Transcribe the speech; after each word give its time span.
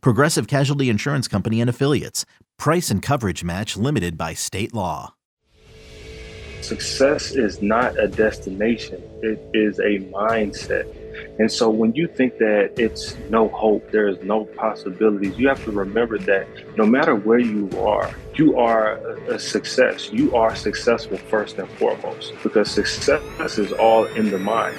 Progressive 0.00 0.46
Casualty 0.46 0.88
Insurance 0.88 1.28
Company 1.28 1.60
and 1.60 1.70
Affiliates. 1.70 2.24
Price 2.58 2.90
and 2.90 3.02
coverage 3.02 3.44
match 3.44 3.76
limited 3.76 4.16
by 4.16 4.34
state 4.34 4.72
law. 4.74 5.14
Success 6.64 7.32
is 7.32 7.60
not 7.60 7.98
a 7.98 8.08
destination, 8.08 9.02
it 9.22 9.38
is 9.52 9.78
a 9.80 9.98
mindset. 10.10 10.86
And 11.38 11.52
so 11.52 11.68
when 11.68 11.94
you 11.94 12.08
think 12.08 12.38
that 12.38 12.72
it's 12.78 13.16
no 13.28 13.48
hope, 13.48 13.90
there 13.90 14.08
is 14.08 14.18
no 14.22 14.46
possibilities, 14.46 15.36
you 15.36 15.46
have 15.48 15.62
to 15.64 15.70
remember 15.70 16.16
that 16.20 16.48
no 16.78 16.86
matter 16.86 17.14
where 17.14 17.38
you 17.38 17.68
are, 17.78 18.10
you 18.34 18.56
are 18.58 18.96
a 19.28 19.38
success. 19.38 20.10
You 20.10 20.34
are 20.34 20.54
successful 20.56 21.18
first 21.18 21.58
and 21.58 21.68
foremost 21.72 22.32
because 22.42 22.70
success 22.70 23.58
is 23.58 23.72
all 23.72 24.06
in 24.06 24.30
the 24.30 24.38
mind. 24.38 24.76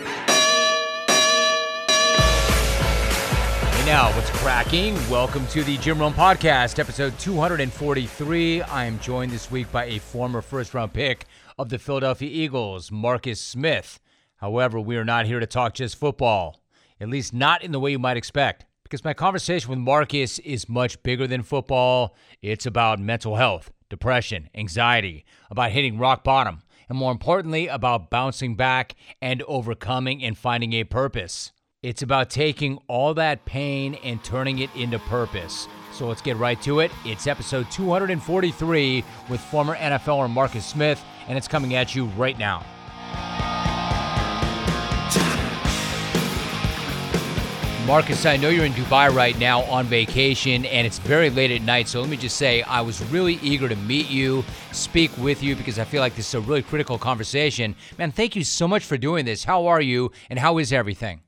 Now, 3.86 4.12
what's 4.16 4.32
cracking? 4.32 4.96
Welcome 5.12 5.46
to 5.50 5.64
the 5.64 5.78
Jim 5.78 6.00
Rome 6.00 6.16
Podcast, 6.16 6.80
episode 6.80 7.20
243. 7.20 8.64
I 8.64 8.86
am 8.86 8.98
joined 8.98 9.32
this 9.32 9.52
week 9.52 9.72
by 9.72 9.86
a 9.86 10.00
former 10.00 10.42
first 10.42 10.74
round 10.74 10.92
pick 10.92 11.26
of 11.60 11.70
the 11.70 11.78
Philadelphia 11.78 12.28
Eagles, 12.28 12.92
Marcus 12.92 13.40
Smith. 13.40 14.00
However, 14.38 14.82
we 14.82 14.98
are 14.98 15.06
not 15.06 15.28
here 15.28 15.40
to 15.40 15.46
talk 15.46 15.76
just 15.76 15.98
football, 15.98 16.64
at 17.00 17.10
least 17.10 17.32
not 17.32 17.64
in 17.64 17.72
the 17.72 17.80
way 17.80 17.92
you 17.92 18.00
might 18.00 18.18
expect, 18.18 18.66
because 18.82 19.04
my 19.04 19.14
conversation 19.14 19.70
with 19.70 19.78
Marcus 19.78 20.40
is 20.40 20.68
much 20.68 21.04
bigger 21.04 21.28
than 21.28 21.44
football. 21.44 22.16
It's 22.42 22.66
about 22.66 22.98
mental 22.98 23.36
health, 23.36 23.72
depression, 23.88 24.50
anxiety, 24.56 25.26
about 25.52 25.70
hitting 25.70 26.00
rock 26.00 26.24
bottom, 26.24 26.64
and 26.90 26.98
more 26.98 27.12
importantly, 27.12 27.68
about 27.68 28.10
bouncing 28.10 28.56
back 28.56 28.96
and 29.22 29.44
overcoming 29.44 30.24
and 30.24 30.36
finding 30.36 30.74
a 30.74 30.86
purpose. 30.86 31.52
It's 31.86 32.02
about 32.02 32.32
taking 32.32 32.80
all 32.88 33.14
that 33.14 33.46
pain 33.46 33.94
and 34.04 34.24
turning 34.24 34.58
it 34.58 34.76
into 34.76 34.98
purpose. 34.98 35.68
So 35.94 36.08
let's 36.08 36.20
get 36.20 36.36
right 36.38 36.60
to 36.64 36.80
it. 36.80 36.92
It's 37.06 37.28
episode 37.28 37.70
243 37.70 39.04
with 39.30 39.40
former 39.40 39.76
NFLer 39.76 40.28
Marcus 40.28 40.66
Smith, 40.66 41.00
and 41.28 41.38
it's 41.38 41.48
coming 41.48 41.76
at 41.76 41.94
you 41.94 42.06
right 42.18 42.40
now. 42.40 42.66
Marcus, 47.86 48.26
I 48.26 48.36
know 48.36 48.50
you're 48.50 48.66
in 48.66 48.74
Dubai 48.74 49.14
right 49.14 49.38
now 49.38 49.62
on 49.66 49.86
vacation 49.86 50.66
and 50.66 50.88
it's 50.88 50.98
very 50.98 51.30
late 51.30 51.52
at 51.52 51.62
night. 51.62 51.88
So 51.88 52.02
let 52.02 52.10
me 52.10 52.18
just 52.18 52.38
say, 52.38 52.64
I 52.64 52.82
was 52.82 53.04
really 53.12 53.36
eager 53.44 53.70
to 53.70 53.76
meet 53.76 54.10
you, 54.10 54.44
speak 54.72 55.16
with 55.20 55.44
you, 55.44 55.56
because 55.56 55.78
I 55.78 55.84
feel 55.84 56.02
like 56.02 56.16
this 56.16 56.30
is 56.30 56.34
a 56.34 56.42
really 56.42 56.64
critical 56.64 56.98
conversation. 56.98 57.76
Man, 58.00 58.12
thank 58.12 58.36
you 58.36 58.44
so 58.44 58.68
much 58.68 58.84
for 58.84 58.98
doing 58.98 59.24
this. 59.24 59.44
How 59.44 59.68
are 59.68 59.82
you 59.82 60.12
and 60.32 60.40
how 60.40 60.58
is 60.58 60.74
everything? 60.74 61.22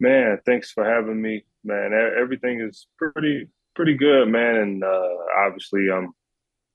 Man, 0.00 0.38
thanks 0.46 0.70
for 0.70 0.84
having 0.84 1.20
me. 1.20 1.44
Man, 1.64 1.92
everything 2.20 2.60
is 2.60 2.86
pretty 2.98 3.48
pretty 3.74 3.94
good, 3.94 4.28
man. 4.28 4.56
And 4.56 4.84
uh, 4.84 5.08
obviously, 5.38 5.90
I'm 5.90 6.12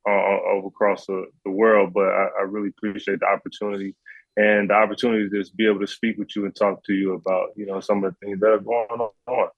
all, 0.08 0.39
all 0.47 0.67
across 0.67 1.05
the, 1.05 1.25
the 1.45 1.52
world, 1.52 1.94
but 1.94 2.08
I, 2.08 2.27
I 2.39 2.42
really 2.44 2.69
appreciate 2.69 3.19
the 3.19 3.27
opportunity 3.27 3.95
and 4.38 4.69
the 4.69 4.73
opportunity 4.73 5.30
to 5.30 5.39
just 5.39 5.55
be 5.58 5.67
able 5.67 5.81
to 5.81 5.87
speak 5.87 6.17
with 6.17 6.36
you 6.36 6.45
and 6.45 6.55
talk 6.55 6.83
to 6.86 6.93
you 6.93 7.14
about 7.14 7.49
you 7.55 7.65
know 7.65 7.80
some 7.80 8.04
of 8.04 8.14
the 8.14 8.26
things 8.26 8.39
that 8.39 8.48
are 8.48 8.60
going 8.60 9.10
on. 9.27 9.49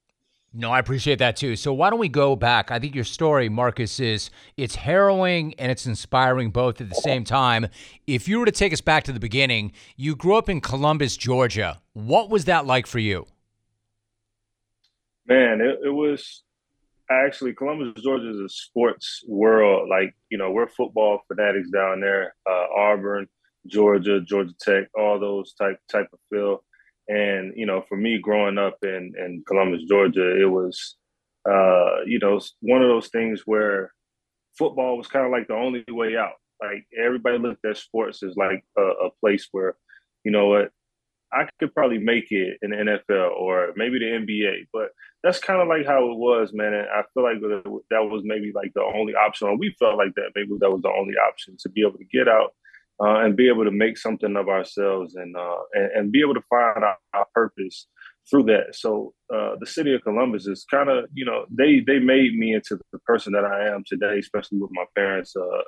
No, 0.56 0.70
I 0.70 0.78
appreciate 0.78 1.18
that 1.18 1.36
too. 1.36 1.56
So 1.56 1.74
why 1.74 1.90
don't 1.90 1.98
we 1.98 2.10
go 2.10 2.36
back? 2.36 2.70
I 2.70 2.78
think 2.78 2.94
your 2.94 3.04
story, 3.04 3.50
Marcus, 3.50 4.00
is 4.00 4.30
it's 4.56 4.76
harrowing 4.76 5.56
and 5.58 5.72
it's 5.72 5.88
inspiring 5.88 6.52
both 6.52 6.80
at 6.80 6.90
the 6.90 6.96
same 6.96 7.24
time. 7.24 7.68
If 8.06 8.28
you 8.28 8.38
were 8.38 8.46
to 8.46 8.52
take 8.52 8.72
us 8.72 8.82
back 8.82 9.04
to 9.06 9.12
the 9.12 9.20
beginning, 9.20 9.72
you 9.98 10.16
grew 10.16 10.36
up 10.36 10.50
in 10.50 10.62
Columbus, 10.62 11.18
Georgia. 11.18 11.82
What 11.94 12.30
was 12.30 12.46
that 12.46 12.68
like 12.68 12.86
for 12.86 13.00
you? 13.00 13.26
Man, 15.28 15.62
it, 15.62 15.80
it 15.86 15.90
was 15.90 16.44
actually 17.10 17.54
Columbus, 17.54 18.02
Georgia 18.02 18.30
is 18.30 18.40
a 18.40 18.50
sports 18.50 19.24
world. 19.28 19.90
Like 19.90 20.16
you 20.30 20.38
know, 20.38 20.52
we're 20.52 20.68
football 20.68 21.22
fanatics 21.28 21.70
down 21.70 22.02
there. 22.02 22.36
Uh, 22.50 22.66
Auburn, 22.78 23.28
Georgia, 23.68 24.22
Georgia 24.22 24.54
Tech, 24.60 24.88
all 24.98 25.20
those 25.20 25.54
type 25.54 25.80
type 25.92 26.08
of 26.14 26.20
feel. 26.30 26.64
And 27.08 27.54
you 27.56 27.66
know, 27.66 27.84
for 27.88 27.98
me, 27.98 28.20
growing 28.20 28.58
up 28.58 28.78
in 28.84 29.14
in 29.18 29.44
Columbus, 29.48 29.84
Georgia, 29.88 30.42
it 30.42 30.50
was 30.50 30.96
uh, 31.50 32.04
you 32.06 32.20
know 32.20 32.40
one 32.62 32.82
of 32.82 32.90
those 32.90 33.10
things 33.10 33.44
where 33.46 33.92
football 34.58 34.98
was 34.98 35.08
kind 35.08 35.26
of 35.26 35.32
like 35.32 35.48
the 35.48 35.56
only 35.56 35.84
way 35.90 36.16
out. 36.18 36.34
Like 36.62 36.86
everybody 36.98 37.38
looked 37.38 37.66
at 37.66 37.78
sports 37.78 38.24
as 38.24 38.36
like 38.38 38.64
a, 38.78 38.82
a 38.82 39.10
place 39.20 39.48
where, 39.52 39.76
you 40.24 40.32
know 40.32 40.48
what, 40.48 40.72
I 41.34 41.48
could 41.60 41.74
probably 41.74 41.98
make 41.98 42.32
it 42.32 42.58
in 42.62 42.72
the 42.72 42.78
NFL 42.78 43.32
or 43.32 43.74
maybe 43.76 44.00
the 44.00 44.06
NBA, 44.06 44.68
but 44.72 44.90
that's 45.24 45.40
kind 45.40 45.62
of 45.62 45.68
like 45.68 45.86
how 45.86 46.12
it 46.12 46.18
was, 46.18 46.52
man. 46.54 46.74
And 46.74 46.88
I 46.88 47.04
feel 47.14 47.24
like 47.24 47.42
that 47.90 48.04
was 48.04 48.22
maybe 48.24 48.52
like 48.54 48.72
the 48.76 48.84
only 48.84 49.14
option, 49.14 49.48
or 49.48 49.58
we 49.58 49.76
felt 49.80 49.98
like 49.98 50.14
that 50.16 50.32
maybe 50.36 50.52
that 50.60 50.72
was 50.72 50.82
the 50.82 50.92
only 50.92 51.16
option 51.16 51.56
to 51.60 51.70
be 51.70 51.82
able 51.82 51.98
to 51.98 52.06
get 52.06 52.28
out 52.28 52.54
uh, 53.02 53.20
and 53.20 53.36
be 53.36 53.48
able 53.48 53.64
to 53.64 53.72
make 53.72 53.98
something 53.98 54.36
of 54.36 54.48
ourselves 54.48 55.16
and 55.16 55.36
uh, 55.36 55.58
and, 55.74 55.92
and, 55.96 56.12
be 56.12 56.22
able 56.22 56.36
to 56.36 56.44
find 56.50 56.84
our, 56.84 56.98
our 57.14 57.26
purpose 57.34 57.88
through 58.30 58.44
that. 58.44 58.76
So 58.76 59.14
uh, 59.34 59.56
the 59.60 59.66
city 59.66 59.94
of 59.96 60.04
Columbus 60.04 60.46
is 60.46 60.66
kind 60.70 60.90
of 60.90 61.06
you 61.14 61.26
know 61.26 61.46
they 61.50 61.82
they 61.86 62.00
made 62.00 62.36
me 62.36 62.54
into 62.54 62.80
the 62.92 63.00
person 63.00 63.34
that 63.34 63.46
I 63.46 63.74
am 63.74 63.84
today, 63.86 64.20
especially 64.20 64.60
with 64.60 64.72
my 64.72 64.86
parents. 64.96 65.36
Uh, 65.36 65.64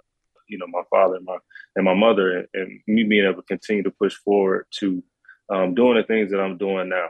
you 0.47 0.59
know, 0.59 0.67
my 0.67 0.83
father 0.91 1.15
and 1.15 1.25
my 1.25 1.37
and 1.75 1.85
my 1.85 1.95
mother, 1.95 2.37
and, 2.37 2.47
and 2.53 2.79
me 2.87 3.03
being 3.03 3.25
able 3.25 3.41
to 3.41 3.47
continue 3.47 3.83
to 3.83 3.91
push 3.91 4.13
forward 4.15 4.65
to 4.79 5.03
um, 5.49 5.75
doing 5.75 5.95
the 5.95 6.03
things 6.03 6.31
that 6.31 6.39
I'm 6.39 6.57
doing 6.57 6.89
now 6.89 7.07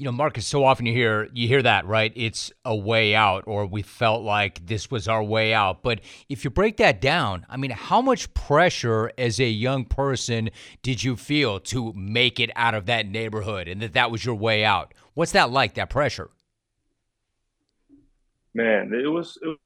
you 0.00 0.06
know, 0.06 0.12
Marcus, 0.12 0.46
so 0.46 0.64
often 0.64 0.86
you 0.86 0.94
hear 0.94 1.28
you 1.34 1.46
hear 1.46 1.60
that, 1.60 1.84
right? 1.84 2.10
It's 2.16 2.50
a 2.64 2.74
way 2.74 3.14
out, 3.14 3.44
or 3.46 3.66
we 3.66 3.82
felt 3.82 4.22
like 4.22 4.64
this 4.64 4.90
was 4.90 5.06
our 5.06 5.22
way 5.22 5.52
out. 5.52 5.82
But 5.82 6.00
if 6.30 6.42
you 6.42 6.48
break 6.48 6.78
that 6.78 7.02
down, 7.02 7.44
I 7.50 7.58
mean, 7.58 7.70
how 7.70 8.00
much 8.00 8.32
pressure 8.32 9.12
as 9.18 9.38
a 9.38 9.50
young 9.50 9.84
person 9.84 10.48
did 10.80 11.04
you 11.04 11.16
feel 11.16 11.60
to 11.60 11.92
make 11.92 12.40
it 12.40 12.50
out 12.56 12.72
of 12.72 12.86
that 12.86 13.08
neighborhood, 13.08 13.68
and 13.68 13.82
that 13.82 13.92
that 13.92 14.10
was 14.10 14.24
your 14.24 14.36
way 14.36 14.64
out? 14.64 14.94
What's 15.12 15.32
that 15.32 15.50
like? 15.50 15.74
That 15.74 15.90
pressure? 15.90 16.30
Man, 18.54 18.94
it 18.94 19.06
was 19.06 19.38
it 19.42 19.58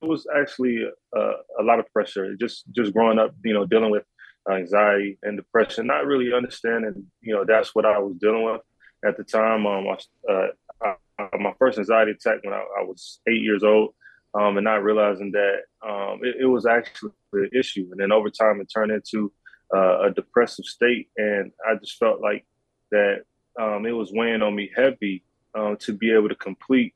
was 0.00 0.26
actually 0.34 0.84
a, 1.14 1.20
a 1.60 1.62
lot 1.62 1.78
of 1.78 1.86
pressure. 1.92 2.34
Just 2.36 2.64
just 2.74 2.94
growing 2.94 3.18
up, 3.18 3.34
you 3.44 3.52
know, 3.52 3.66
dealing 3.66 3.90
with 3.90 4.04
anxiety 4.50 5.18
and 5.22 5.36
depression, 5.36 5.86
not 5.86 6.06
really 6.06 6.32
understanding, 6.32 7.06
you 7.20 7.34
know, 7.34 7.44
that's 7.46 7.74
what 7.74 7.86
I 7.86 7.98
was 7.98 8.16
dealing 8.16 8.44
with 8.44 8.60
at 9.04 9.16
the 9.16 9.24
time. 9.24 9.66
Um, 9.66 9.86
I, 9.88 10.32
uh, 10.32 10.94
I, 11.18 11.36
my 11.38 11.52
first 11.58 11.78
anxiety 11.78 12.12
attack 12.12 12.38
when 12.42 12.54
I, 12.54 12.64
I 12.80 12.84
was 12.84 13.20
eight 13.28 13.42
years 13.42 13.62
old, 13.62 13.94
um, 14.34 14.56
and 14.56 14.64
not 14.64 14.82
realizing 14.82 15.32
that 15.32 15.58
um, 15.86 16.20
it, 16.22 16.36
it, 16.40 16.46
was 16.46 16.66
actually 16.66 17.12
an 17.32 17.50
issue. 17.54 17.88
And 17.90 18.00
then 18.00 18.12
over 18.12 18.30
time, 18.30 18.60
it 18.60 18.66
turned 18.72 18.90
into 18.90 19.32
uh, 19.74 20.02
a 20.02 20.10
depressive 20.10 20.64
state, 20.64 21.08
and 21.16 21.52
I 21.66 21.76
just 21.76 21.98
felt 21.98 22.20
like 22.20 22.44
that 22.90 23.22
um, 23.60 23.86
it 23.86 23.92
was 23.92 24.12
weighing 24.12 24.42
on 24.42 24.54
me 24.54 24.70
heavy 24.74 25.22
um, 25.54 25.76
to 25.80 25.92
be 25.92 26.12
able 26.12 26.28
to 26.28 26.34
complete 26.34 26.94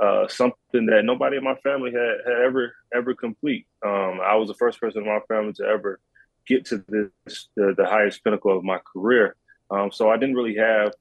uh, 0.00 0.28
something 0.28 0.86
that 0.86 1.04
nobody 1.04 1.38
in 1.38 1.44
my 1.44 1.54
family 1.56 1.90
had, 1.90 2.18
had 2.26 2.42
ever 2.44 2.74
ever 2.94 3.14
complete. 3.14 3.66
Um, 3.84 4.20
I 4.22 4.36
was 4.36 4.48
the 4.48 4.54
first 4.54 4.78
person 4.78 5.02
in 5.02 5.08
my 5.08 5.20
family 5.26 5.54
to 5.54 5.64
ever 5.64 6.00
get 6.46 6.64
to 6.66 6.84
this 6.88 7.48
the, 7.56 7.74
the 7.76 7.86
highest 7.86 8.22
pinnacle 8.24 8.56
of 8.56 8.64
my 8.64 8.78
career. 8.78 9.36
Um, 9.70 9.90
so 9.90 10.10
I 10.10 10.16
didn't 10.16 10.36
really 10.36 10.56
have 10.56 10.92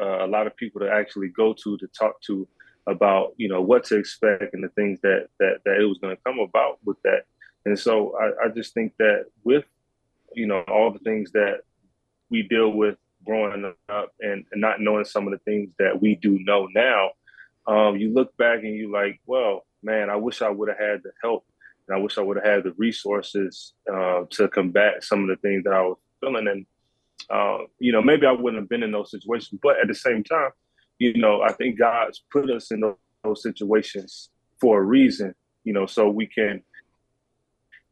uh, 0.00 0.24
a 0.24 0.26
lot 0.26 0.46
of 0.46 0.56
people 0.56 0.80
to 0.80 0.90
actually 0.90 1.28
go 1.28 1.54
to 1.54 1.76
to 1.78 1.86
talk 1.88 2.20
to 2.22 2.46
about 2.86 3.34
you 3.36 3.48
know 3.48 3.60
what 3.60 3.84
to 3.84 3.98
expect 3.98 4.54
and 4.54 4.64
the 4.64 4.68
things 4.70 4.98
that 5.02 5.28
that 5.38 5.58
that 5.64 5.80
it 5.80 5.84
was 5.84 5.98
going 5.98 6.16
to 6.16 6.22
come 6.24 6.38
about 6.38 6.78
with 6.84 7.00
that. 7.02 7.22
And 7.64 7.78
so 7.78 8.16
I, 8.18 8.46
I 8.46 8.48
just 8.48 8.74
think 8.74 8.94
that 8.98 9.26
with 9.44 9.64
you 10.34 10.46
know 10.46 10.62
all 10.62 10.92
the 10.92 10.98
things 11.00 11.32
that 11.32 11.60
we 12.30 12.42
deal 12.42 12.70
with 12.70 12.96
growing 13.24 13.72
up 13.88 14.12
and, 14.20 14.44
and 14.52 14.60
not 14.60 14.80
knowing 14.80 15.04
some 15.04 15.26
of 15.26 15.32
the 15.32 15.38
things 15.38 15.70
that 15.78 16.00
we 16.00 16.14
do 16.14 16.38
know 16.40 16.68
now, 16.74 17.10
um, 17.66 17.96
you 17.96 18.12
look 18.12 18.34
back 18.36 18.60
and 18.60 18.74
you 18.74 18.90
like, 18.90 19.20
well, 19.26 19.66
man, 19.82 20.08
I 20.08 20.16
wish 20.16 20.40
I 20.40 20.48
would 20.48 20.68
have 20.68 20.78
had 20.78 21.02
the 21.02 21.10
help 21.22 21.44
and 21.88 21.96
I 21.96 22.00
wish 22.00 22.18
I 22.18 22.22
would 22.22 22.36
have 22.36 22.46
had 22.46 22.64
the 22.64 22.74
resources 22.76 23.72
uh, 23.92 24.24
to 24.30 24.48
combat 24.48 25.02
some 25.02 25.22
of 25.22 25.28
the 25.28 25.36
things 25.36 25.64
that 25.64 25.72
I 25.72 25.82
was 25.82 25.96
feeling. 26.20 26.48
And 26.48 26.66
uh, 27.30 27.64
you 27.78 27.92
know, 27.92 28.02
maybe 28.02 28.26
I 28.26 28.32
wouldn't 28.32 28.62
have 28.62 28.68
been 28.68 28.82
in 28.82 28.92
those 28.92 29.10
situations. 29.10 29.60
But 29.62 29.80
at 29.80 29.88
the 29.88 29.94
same 29.94 30.22
time, 30.24 30.50
you 30.98 31.14
know, 31.14 31.42
I 31.42 31.52
think 31.52 31.78
God's 31.78 32.22
put 32.30 32.50
us 32.50 32.70
in 32.70 32.80
those, 32.80 32.96
those 33.24 33.42
situations 33.42 34.30
for 34.60 34.80
a 34.80 34.84
reason, 34.84 35.34
you 35.64 35.72
know, 35.72 35.86
so 35.86 36.08
we 36.08 36.26
can, 36.26 36.62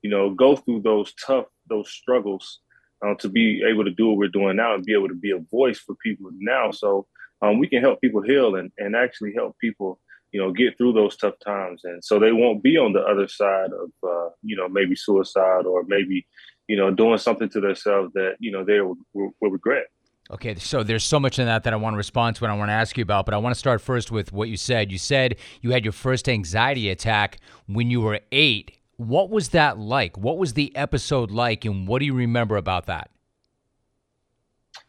you 0.03 0.11
know, 0.11 0.35
go 0.35 0.57
through 0.57 0.83
those 0.83 1.13
tough, 1.15 1.47
those 1.69 1.91
struggles 1.91 2.61
uh, 3.05 3.15
to 3.15 3.29
be 3.29 3.63
able 3.69 3.85
to 3.85 3.91
do 3.91 4.09
what 4.09 4.17
we're 4.17 4.29
doing 4.29 4.57
now 4.57 4.75
and 4.75 4.85
be 4.85 4.95
able 4.95 5.09
to 5.09 5.15
be 5.15 5.31
a 5.31 5.39
voice 5.51 5.79
for 5.79 5.95
people 5.97 6.31
now. 6.39 6.71
So 6.71 7.07
um, 7.43 7.59
we 7.59 7.69
can 7.69 7.81
help 7.81 8.01
people 8.01 8.23
heal 8.23 8.57
and, 8.57 8.71
and 8.79 8.97
actually 8.97 9.35
help 9.35 9.57
people, 9.59 10.01
you 10.33 10.41
know, 10.41 10.53
get 10.53 10.77
through 10.77 10.93
those 10.93 11.17
tough 11.17 11.35
times. 11.45 11.83
And 11.85 12.05
so 12.05 12.19
they 12.19 12.33
won't 12.33 12.63
be 12.63 12.77
on 12.77 12.93
the 12.93 13.01
other 13.01 13.29
side 13.29 13.71
of, 13.73 13.91
uh, 14.09 14.31
you 14.43 14.57
know, 14.57 14.69
maybe 14.69 14.95
suicide 14.95 15.67
or 15.67 15.85
maybe, 15.87 16.27
you 16.69 16.77
know, 16.77 16.91
doing 16.91 17.19
something 17.19 17.49
to 17.51 17.61
themselves 17.61 18.13
that, 18.15 18.37
you 18.39 18.51
know, 18.51 18.65
they 18.65 18.81
will, 18.81 18.97
will, 19.15 19.31
will 19.41 19.51
regret. 19.51 19.87
Okay, 20.29 20.57
so 20.57 20.83
there's 20.83 21.05
so 21.05 21.21
much 21.21 21.39
in 21.39 21.47
that 21.47 21.63
that 21.65 21.73
I 21.73 21.77
want 21.77 21.95
to 21.95 21.99
respond 21.99 22.35
to 22.37 22.45
and 22.45 22.53
I 22.53 22.57
want 22.57 22.69
to 22.69 22.75
ask 22.75 22.97
you 22.99 23.03
about, 23.03 23.27
but 23.27 23.35
I 23.35 23.39
want 23.39 23.55
to 23.55 23.59
start 23.59 23.81
first 23.81 24.11
with 24.11 24.33
what 24.33 24.49
you 24.49 24.57
said. 24.57 24.91
You 24.91 24.99
said 24.99 25.37
you 25.61 25.71
had 25.71 25.85
your 25.85 25.93
first 25.93 26.29
anxiety 26.29 26.91
attack 26.91 27.39
when 27.67 27.91
you 27.91 28.01
were 28.01 28.21
eight. 28.33 28.73
What 28.97 29.31
was 29.31 29.51
that 29.51 29.79
like? 29.79 30.19
What 30.19 30.37
was 30.37 30.55
the 30.55 30.75
episode 30.75 31.31
like, 31.31 31.65
and 31.65 31.87
what 31.87 32.01
do 32.01 32.07
you 32.07 32.15
remember 32.15 32.57
about 32.57 32.87
that? 32.87 33.11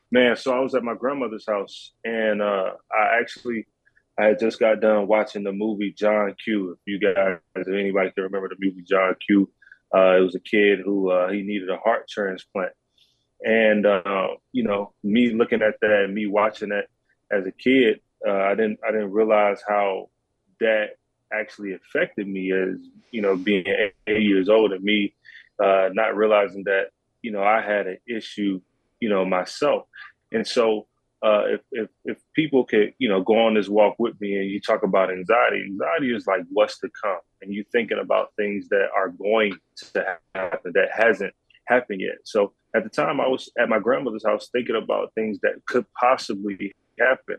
Man, 0.10 0.36
so 0.38 0.54
I 0.54 0.60
was 0.60 0.74
at 0.74 0.84
my 0.84 0.96
grandmother's 0.96 1.46
house, 1.46 1.92
and 2.04 2.42
uh, 2.42 2.72
I 2.92 3.20
actually 3.20 3.68
I 4.20 4.34
just 4.34 4.60
got 4.60 4.82
done 4.82 5.08
watching 5.08 5.44
the 5.44 5.52
movie 5.52 5.92
John 5.92 6.36
Q. 6.44 6.72
If 6.72 6.80
you 6.86 7.00
guys, 7.00 7.38
if 7.56 7.68
anybody 7.68 8.12
can 8.12 8.24
remember 8.24 8.50
the 8.50 8.56
movie 8.60 8.84
John 8.84 9.16
Q, 9.26 9.50
uh, 9.96 10.18
it 10.18 10.22
was 10.22 10.36
a 10.36 10.40
kid 10.40 10.80
who 10.84 11.12
uh, 11.12 11.30
he 11.30 11.44
needed 11.44 11.70
a 11.70 11.78
heart 11.78 12.08
transplant 12.10 12.74
and 13.44 13.86
uh, 13.86 14.28
you 14.52 14.64
know, 14.64 14.94
me 15.04 15.32
looking 15.32 15.62
at 15.62 15.80
that 15.82 16.10
me 16.10 16.26
watching 16.26 16.70
that 16.70 16.88
as 17.32 17.46
a 17.46 17.52
kid, 17.52 18.00
uh, 18.28 18.32
I 18.32 18.56
didn't 18.56 18.80
I 18.88 18.92
didn't 18.92 19.12
realize 19.12 19.62
how 19.68 20.10
that 20.60 20.92
actually 21.32 21.74
affected 21.74 22.28
me 22.28 22.52
as 22.52 22.78
you 23.12 23.22
know 23.22 23.36
being 23.36 23.66
eight 24.08 24.22
years 24.24 24.50
old 24.50 24.72
and 24.72 24.84
me 24.84 25.14
uh, 25.64 25.90
not 25.94 26.16
realizing 26.16 26.64
that 26.64 26.88
you 27.22 27.32
know 27.32 27.44
I 27.44 27.62
had 27.62 27.88
an 27.88 27.98
issue 28.08 28.62
you 29.00 29.10
know 29.10 29.26
myself, 29.26 29.86
and 30.32 30.48
so 30.48 30.88
uh, 31.24 31.44
if, 31.48 31.62
if 31.72 31.90
if 32.06 32.18
people 32.36 32.64
could 32.64 32.94
you 33.00 33.10
know 33.10 33.22
go 33.22 33.40
on 33.46 33.56
this 33.56 33.70
walk 33.70 33.96
with 33.98 34.20
me 34.22 34.36
and 34.36 34.50
you 34.50 34.62
talk 34.62 34.84
about 34.84 35.12
anxiety, 35.12 35.64
anxiety 35.64 36.16
is 36.16 36.28
like 36.28 36.42
what's 36.50 36.80
to 36.80 36.90
come, 37.04 37.20
and 37.42 37.54
you 37.54 37.64
thinking 37.72 38.00
about 38.00 38.34
things 38.38 38.68
that 38.70 38.90
are 38.96 39.10
going 39.10 39.54
to 39.78 40.18
happen 40.36 40.72
that 40.76 40.90
hasn't 40.94 41.34
happened 41.66 42.02
yet. 42.02 42.18
So 42.24 42.54
at 42.76 42.84
the 42.84 42.90
time, 42.90 43.20
I 43.20 43.28
was 43.28 43.50
at 43.58 43.70
my 43.70 43.80
grandmother's 43.80 44.26
house 44.26 44.50
thinking 44.52 44.76
about 44.76 45.14
things 45.16 45.40
that 45.42 45.66
could 45.66 45.86
possibly 46.00 46.74
happen. 47.00 47.38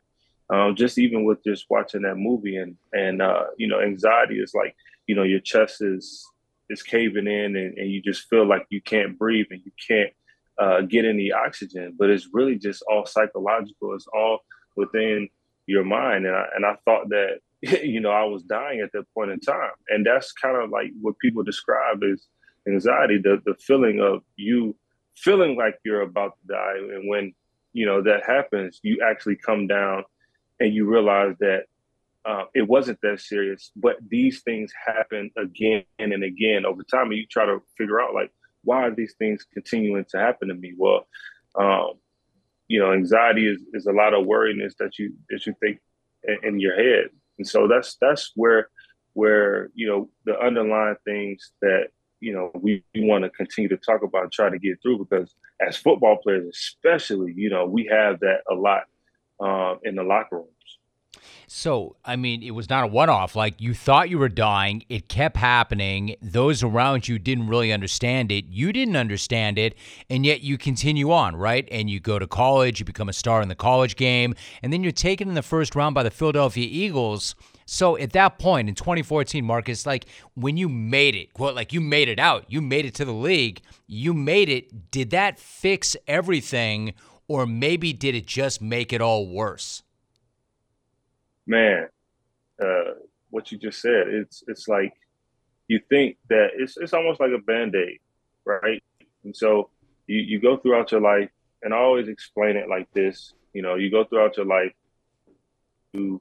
Um, 0.51 0.75
just 0.75 0.99
even 0.99 1.25
with 1.25 1.45
just 1.45 1.67
watching 1.71 2.03
that 2.03 2.17
movie 2.17 2.57
and 2.57 2.77
and 2.93 3.23
uh, 3.23 3.45
you 3.59 3.69
know, 3.69 3.81
anxiety 3.81 4.41
is 4.41 4.55
like 4.55 4.75
you 5.07 5.15
know 5.15 5.23
your 5.23 5.41
chest 5.41 5.83
is 5.83 6.27
is 6.71 6.83
caving 6.83 7.27
in 7.27 7.57
and, 7.57 7.79
and 7.79 7.91
you 7.91 8.03
just 8.03 8.29
feel 8.29 8.47
like 8.47 8.67
you 8.71 8.81
can't 8.83 9.19
breathe 9.19 9.47
and 9.51 9.63
you 9.65 9.73
can't 9.89 10.13
uh, 10.59 10.83
get 10.83 11.05
any 11.05 11.33
oxygen. 11.33 11.95
But 11.99 12.11
it's 12.11 12.29
really 12.33 12.57
just 12.57 12.83
all 12.91 13.07
psychological. 13.07 13.95
It's 13.95 14.09
all 14.15 14.41
within 14.77 15.29
your 15.67 15.85
mind. 15.85 16.27
And 16.27 16.35
I, 16.35 16.47
and 16.55 16.67
I 16.67 16.77
thought 16.85 17.09
that 17.11 17.39
you 17.83 18.01
know 18.01 18.11
I 18.11 18.25
was 18.25 18.43
dying 18.43 18.81
at 18.81 18.93
that 18.93 19.05
point 19.15 19.31
in 19.31 19.41
time. 19.41 19.73
And 19.89 20.07
that's 20.07 20.33
kind 20.33 20.57
of 20.57 20.71
like 20.71 20.91
what 21.01 21.19
people 21.19 21.43
describe 21.43 22.03
as 22.05 22.27
anxiety, 22.67 23.19
the 23.19 23.41
the 23.45 23.55
feeling 23.55 24.01
of 24.01 24.23
you 24.37 24.77
feeling 25.19 25.57
like 25.57 25.79
you're 25.85 26.03
about 26.03 26.35
to 26.41 26.55
die. 26.55 26.95
And 26.95 27.09
when, 27.09 27.35
you 27.73 27.87
know, 27.87 28.03
that 28.03 28.25
happens, 28.27 28.81
you 28.83 29.05
actually 29.05 29.37
come 29.37 29.67
down 29.67 30.05
and 30.61 30.73
you 30.73 30.87
realize 30.87 31.35
that 31.41 31.65
uh, 32.25 32.45
it 32.55 32.67
wasn't 32.67 32.99
that 33.03 33.21
serious, 33.21 33.71
but 33.77 33.97
these 34.09 34.43
things 34.43 34.73
happen 34.87 35.31
again 35.37 35.85
and 35.99 36.23
again 36.23 36.67
over 36.67 36.83
time. 36.83 37.09
And 37.09 37.17
you 37.17 37.27
try 37.27 37.47
to 37.47 37.61
figure 37.77 38.01
out 38.01 38.15
like, 38.15 38.31
why 38.69 38.87
are 38.87 38.95
these 38.95 39.15
things 39.19 39.47
continuing 39.53 40.05
to 40.11 40.19
happen 40.19 40.49
to 40.49 40.55
me? 40.55 40.75
Well, 40.77 41.07
um, 41.59 41.93
you 42.69 42.79
know, 42.79 42.93
anxiety 42.93 43.47
is, 43.49 43.61
is 43.73 43.87
a 43.87 43.93
lot 43.93 44.15
of 44.15 44.27
worriness 44.27 44.75
that 44.79 44.99
you, 44.99 45.15
that 45.31 45.47
you 45.47 45.55
think 45.59 45.79
in, 46.25 46.39
in 46.49 46.61
your 46.61 46.77
head. 46.77 47.07
And 47.39 47.49
so 47.49 47.67
that's, 47.67 47.97
that's 48.01 48.33
where, 48.35 48.69
where, 49.15 49.71
you 49.75 49.87
know, 49.89 50.11
the 50.27 50.39
underlying 50.39 50.97
things 51.05 51.53
that 51.63 51.89
you 52.21 52.33
know 52.33 52.51
we, 52.55 52.83
we 52.95 53.05
want 53.05 53.25
to 53.25 53.31
continue 53.31 53.69
to 53.69 53.77
talk 53.77 54.03
about 54.03 54.25
and 54.25 54.33
try 54.33 54.51
to 54.51 54.59
get 54.59 54.83
through 54.83 54.99
because 54.99 55.35
as 55.61 55.77
football 55.77 56.17
players 56.17 56.49
especially 56.53 57.33
you 57.37 57.49
know 57.49 57.65
we 57.67 57.89
have 57.91 58.19
that 58.21 58.41
a 58.51 58.55
lot 58.55 58.83
um, 59.41 59.79
in 59.85 59.95
the 59.95 60.03
locker 60.03 60.39
rooms 60.39 60.58
so, 61.47 61.97
I 62.05 62.17
mean, 62.17 62.43
it 62.43 62.51
was 62.51 62.69
not 62.69 62.85
a 62.85 62.87
one 62.87 63.09
off. 63.09 63.35
Like, 63.35 63.61
you 63.61 63.75
thought 63.75 64.11
you 64.11 64.19
were 64.19 64.29
dying. 64.29 64.85
It 64.89 65.09
kept 65.09 65.37
happening. 65.37 66.17
Those 66.21 66.63
around 66.63 67.09
you 67.09 67.19
didn't 67.19 67.49
really 67.49 67.73
understand 67.73 68.31
it. 68.31 68.47
You 68.49 68.73
didn't 68.73 68.97
understand 68.97 69.59
it. 69.59 69.75
And 70.11 70.27
yet 70.27 70.43
you 70.43 70.59
continue 70.59 71.11
on, 71.11 71.37
right? 71.37 71.67
And 71.71 71.89
you 71.89 72.01
go 72.01 72.19
to 72.19 72.27
college, 72.27 72.81
you 72.81 72.85
become 72.85 73.09
a 73.09 73.15
star 73.15 73.41
in 73.41 73.49
the 73.49 73.55
college 73.55 73.97
game. 73.97 74.35
And 74.63 74.73
then 74.73 74.83
you're 74.83 74.93
taken 74.93 75.29
in 75.29 75.35
the 75.35 75.43
first 75.43 75.75
round 75.75 75.95
by 75.95 76.03
the 76.03 76.11
Philadelphia 76.11 76.69
Eagles. 76.71 77.35
So 77.71 77.99
at 77.99 78.13
that 78.13 78.39
point 78.39 78.69
in 78.71 78.75
2014, 78.75 79.45
Marcus, 79.45 79.85
like 79.85 80.07
when 80.35 80.57
you 80.57 80.71
made 80.71 81.15
it, 81.15 81.35
quote, 81.35 81.55
like 81.55 81.73
you 81.73 81.83
made 81.83 82.09
it 82.09 82.19
out, 82.19 82.47
you 82.49 82.63
made 82.63 82.87
it 82.87 82.95
to 82.95 83.05
the 83.05 83.13
league, 83.13 83.61
you 83.87 84.15
made 84.15 84.49
it. 84.49 84.91
Did 84.91 85.11
that 85.11 85.39
fix 85.39 85.95
everything, 86.07 86.95
or 87.27 87.47
maybe 87.47 87.93
did 87.93 88.15
it 88.15 88.27
just 88.27 88.63
make 88.63 88.91
it 88.93 89.03
all 89.03 89.29
worse? 89.29 89.83
Man, 91.49 91.89
uh, 92.63 92.93
what 93.31 93.51
you 93.51 93.57
just 93.59 93.81
said, 93.81 94.09
it's 94.09 94.45
it's 94.47 94.69
like 94.69 94.93
you 95.67 95.81
think 95.89 96.19
that 96.29 96.51
it's 96.59 96.77
it's 96.77 96.93
almost 96.93 97.21
like 97.21 97.31
a 97.35 97.43
band 97.43 97.75
aid, 97.75 98.01
right? 98.45 98.83
And 99.25 99.35
so 99.35 99.71
you, 100.07 100.19
you 100.19 100.41
go 100.41 100.59
throughout 100.59 100.93
your 100.93 101.01
life, 101.01 101.31
and 101.63 101.73
I 101.73 101.79
always 101.79 102.09
explain 102.09 102.57
it 102.57 102.69
like 102.69 102.93
this. 102.93 103.33
You 103.55 103.63
know, 103.63 103.77
you 103.77 103.91
go 103.91 104.05
throughout 104.05 104.37
your 104.37 104.45
life, 104.45 104.73
you 105.95 106.21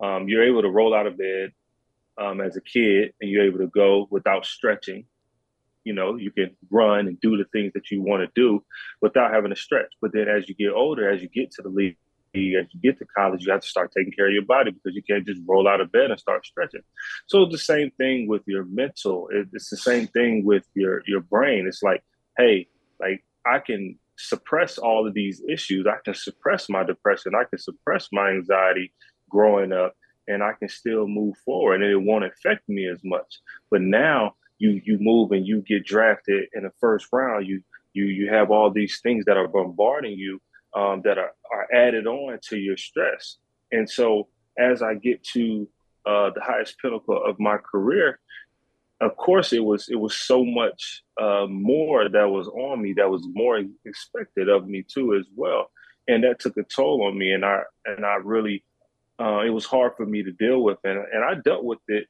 um, 0.00 0.26
you're 0.26 0.44
able 0.44 0.62
to 0.62 0.70
roll 0.70 0.94
out 0.94 1.06
of 1.06 1.18
bed 1.18 1.52
um, 2.18 2.40
as 2.40 2.56
a 2.56 2.60
kid 2.60 3.12
and 3.20 3.30
you're 3.30 3.44
able 3.44 3.58
to 3.58 3.68
go 3.68 4.08
without 4.10 4.46
stretching. 4.46 5.04
You 5.84 5.92
know, 5.92 6.16
you 6.16 6.30
can 6.30 6.56
run 6.70 7.08
and 7.08 7.20
do 7.20 7.36
the 7.36 7.44
things 7.52 7.72
that 7.74 7.90
you 7.90 8.02
want 8.02 8.22
to 8.22 8.40
do 8.40 8.64
without 9.00 9.32
having 9.32 9.50
to 9.50 9.56
stretch. 9.56 9.92
But 10.00 10.12
then 10.12 10.28
as 10.28 10.48
you 10.48 10.54
get 10.54 10.72
older, 10.72 11.10
as 11.10 11.20
you 11.20 11.28
get 11.28 11.50
to 11.52 11.62
the 11.62 11.68
league, 11.68 11.96
as 12.34 12.66
you 12.72 12.80
get 12.82 12.98
to 12.98 13.04
college, 13.16 13.44
you 13.44 13.52
have 13.52 13.60
to 13.60 13.68
start 13.68 13.92
taking 13.96 14.12
care 14.12 14.26
of 14.26 14.32
your 14.32 14.44
body 14.44 14.70
because 14.70 14.94
you 14.94 15.02
can't 15.02 15.26
just 15.26 15.40
roll 15.46 15.68
out 15.68 15.80
of 15.80 15.92
bed 15.92 16.10
and 16.10 16.18
start 16.18 16.46
stretching. 16.46 16.80
So 17.26 17.46
the 17.46 17.58
same 17.58 17.90
thing 17.98 18.26
with 18.26 18.42
your 18.46 18.64
mental. 18.64 19.28
It's 19.30 19.68
the 19.68 19.76
same 19.76 20.06
thing 20.08 20.44
with 20.44 20.64
your 20.74 21.02
your 21.06 21.20
brain. 21.20 21.66
It's 21.66 21.82
like, 21.82 22.02
hey, 22.38 22.68
like 23.00 23.22
I 23.46 23.58
can 23.58 23.98
suppress 24.16 24.78
all 24.78 25.06
of 25.06 25.14
these 25.14 25.42
issues. 25.48 25.86
I 25.86 25.96
can 26.04 26.14
suppress 26.14 26.68
my 26.68 26.84
depression. 26.84 27.34
I 27.34 27.44
can 27.44 27.58
suppress 27.58 28.08
my 28.12 28.30
anxiety 28.30 28.92
growing 29.28 29.72
up 29.72 29.94
and 30.28 30.42
I 30.42 30.52
can 30.58 30.68
still 30.68 31.06
move 31.06 31.36
forward 31.44 31.82
and 31.82 31.90
it 31.90 31.96
won't 31.96 32.24
affect 32.24 32.68
me 32.68 32.88
as 32.88 33.00
much. 33.04 33.40
But 33.70 33.82
now 33.82 34.36
you 34.58 34.80
you 34.84 34.96
move 35.00 35.32
and 35.32 35.46
you 35.46 35.62
get 35.62 35.84
drafted 35.84 36.48
in 36.54 36.62
the 36.62 36.72
first 36.80 37.08
round, 37.12 37.46
you 37.46 37.62
you 37.92 38.04
you 38.04 38.30
have 38.30 38.50
all 38.50 38.70
these 38.70 39.00
things 39.02 39.26
that 39.26 39.36
are 39.36 39.48
bombarding 39.48 40.12
you 40.12 40.40
um, 40.74 41.02
that 41.04 41.18
are, 41.18 41.32
are 41.52 41.66
added 41.74 42.06
on 42.06 42.38
to 42.48 42.56
your 42.56 42.76
stress. 42.76 43.38
And 43.70 43.88
so 43.88 44.28
as 44.58 44.82
I 44.82 44.94
get 44.94 45.22
to 45.34 45.68
uh, 46.06 46.30
the 46.34 46.40
highest 46.40 46.78
pinnacle 46.78 47.22
of 47.24 47.38
my 47.38 47.58
career, 47.58 48.18
of 49.00 49.16
course 49.16 49.52
it 49.52 49.64
was 49.64 49.88
it 49.88 49.96
was 49.96 50.14
so 50.14 50.44
much 50.44 51.02
uh, 51.20 51.46
more 51.48 52.08
that 52.08 52.30
was 52.30 52.46
on 52.48 52.80
me 52.80 52.92
that 52.92 53.10
was 53.10 53.26
more 53.32 53.60
expected 53.84 54.48
of 54.48 54.68
me 54.68 54.84
too 54.86 55.16
as 55.16 55.26
well 55.34 55.72
and 56.06 56.22
that 56.22 56.38
took 56.38 56.56
a 56.56 56.62
toll 56.62 57.04
on 57.04 57.18
me 57.18 57.32
and 57.32 57.44
i 57.44 57.62
and 57.84 58.06
i 58.06 58.14
really 58.22 58.62
uh, 59.22 59.40
it 59.40 59.50
was 59.50 59.66
hard 59.66 59.92
for 59.96 60.06
me 60.06 60.22
to 60.22 60.32
deal 60.32 60.62
with, 60.62 60.78
and 60.84 60.98
and 60.98 61.24
I 61.24 61.34
dealt 61.34 61.64
with 61.64 61.78
it, 61.88 62.08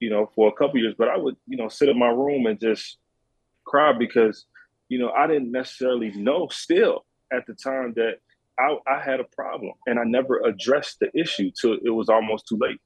you 0.00 0.10
know, 0.10 0.30
for 0.34 0.48
a 0.48 0.52
couple 0.52 0.78
years. 0.78 0.94
But 0.96 1.08
I 1.08 1.16
would, 1.16 1.36
you 1.46 1.56
know, 1.56 1.68
sit 1.68 1.88
in 1.88 1.98
my 1.98 2.08
room 2.08 2.46
and 2.46 2.58
just 2.58 2.98
cry 3.64 3.92
because, 3.92 4.46
you 4.88 4.98
know, 4.98 5.10
I 5.10 5.26
didn't 5.26 5.50
necessarily 5.50 6.12
know 6.12 6.48
still 6.50 7.04
at 7.32 7.46
the 7.46 7.54
time 7.54 7.92
that 7.96 8.18
I, 8.58 8.76
I 8.86 9.00
had 9.00 9.20
a 9.20 9.24
problem, 9.24 9.72
and 9.86 9.98
I 9.98 10.04
never 10.04 10.40
addressed 10.44 11.00
the 11.00 11.10
issue 11.18 11.50
till 11.50 11.74
it 11.84 11.90
was 11.90 12.08
almost 12.08 12.46
too 12.48 12.58
late. 12.60 12.80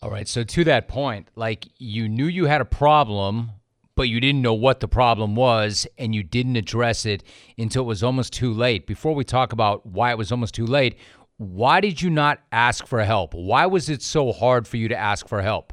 All 0.00 0.10
right. 0.10 0.28
So 0.28 0.44
to 0.44 0.64
that 0.64 0.86
point, 0.86 1.28
like 1.34 1.66
you 1.78 2.08
knew 2.08 2.26
you 2.26 2.46
had 2.46 2.60
a 2.60 2.64
problem, 2.64 3.50
but 3.96 4.08
you 4.08 4.20
didn't 4.20 4.42
know 4.42 4.54
what 4.54 4.78
the 4.78 4.86
problem 4.86 5.34
was 5.34 5.88
and 5.98 6.14
you 6.14 6.22
didn't 6.22 6.54
address 6.54 7.04
it 7.04 7.24
until 7.58 7.82
it 7.82 7.86
was 7.86 8.04
almost 8.04 8.32
too 8.32 8.52
late. 8.52 8.86
Before 8.86 9.12
we 9.12 9.24
talk 9.24 9.52
about 9.52 9.84
why 9.86 10.12
it 10.12 10.18
was 10.18 10.30
almost 10.30 10.54
too 10.54 10.66
late, 10.66 10.96
why 11.38 11.80
did 11.80 12.00
you 12.00 12.10
not 12.10 12.38
ask 12.52 12.86
for 12.86 13.02
help? 13.02 13.34
Why 13.34 13.66
was 13.66 13.88
it 13.88 14.02
so 14.02 14.30
hard 14.30 14.68
for 14.68 14.76
you 14.76 14.86
to 14.86 14.96
ask 14.96 15.26
for 15.26 15.42
help? 15.42 15.72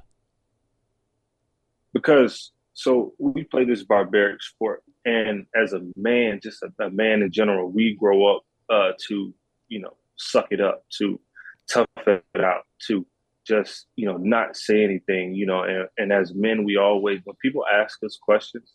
Because 1.93 2.51
so 2.73 3.13
we 3.19 3.43
play 3.43 3.63
this 3.63 3.83
barbaric 3.83 4.41
sport, 4.41 4.83
and 5.05 5.45
as 5.55 5.73
a 5.73 5.81
man, 5.95 6.39
just 6.41 6.63
a, 6.63 6.83
a 6.83 6.89
man 6.89 7.21
in 7.21 7.31
general, 7.31 7.69
we 7.71 7.95
grow 7.95 8.35
up 8.35 8.43
uh, 8.69 8.91
to 9.07 9.33
you 9.69 9.79
know 9.79 9.95
suck 10.17 10.47
it 10.51 10.61
up, 10.61 10.83
to 10.97 11.19
tough 11.67 11.87
it 12.05 12.23
out, 12.37 12.63
to 12.87 13.05
just 13.45 13.85
you 13.95 14.05
know 14.05 14.17
not 14.17 14.55
say 14.55 14.83
anything 14.83 15.33
you 15.33 15.45
know 15.45 15.63
and, 15.63 15.87
and 15.97 16.11
as 16.11 16.33
men 16.33 16.63
we 16.63 16.77
always 16.77 17.19
when 17.23 17.35
people 17.41 17.63
ask 17.71 18.03
us 18.03 18.17
questions 18.21 18.73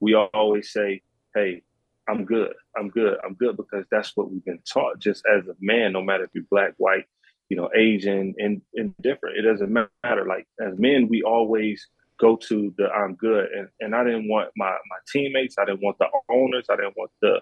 we 0.00 0.14
always 0.14 0.72
say 0.72 1.02
hey 1.34 1.62
i'm 2.08 2.24
good 2.24 2.52
i'm 2.76 2.88
good 2.88 3.16
i'm 3.24 3.34
good 3.34 3.56
because 3.56 3.84
that's 3.90 4.16
what 4.16 4.30
we've 4.30 4.44
been 4.44 4.62
taught 4.72 4.98
just 4.98 5.24
as 5.36 5.46
a 5.48 5.54
man 5.60 5.92
no 5.92 6.02
matter 6.02 6.24
if 6.24 6.30
you're 6.34 6.44
black 6.50 6.72
white 6.78 7.04
you 7.48 7.56
know 7.56 7.68
asian 7.74 8.34
and 8.38 8.62
and 8.74 8.94
different. 9.00 9.36
it 9.36 9.42
doesn't 9.42 9.72
matter 9.72 10.24
like 10.26 10.46
as 10.60 10.78
men 10.78 11.08
we 11.08 11.22
always 11.22 11.88
go 12.22 12.36
to 12.36 12.72
the 12.78 12.88
i'm 12.90 13.14
good 13.16 13.46
and, 13.56 13.68
and 13.80 13.94
i 13.94 14.02
didn't 14.04 14.28
want 14.28 14.48
my 14.56 14.70
my 14.70 14.96
teammates 15.12 15.56
i 15.58 15.64
didn't 15.64 15.82
want 15.82 15.98
the 15.98 16.06
owners 16.30 16.66
i 16.70 16.76
didn't 16.76 16.96
want 16.96 17.10
the 17.20 17.34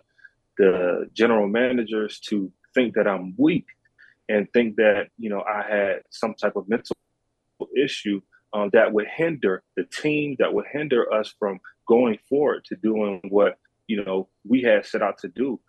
the 0.59 1.09
general 1.13 1.47
managers 1.47 2.19
to 2.19 2.51
think 2.75 2.95
that 2.95 3.07
i'm 3.07 3.35
weak 3.37 3.67
and 4.31 4.51
think 4.53 4.77
that 4.77 5.09
you 5.19 5.29
know 5.29 5.43
I 5.43 5.63
had 5.69 6.03
some 6.11 6.35
type 6.35 6.57
of 6.57 6.69
mental 6.69 6.97
issue 7.77 8.21
um, 8.53 8.71
that 8.73 8.93
would 8.93 9.07
hinder 9.15 9.63
the 9.77 9.85
team, 9.85 10.37
that 10.39 10.55
would 10.55 10.67
hinder 10.73 11.13
us 11.13 11.35
from 11.39 11.59
going 11.87 12.19
forward 12.29 12.65
to 12.67 12.77
doing 12.77 13.21
what 13.29 13.59
you 13.89 14.03
know 14.05 14.29
we 14.49 14.63
had 14.63 14.87
set 14.87 15.03
out 15.03 15.19
to 15.19 15.29
do 15.29 15.61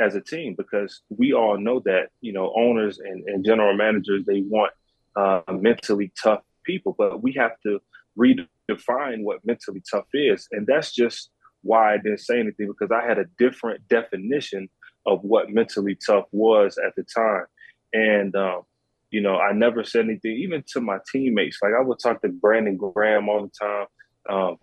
as 0.00 0.14
a 0.14 0.20
team. 0.20 0.54
Because 0.56 1.02
we 1.08 1.32
all 1.32 1.58
know 1.58 1.80
that 1.80 2.10
you 2.20 2.32
know 2.32 2.52
owners 2.56 2.98
and, 2.98 3.24
and 3.28 3.44
general 3.44 3.76
managers 3.76 4.24
they 4.24 4.42
want 4.42 4.72
uh, 5.16 5.42
mentally 5.52 6.12
tough 6.22 6.42
people, 6.62 6.94
but 6.96 7.22
we 7.22 7.32
have 7.32 7.60
to 7.64 7.80
redefine 8.70 9.22
what 9.22 9.44
mentally 9.44 9.82
tough 9.90 10.06
is, 10.12 10.46
and 10.52 10.66
that's 10.66 10.92
just 10.92 11.30
why 11.62 11.94
I 11.94 11.96
didn't 11.96 12.20
say 12.20 12.38
anything 12.38 12.68
because 12.68 12.90
I 12.90 13.06
had 13.06 13.18
a 13.18 13.24
different 13.38 13.86
definition 13.88 14.68
of 15.06 15.22
what 15.22 15.50
mentally 15.50 15.96
tough 16.06 16.26
was 16.32 16.78
at 16.78 16.94
the 16.96 17.04
time. 17.04 17.46
And 17.92 18.34
um, 18.36 18.62
you 19.10 19.20
know, 19.20 19.38
I 19.38 19.52
never 19.52 19.84
said 19.84 20.06
anything, 20.06 20.32
even 20.32 20.64
to 20.72 20.80
my 20.80 20.98
teammates. 21.10 21.58
Like 21.62 21.72
I 21.78 21.82
would 21.82 21.98
talk 21.98 22.20
to 22.22 22.28
Brandon 22.28 22.76
Graham 22.76 23.28
all 23.28 23.42
the 23.42 23.66
time, 23.66 23.86
um, 24.28 24.56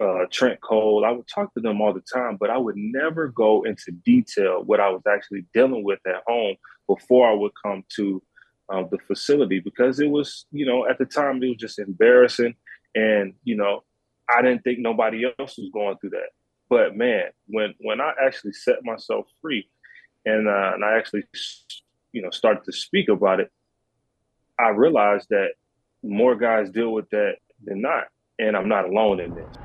uh, 0.00 0.26
Trent 0.30 0.60
Cole. 0.60 1.04
I 1.04 1.10
would 1.10 1.26
talk 1.26 1.52
to 1.54 1.60
them 1.60 1.80
all 1.80 1.92
the 1.92 2.02
time, 2.12 2.36
but 2.38 2.50
I 2.50 2.58
would 2.58 2.76
never 2.76 3.28
go 3.28 3.64
into 3.64 3.90
detail 4.04 4.62
what 4.64 4.80
I 4.80 4.88
was 4.90 5.02
actually 5.10 5.46
dealing 5.52 5.84
with 5.84 5.98
at 6.06 6.22
home 6.26 6.56
before 6.86 7.28
I 7.28 7.34
would 7.34 7.52
come 7.62 7.84
to 7.96 8.22
um, 8.72 8.88
the 8.90 8.98
facility 8.98 9.60
because 9.60 9.98
it 9.98 10.10
was, 10.10 10.46
you 10.52 10.66
know, 10.66 10.86
at 10.88 10.98
the 10.98 11.06
time 11.06 11.42
it 11.42 11.48
was 11.48 11.56
just 11.58 11.78
embarrassing, 11.78 12.54
and 12.94 13.34
you 13.44 13.56
know, 13.56 13.84
I 14.28 14.42
didn't 14.42 14.62
think 14.62 14.78
nobody 14.78 15.24
else 15.24 15.56
was 15.58 15.70
going 15.72 15.96
through 15.98 16.10
that. 16.10 16.30
But 16.68 16.96
man, 16.96 17.24
when 17.46 17.74
when 17.80 18.00
I 18.00 18.12
actually 18.24 18.52
set 18.52 18.84
myself 18.84 19.26
free, 19.40 19.68
and 20.24 20.48
uh, 20.48 20.72
and 20.74 20.84
I 20.84 20.96
actually 20.96 21.24
you 22.12 22.22
know 22.22 22.30
started 22.30 22.64
to 22.64 22.72
speak 22.72 23.08
about 23.08 23.40
it, 23.40 23.50
I 24.58 24.70
realized 24.70 25.28
that 25.30 25.50
more 26.02 26.36
guys 26.36 26.70
deal 26.70 26.92
with 26.92 27.08
that 27.10 27.36
than 27.64 27.80
not, 27.80 28.04
and 28.38 28.56
I'm 28.56 28.68
not 28.68 28.84
alone 28.84 29.20
in 29.20 29.34
this. 29.34 29.56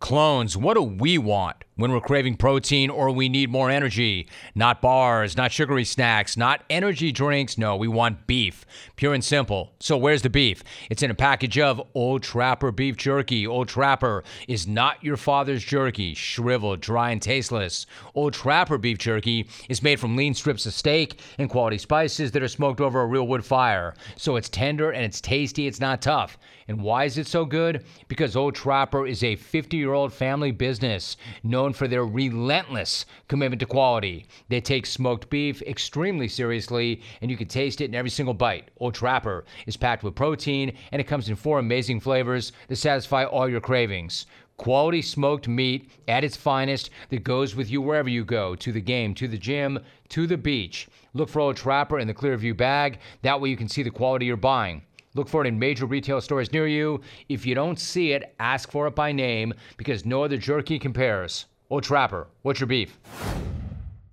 Clones, 0.00 0.56
what 0.56 0.74
do 0.74 0.82
we 0.82 1.18
want? 1.18 1.64
When 1.80 1.92
we're 1.92 2.00
craving 2.00 2.36
protein 2.36 2.90
or 2.90 3.10
we 3.10 3.28
need 3.28 3.50
more 3.50 3.70
energy. 3.70 4.28
Not 4.54 4.82
bars, 4.82 5.36
not 5.36 5.50
sugary 5.50 5.84
snacks, 5.84 6.36
not 6.36 6.62
energy 6.68 7.10
drinks. 7.10 7.56
No, 7.56 7.74
we 7.74 7.88
want 7.88 8.26
beef. 8.26 8.66
Pure 8.96 9.14
and 9.14 9.24
simple. 9.24 9.72
So, 9.80 9.96
where's 9.96 10.22
the 10.22 10.30
beef? 10.30 10.62
It's 10.90 11.02
in 11.02 11.10
a 11.10 11.14
package 11.14 11.58
of 11.58 11.82
Old 11.94 12.22
Trapper 12.22 12.70
beef 12.70 12.96
jerky. 12.96 13.46
Old 13.46 13.68
Trapper 13.68 14.22
is 14.46 14.66
not 14.66 15.02
your 15.02 15.16
father's 15.16 15.64
jerky, 15.64 16.14
shriveled, 16.14 16.80
dry, 16.80 17.10
and 17.10 17.22
tasteless. 17.22 17.86
Old 18.14 18.34
Trapper 18.34 18.78
beef 18.78 18.98
jerky 18.98 19.48
is 19.68 19.82
made 19.82 19.98
from 19.98 20.16
lean 20.16 20.34
strips 20.34 20.66
of 20.66 20.74
steak 20.74 21.20
and 21.38 21.48
quality 21.48 21.78
spices 21.78 22.32
that 22.32 22.42
are 22.42 22.48
smoked 22.48 22.80
over 22.80 23.00
a 23.00 23.06
real 23.06 23.26
wood 23.26 23.44
fire. 23.44 23.94
So, 24.16 24.36
it's 24.36 24.48
tender 24.48 24.90
and 24.90 25.04
it's 25.04 25.20
tasty, 25.20 25.66
it's 25.66 25.80
not 25.80 26.02
tough. 26.02 26.38
And 26.70 26.82
why 26.82 27.04
is 27.04 27.18
it 27.18 27.26
so 27.26 27.44
good? 27.44 27.84
Because 28.06 28.36
Old 28.36 28.54
Trapper 28.54 29.04
is 29.04 29.24
a 29.24 29.34
50 29.34 29.76
year 29.76 29.92
old 29.92 30.12
family 30.12 30.52
business 30.52 31.16
known 31.42 31.69
known 31.70 31.74
for 31.74 31.86
their 31.86 32.04
relentless 32.04 33.06
commitment 33.28 33.60
to 33.60 33.66
quality. 33.66 34.26
They 34.48 34.60
take 34.60 34.86
smoked 34.86 35.30
beef 35.30 35.62
extremely 35.62 36.26
seriously, 36.26 37.00
and 37.20 37.30
you 37.30 37.36
can 37.36 37.46
taste 37.46 37.80
it 37.80 37.84
in 37.84 37.94
every 37.94 38.10
single 38.10 38.34
bite. 38.34 38.70
Old 38.78 38.94
Trapper 38.94 39.44
is 39.66 39.76
packed 39.76 40.02
with 40.02 40.16
protein, 40.16 40.76
and 40.90 41.00
it 41.00 41.06
comes 41.06 41.28
in 41.28 41.36
four 41.36 41.60
amazing 41.60 42.00
flavors 42.00 42.50
that 42.66 42.76
satisfy 42.76 43.24
all 43.24 43.48
your 43.48 43.60
cravings 43.60 44.26
quality 44.56 45.00
smoked 45.00 45.48
meat 45.48 45.90
at 46.06 46.22
its 46.22 46.36
finest 46.36 46.90
that 47.08 47.24
goes 47.24 47.56
with 47.56 47.70
you 47.70 47.80
wherever 47.80 48.10
you 48.10 48.22
go 48.22 48.54
to 48.54 48.72
the 48.72 48.80
game, 48.80 49.14
to 49.14 49.26
the 49.26 49.38
gym, 49.38 49.78
to 50.10 50.26
the 50.26 50.36
beach. 50.36 50.86
Look 51.14 51.30
for 51.30 51.40
Old 51.40 51.56
Trapper 51.56 51.98
in 51.98 52.06
the 52.06 52.12
Clearview 52.12 52.54
bag. 52.54 52.98
That 53.22 53.40
way 53.40 53.48
you 53.48 53.56
can 53.56 53.70
see 53.70 53.82
the 53.82 53.90
quality 53.90 54.26
you're 54.26 54.36
buying. 54.36 54.82
Look 55.14 55.28
for 55.28 55.42
it 55.42 55.48
in 55.48 55.58
major 55.58 55.86
retail 55.86 56.20
stores 56.20 56.52
near 56.52 56.66
you. 56.66 57.00
If 57.30 57.46
you 57.46 57.54
don't 57.54 57.80
see 57.80 58.12
it, 58.12 58.34
ask 58.38 58.70
for 58.70 58.86
it 58.86 58.94
by 58.94 59.12
name 59.12 59.54
because 59.78 60.04
no 60.04 60.24
other 60.24 60.36
jerky 60.36 60.78
compares. 60.78 61.46
Oh, 61.72 61.78
Trapper, 61.78 62.26
what's 62.42 62.58
your 62.58 62.66
beef? 62.66 62.98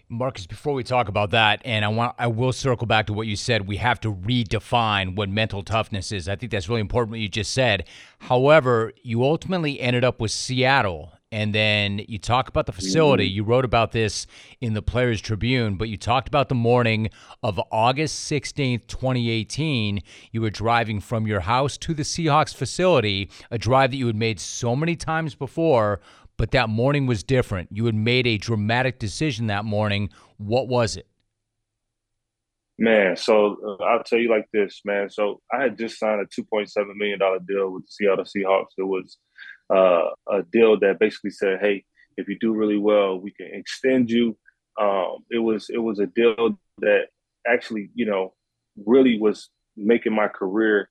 Marcus, 0.09 0.45
before 0.45 0.73
we 0.73 0.83
talk 0.83 1.09
about 1.09 1.31
that, 1.31 1.59
and 1.65 1.83
I 1.83 1.87
want 1.87 2.13
I 2.19 2.27
will 2.27 2.53
circle 2.53 2.85
back 2.85 3.07
to 3.07 3.13
what 3.13 3.25
you 3.25 3.35
said. 3.35 3.67
We 3.67 3.77
have 3.77 3.99
to 4.01 4.13
redefine 4.13 5.15
what 5.15 5.27
mental 5.27 5.63
toughness 5.63 6.11
is. 6.11 6.29
I 6.29 6.35
think 6.35 6.51
that's 6.51 6.69
really 6.69 6.81
important 6.81 7.11
what 7.11 7.19
you 7.19 7.27
just 7.27 7.51
said. 7.51 7.87
However, 8.19 8.93
you 9.01 9.23
ultimately 9.23 9.81
ended 9.81 10.03
up 10.03 10.21
with 10.21 10.29
Seattle, 10.29 11.13
and 11.31 11.53
then 11.53 12.05
you 12.07 12.19
talk 12.19 12.47
about 12.47 12.67
the 12.67 12.71
facility. 12.71 13.27
Mm-hmm. 13.27 13.35
You 13.35 13.43
wrote 13.43 13.65
about 13.65 13.91
this 13.91 14.27
in 14.61 14.75
the 14.75 14.83
Players 14.83 15.19
Tribune, 15.19 15.77
but 15.77 15.89
you 15.89 15.97
talked 15.97 16.27
about 16.27 16.49
the 16.49 16.55
morning 16.55 17.09
of 17.41 17.59
August 17.71 18.31
16th, 18.31 18.85
2018. 18.85 20.01
You 20.31 20.41
were 20.41 20.51
driving 20.51 21.01
from 21.01 21.25
your 21.25 21.39
house 21.39 21.75
to 21.79 21.95
the 21.95 22.03
Seahawks 22.03 22.53
facility, 22.53 23.31
a 23.49 23.57
drive 23.57 23.91
that 23.91 23.97
you 23.97 24.05
had 24.05 24.15
made 24.15 24.39
so 24.39 24.75
many 24.75 24.95
times 24.95 25.33
before, 25.33 25.99
but 26.37 26.51
that 26.51 26.69
morning 26.69 27.07
was 27.07 27.23
different. 27.23 27.69
You 27.71 27.85
had 27.85 27.95
made 27.95 28.27
a 28.27 28.37
dramatic 28.37 28.99
decision 28.99 29.47
that 29.47 29.65
morning. 29.65 30.09
What 30.37 30.67
was 30.67 30.95
it? 30.95 31.07
Man, 32.79 33.17
so 33.17 33.57
uh, 33.65 33.83
I'll 33.83 34.03
tell 34.03 34.19
you 34.19 34.29
like 34.29 34.47
this, 34.53 34.81
man. 34.85 35.09
So 35.09 35.41
I 35.51 35.63
had 35.63 35.77
just 35.77 35.97
signed 35.97 36.21
a 36.21 36.41
$2.7 36.41 36.95
million 36.95 37.19
deal 37.47 37.71
with 37.71 37.85
the 37.85 37.91
Seattle 37.91 38.25
Seahawks. 38.25 38.77
It 38.77 38.83
was 38.83 39.17
uh, 39.73 40.09
a 40.31 40.43
deal 40.51 40.79
that 40.79 40.99
basically 40.99 41.31
said, 41.31 41.57
hey, 41.59 41.83
if 42.17 42.27
you 42.27 42.37
do 42.39 42.53
really 42.53 42.77
well, 42.77 43.19
we 43.19 43.31
can 43.31 43.49
extend 43.51 44.11
you. 44.11 44.37
Um, 44.79 45.25
it 45.31 45.39
was 45.39 45.71
it 45.71 45.79
was 45.79 45.97
a 45.97 46.05
deal 46.05 46.59
that 46.79 47.07
actually, 47.47 47.89
you 47.95 48.05
know, 48.05 48.33
really 48.85 49.19
was 49.19 49.49
making 49.75 50.13
my 50.13 50.27
career 50.27 50.89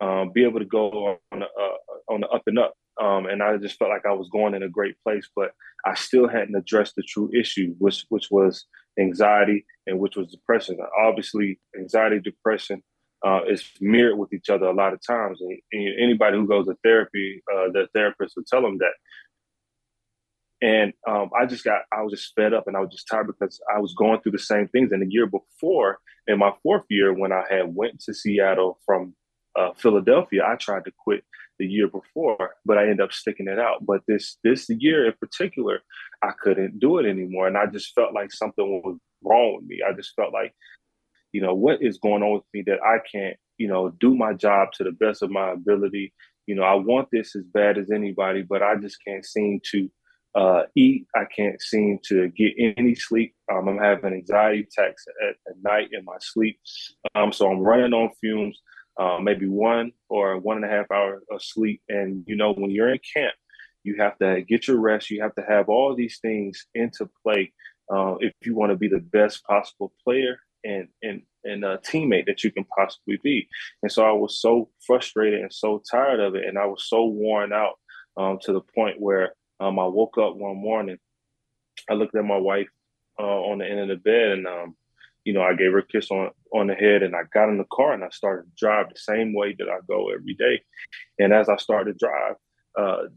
um, 0.00 0.30
be 0.32 0.44
able 0.44 0.60
to 0.60 0.64
go 0.64 1.18
on 1.32 1.42
uh, 1.42 2.12
on 2.12 2.20
the 2.20 2.28
up 2.28 2.42
and 2.46 2.58
up. 2.58 2.74
Um, 3.00 3.26
and 3.26 3.42
I 3.42 3.56
just 3.58 3.78
felt 3.78 3.90
like 3.90 4.06
I 4.06 4.12
was 4.12 4.28
going 4.30 4.54
in 4.54 4.62
a 4.62 4.68
great 4.68 4.96
place, 5.02 5.28
but 5.36 5.52
I 5.84 5.94
still 5.94 6.28
hadn't 6.28 6.56
addressed 6.56 6.96
the 6.96 7.02
true 7.02 7.30
issue, 7.32 7.74
which 7.78 8.04
which 8.08 8.28
was 8.30 8.66
anxiety 8.98 9.64
and 9.86 9.98
which 9.98 10.16
was 10.16 10.30
depression. 10.30 10.78
Obviously, 11.00 11.60
anxiety, 11.78 12.20
depression 12.20 12.82
uh, 13.26 13.40
is 13.48 13.64
mirrored 13.80 14.18
with 14.18 14.32
each 14.32 14.48
other 14.50 14.66
a 14.66 14.74
lot 14.74 14.92
of 14.92 15.00
times. 15.06 15.40
And, 15.40 15.58
and 15.72 16.00
anybody 16.00 16.36
who 16.36 16.46
goes 16.46 16.66
to 16.66 16.76
therapy, 16.84 17.42
uh, 17.52 17.70
the 17.72 17.88
therapist 17.94 18.34
will 18.36 18.44
tell 18.48 18.62
them 18.62 18.78
that. 18.78 18.92
And 20.60 20.92
um, 21.08 21.30
I 21.38 21.46
just 21.46 21.64
got, 21.64 21.82
I 21.92 22.02
was 22.02 22.12
just 22.12 22.32
fed 22.34 22.52
up 22.52 22.66
and 22.66 22.76
I 22.76 22.80
was 22.80 22.90
just 22.90 23.06
tired 23.08 23.28
because 23.28 23.60
I 23.72 23.78
was 23.78 23.94
going 23.94 24.20
through 24.20 24.32
the 24.32 24.38
same 24.40 24.66
things. 24.68 24.90
And 24.90 25.02
the 25.02 25.06
year 25.08 25.26
before, 25.26 25.98
in 26.26 26.38
my 26.38 26.52
fourth 26.62 26.84
year, 26.90 27.12
when 27.12 27.32
I 27.32 27.44
had 27.48 27.74
went 27.74 28.00
to 28.00 28.14
Seattle 28.14 28.80
from 28.84 29.14
uh, 29.56 29.70
Philadelphia, 29.76 30.44
I 30.44 30.56
tried 30.56 30.84
to 30.86 30.92
quit 30.98 31.22
the 31.58 31.66
year 31.66 31.88
before, 31.88 32.54
but 32.64 32.78
I 32.78 32.82
ended 32.82 33.00
up 33.00 33.12
sticking 33.12 33.48
it 33.48 33.58
out. 33.58 33.84
But 33.86 34.02
this 34.06 34.38
this 34.44 34.68
year 34.68 35.06
in 35.06 35.12
particular, 35.20 35.80
I 36.22 36.30
couldn't 36.40 36.80
do 36.80 36.98
it 36.98 37.06
anymore, 37.06 37.46
and 37.46 37.56
I 37.56 37.66
just 37.66 37.94
felt 37.94 38.14
like 38.14 38.32
something 38.32 38.82
was 38.84 38.98
wrong 39.22 39.56
with 39.56 39.66
me. 39.66 39.80
I 39.86 39.92
just 39.92 40.14
felt 40.14 40.32
like, 40.32 40.54
you 41.32 41.40
know, 41.40 41.54
what 41.54 41.82
is 41.82 41.98
going 41.98 42.22
on 42.22 42.34
with 42.34 42.44
me 42.54 42.62
that 42.66 42.80
I 42.82 42.98
can't, 43.10 43.36
you 43.56 43.68
know, 43.68 43.90
do 44.00 44.14
my 44.14 44.32
job 44.34 44.68
to 44.74 44.84
the 44.84 44.92
best 44.92 45.22
of 45.22 45.30
my 45.30 45.52
ability. 45.52 46.12
You 46.46 46.54
know, 46.54 46.62
I 46.62 46.74
want 46.74 47.08
this 47.12 47.36
as 47.36 47.44
bad 47.44 47.78
as 47.78 47.90
anybody, 47.90 48.42
but 48.42 48.62
I 48.62 48.76
just 48.76 48.98
can't 49.06 49.24
seem 49.24 49.60
to 49.72 49.90
uh, 50.34 50.62
eat. 50.76 51.06
I 51.14 51.24
can't 51.34 51.60
seem 51.60 51.98
to 52.04 52.28
get 52.28 52.52
any 52.76 52.94
sleep. 52.94 53.34
Um, 53.52 53.68
I'm 53.68 53.78
having 53.78 54.14
anxiety 54.14 54.60
attacks 54.60 55.04
at, 55.22 55.30
at 55.50 55.62
night 55.62 55.88
in 55.92 56.04
my 56.04 56.16
sleep. 56.20 56.58
Um, 57.14 57.32
so 57.32 57.50
I'm 57.50 57.60
running 57.60 57.92
on 57.92 58.10
fumes 58.20 58.60
uh, 58.98 59.18
maybe 59.20 59.46
one 59.46 59.92
or 60.08 60.38
one 60.38 60.56
and 60.56 60.66
a 60.66 60.68
half 60.68 60.90
hour 60.90 61.22
of 61.30 61.42
sleep. 61.42 61.80
And 61.88 62.24
you 62.26 62.36
know, 62.36 62.52
when 62.52 62.70
you're 62.70 62.92
in 62.92 63.00
camp, 63.14 63.34
you 63.84 63.96
have 63.98 64.18
to 64.18 64.42
get 64.42 64.66
your 64.66 64.78
rest. 64.78 65.10
You 65.10 65.22
have 65.22 65.34
to 65.36 65.44
have 65.48 65.68
all 65.68 65.94
these 65.94 66.18
things 66.20 66.66
into 66.74 67.08
play 67.22 67.52
uh, 67.92 68.16
if 68.20 68.32
you 68.44 68.54
want 68.54 68.70
to 68.70 68.76
be 68.76 68.88
the 68.88 69.00
best 69.00 69.44
possible 69.44 69.92
player 70.04 70.38
and 70.64 70.88
and 71.02 71.22
and 71.44 71.64
a 71.64 71.78
teammate 71.78 72.26
that 72.26 72.42
you 72.42 72.50
can 72.50 72.64
possibly 72.64 73.18
be. 73.22 73.48
And 73.82 73.90
so 73.90 74.04
I 74.04 74.12
was 74.12 74.40
so 74.40 74.68
frustrated 74.84 75.40
and 75.40 75.52
so 75.52 75.82
tired 75.90 76.20
of 76.20 76.34
it, 76.34 76.44
and 76.44 76.58
I 76.58 76.66
was 76.66 76.84
so 76.88 77.06
worn 77.06 77.52
out 77.52 77.74
um, 78.16 78.38
to 78.42 78.52
the 78.52 78.60
point 78.60 79.00
where 79.00 79.34
um, 79.60 79.78
I 79.78 79.86
woke 79.86 80.18
up 80.18 80.36
one 80.36 80.56
morning. 80.56 80.98
I 81.88 81.94
looked 81.94 82.16
at 82.16 82.24
my 82.24 82.36
wife 82.36 82.68
uh, 83.18 83.22
on 83.22 83.58
the 83.58 83.66
end 83.66 83.80
of 83.80 83.88
the 83.88 83.96
bed, 83.96 84.32
and 84.32 84.46
um, 84.46 84.76
you 85.28 85.34
know, 85.34 85.42
I 85.42 85.52
gave 85.52 85.72
her 85.72 85.80
a 85.80 85.86
kiss 85.86 86.10
on 86.10 86.30
on 86.54 86.68
the 86.68 86.74
head, 86.74 87.02
and 87.02 87.14
I 87.14 87.24
got 87.34 87.50
in 87.50 87.58
the 87.58 87.66
car 87.70 87.92
and 87.92 88.02
I 88.02 88.08
started 88.08 88.44
to 88.44 88.56
drive 88.56 88.88
the 88.88 88.98
same 88.98 89.34
way 89.34 89.54
that 89.58 89.68
I 89.68 89.76
go 89.86 90.08
every 90.08 90.32
day. 90.32 90.62
And 91.18 91.34
as 91.34 91.50
I 91.50 91.56
started 91.58 91.98
to 91.98 92.06
drive, 92.06 92.36
uh, 92.78 93.08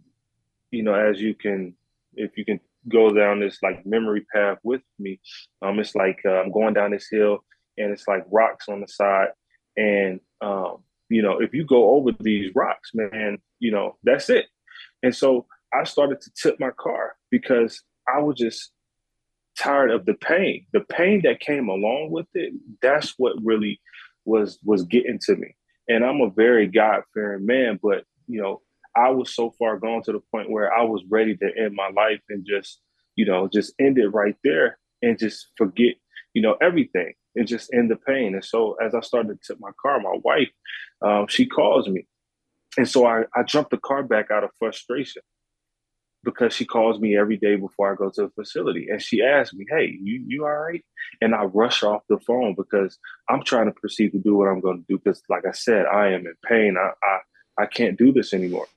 you 0.72 0.84
know, 0.84 0.94
as 0.94 1.22
you 1.22 1.34
can, 1.34 1.74
if 2.16 2.38
you 2.38 2.44
can 2.44 2.60
go 2.90 3.14
down 3.14 3.40
this 3.40 3.60
like 3.64 3.86
memory 3.86 4.26
path 4.36 4.58
with 4.62 4.82
me, 5.00 5.22
um, 5.62 5.80
it's 5.80 5.96
like 5.96 6.20
uh, 6.26 6.42
I'm 6.42 6.52
going 6.52 6.74
down 6.74 6.92
this 6.92 7.08
hill, 7.10 7.46
and 7.78 7.94
it's 7.94 8.10
like 8.10 8.26
rocks 8.30 8.68
on 8.68 8.82
the 8.82 8.90
side, 8.90 9.30
and 9.78 10.20
um, 10.42 10.84
you 11.08 11.22
know, 11.22 11.40
if 11.40 11.54
you 11.54 11.66
go 11.66 11.92
over 11.92 12.12
these 12.20 12.52
rocks, 12.54 12.92
man, 12.94 13.38
you 13.60 13.72
know, 13.72 13.96
that's 14.04 14.30
it. 14.30 14.48
And 15.02 15.16
so 15.16 15.46
I 15.74 15.86
started 15.86 16.20
to 16.20 16.32
tip 16.36 16.60
my 16.60 16.72
car 16.72 17.16
because 17.30 17.82
I 18.06 18.20
was 18.20 18.36
just 18.36 18.74
tired 19.58 19.92
of 19.92 20.06
the 20.06 20.14
pain. 20.14 20.66
The 20.74 20.82
pain 20.82 21.22
that 21.24 21.40
came 21.40 21.70
along 21.70 22.10
with 22.12 22.28
it, 22.34 22.54
that's 22.82 23.16
what 23.18 23.34
really 23.44 23.80
was 24.26 24.60
was 24.64 24.84
getting 24.84 25.20
to 25.24 25.36
me. 25.36 25.56
And 25.88 26.06
I'm 26.06 26.22
a 26.22 26.30
very 26.30 26.68
God 26.68 27.04
fearing 27.14 27.46
man, 27.46 27.80
but 27.82 28.06
you 28.28 28.42
know, 28.42 28.62
I 28.96 29.10
was 29.10 29.34
so 29.34 29.52
far 29.58 29.78
gone 29.78 30.04
to 30.04 30.12
the 30.12 30.22
point 30.32 30.52
where 30.52 30.74
I 30.74 30.84
was 30.84 31.04
ready 31.10 31.36
to 31.38 31.52
end 31.58 31.76
my 31.76 31.90
life 31.90 32.22
and 32.30 32.46
just, 32.46 32.80
you 33.16 33.26
know, 33.26 33.48
just 33.48 33.74
end 33.80 33.98
it 33.98 34.08
right 34.08 34.36
there 34.44 34.78
and 35.02 35.18
just 35.18 35.48
forget, 35.58 35.96
you 36.34 36.42
know, 36.42 36.58
everything 36.62 37.14
and 37.36 37.48
just 37.48 37.74
end 37.74 37.90
the 37.90 37.96
pain. 37.96 38.34
And 38.34 38.44
so 38.44 38.76
as 38.84 38.94
I 38.94 39.02
started 39.02 39.42
to 39.42 39.48
tip 39.48 39.58
my 39.60 39.72
car, 39.82 40.00
my 40.00 40.18
wife, 40.24 40.50
um, 41.02 41.28
she 41.28 41.46
calls 41.46 41.88
me. 41.88 42.06
And 42.78 42.88
so 42.88 43.06
I, 43.06 43.24
I 43.36 43.44
jumped 43.44 43.72
the 43.72 43.78
car 43.78 44.04
back 44.04 44.32
out 44.32 44.44
of 44.44 44.52
frustration 44.58 45.22
because 46.24 46.54
she 46.54 46.66
calls 46.66 47.00
me 47.00 47.18
every 47.18 47.38
day 47.38 47.56
before 47.56 47.92
I 47.92 47.96
go 47.96 48.10
to 48.10 48.22
the 48.24 48.30
facility. 48.30 48.88
And 48.90 49.02
she 49.02 49.24
asks 49.24 49.54
me, 49.54 49.66
Hey, 49.70 49.98
you, 50.02 50.24
you 50.28 50.44
all 50.46 50.56
right? 50.56 50.84
And 51.22 51.34
I 51.34 51.44
rush 51.46 51.84
off 51.84 52.04
the 52.10 52.20
phone 52.20 52.56
because 52.56 52.98
I'm 53.30 53.44
trying 53.44 53.66
to 53.66 53.72
proceed 53.72 54.12
to 54.12 54.20
do 54.20 54.36
what 54.36 54.48
I'm 54.48 54.62
going 54.62 54.80
to 54.80 54.86
do. 54.88 55.00
Because 55.04 55.22
like 55.30 55.46
I 55.48 55.52
said, 55.52 55.86
I 55.86 56.10
am 56.10 56.28
in 56.28 56.36
pain. 56.48 56.78
I, 56.78 56.92
I, 57.04 57.64
I 57.64 57.66
can't 57.66 57.98
do 57.98 58.12
this 58.12 58.34
anymore. 58.34 58.68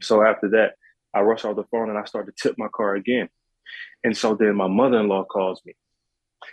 So 0.00 0.22
after 0.22 0.48
that, 0.50 0.74
I 1.12 1.20
rush 1.20 1.44
off 1.44 1.56
the 1.56 1.64
phone 1.64 1.90
and 1.90 1.98
I 1.98 2.04
start 2.04 2.26
to 2.26 2.32
tip 2.32 2.56
my 2.58 2.68
car 2.68 2.94
again. 2.94 3.28
And 4.04 4.16
so 4.16 4.34
then 4.34 4.54
my 4.56 4.68
mother-in-law 4.68 5.24
calls 5.24 5.60
me. 5.66 5.74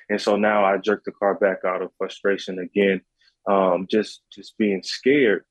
And 0.09 0.19
so 0.19 0.35
now 0.35 0.65
I 0.65 0.77
jerk 0.77 1.03
the 1.05 1.11
car 1.11 1.35
back 1.35 1.59
out 1.65 1.83
of 1.83 1.91
frustration 1.97 2.57
again, 2.57 3.01
um, 3.47 3.85
just 3.89 4.21
just 4.33 4.57
being 4.57 4.81
scared 4.83 5.45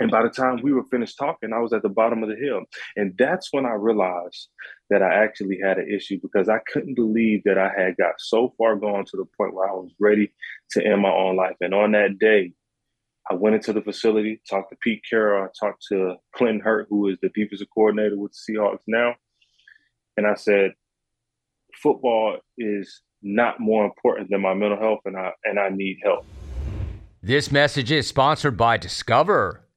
and 0.00 0.10
by 0.10 0.22
the 0.22 0.28
time 0.28 0.60
we 0.62 0.72
were 0.72 0.84
finished 0.84 1.18
talking, 1.18 1.52
I 1.52 1.58
was 1.58 1.72
at 1.72 1.82
the 1.82 1.88
bottom 1.88 2.22
of 2.22 2.28
the 2.28 2.36
hill. 2.36 2.62
And 2.96 3.14
that's 3.18 3.48
when 3.52 3.66
I 3.66 3.72
realized 3.72 4.48
that 4.90 5.02
I 5.02 5.24
actually 5.24 5.58
had 5.62 5.78
an 5.78 5.90
issue 5.90 6.20
because 6.22 6.48
I 6.48 6.58
couldn't 6.72 6.94
believe 6.94 7.42
that 7.44 7.58
I 7.58 7.68
had 7.76 7.96
got 7.96 8.14
so 8.18 8.54
far 8.56 8.76
gone 8.76 9.04
to 9.06 9.16
the 9.16 9.26
point 9.36 9.54
where 9.54 9.68
I 9.68 9.72
was 9.72 9.90
ready 9.98 10.32
to 10.72 10.84
end 10.84 11.02
my 11.02 11.10
own 11.10 11.36
life. 11.36 11.56
And 11.60 11.74
on 11.74 11.92
that 11.92 12.18
day, 12.18 12.52
I 13.30 13.34
went 13.34 13.56
into 13.56 13.72
the 13.72 13.82
facility, 13.82 14.40
talked 14.48 14.70
to 14.70 14.76
Pete 14.80 15.02
Carroll, 15.08 15.44
I 15.44 15.48
talked 15.58 15.84
to 15.88 16.14
Clinton 16.34 16.60
Hurtt, 16.60 16.86
who 16.88 17.08
is 17.08 17.18
the 17.20 17.28
defensive 17.30 17.66
coordinator 17.74 18.16
with 18.16 18.32
the 18.32 18.54
Seahawks 18.54 18.78
now. 18.86 19.14
And 20.16 20.26
I 20.26 20.34
said, 20.34 20.72
football 21.82 22.38
is 22.56 23.02
not 23.20 23.60
more 23.60 23.84
important 23.84 24.30
than 24.30 24.40
my 24.40 24.54
mental 24.54 24.78
health 24.78 25.00
and 25.04 25.16
I 25.16 25.32
and 25.44 25.58
I 25.58 25.70
need 25.70 25.98
help. 26.02 26.24
This 27.20 27.50
message 27.50 27.90
is 27.90 28.06
sponsored 28.06 28.56
by 28.56 28.76
Discover. 28.76 29.67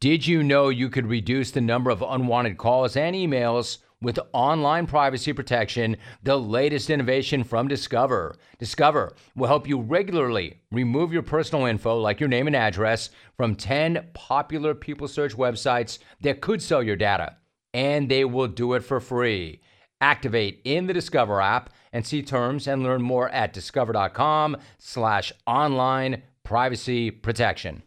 Did 0.00 0.26
you 0.26 0.42
know 0.42 0.68
you 0.68 0.90
could 0.90 1.06
reduce 1.06 1.52
the 1.52 1.60
number 1.60 1.90
of 1.90 2.02
unwanted 2.02 2.58
calls 2.58 2.96
and 2.96 3.14
emails 3.14 3.78
with 4.02 4.18
online 4.32 4.88
privacy 4.88 5.32
protection, 5.32 5.96
the 6.24 6.36
latest 6.36 6.90
innovation 6.90 7.44
from 7.44 7.68
Discover? 7.68 8.34
Discover 8.58 9.14
will 9.36 9.46
help 9.46 9.68
you 9.68 9.80
regularly 9.80 10.60
remove 10.72 11.12
your 11.12 11.22
personal 11.22 11.66
info, 11.66 12.00
like 12.00 12.18
your 12.18 12.28
name 12.28 12.48
and 12.48 12.56
address, 12.56 13.10
from 13.36 13.54
10 13.54 14.08
popular 14.12 14.74
people 14.74 15.06
search 15.06 15.36
websites 15.36 16.00
that 16.20 16.40
could 16.40 16.60
sell 16.60 16.82
your 16.82 16.96
data, 16.96 17.36
and 17.72 18.08
they 18.08 18.24
will 18.24 18.48
do 18.48 18.72
it 18.72 18.80
for 18.80 18.98
free. 18.98 19.60
Activate 20.00 20.62
in 20.64 20.88
the 20.88 20.94
Discover 20.94 21.40
app 21.40 21.70
and 21.92 22.04
see 22.04 22.22
terms 22.22 22.66
and 22.66 22.82
learn 22.82 23.02
more 23.02 23.28
at 23.28 23.52
discover.com 23.52 24.56
slash 24.78 25.32
online 25.46 26.24
privacy 26.42 27.12
protection. 27.12 27.84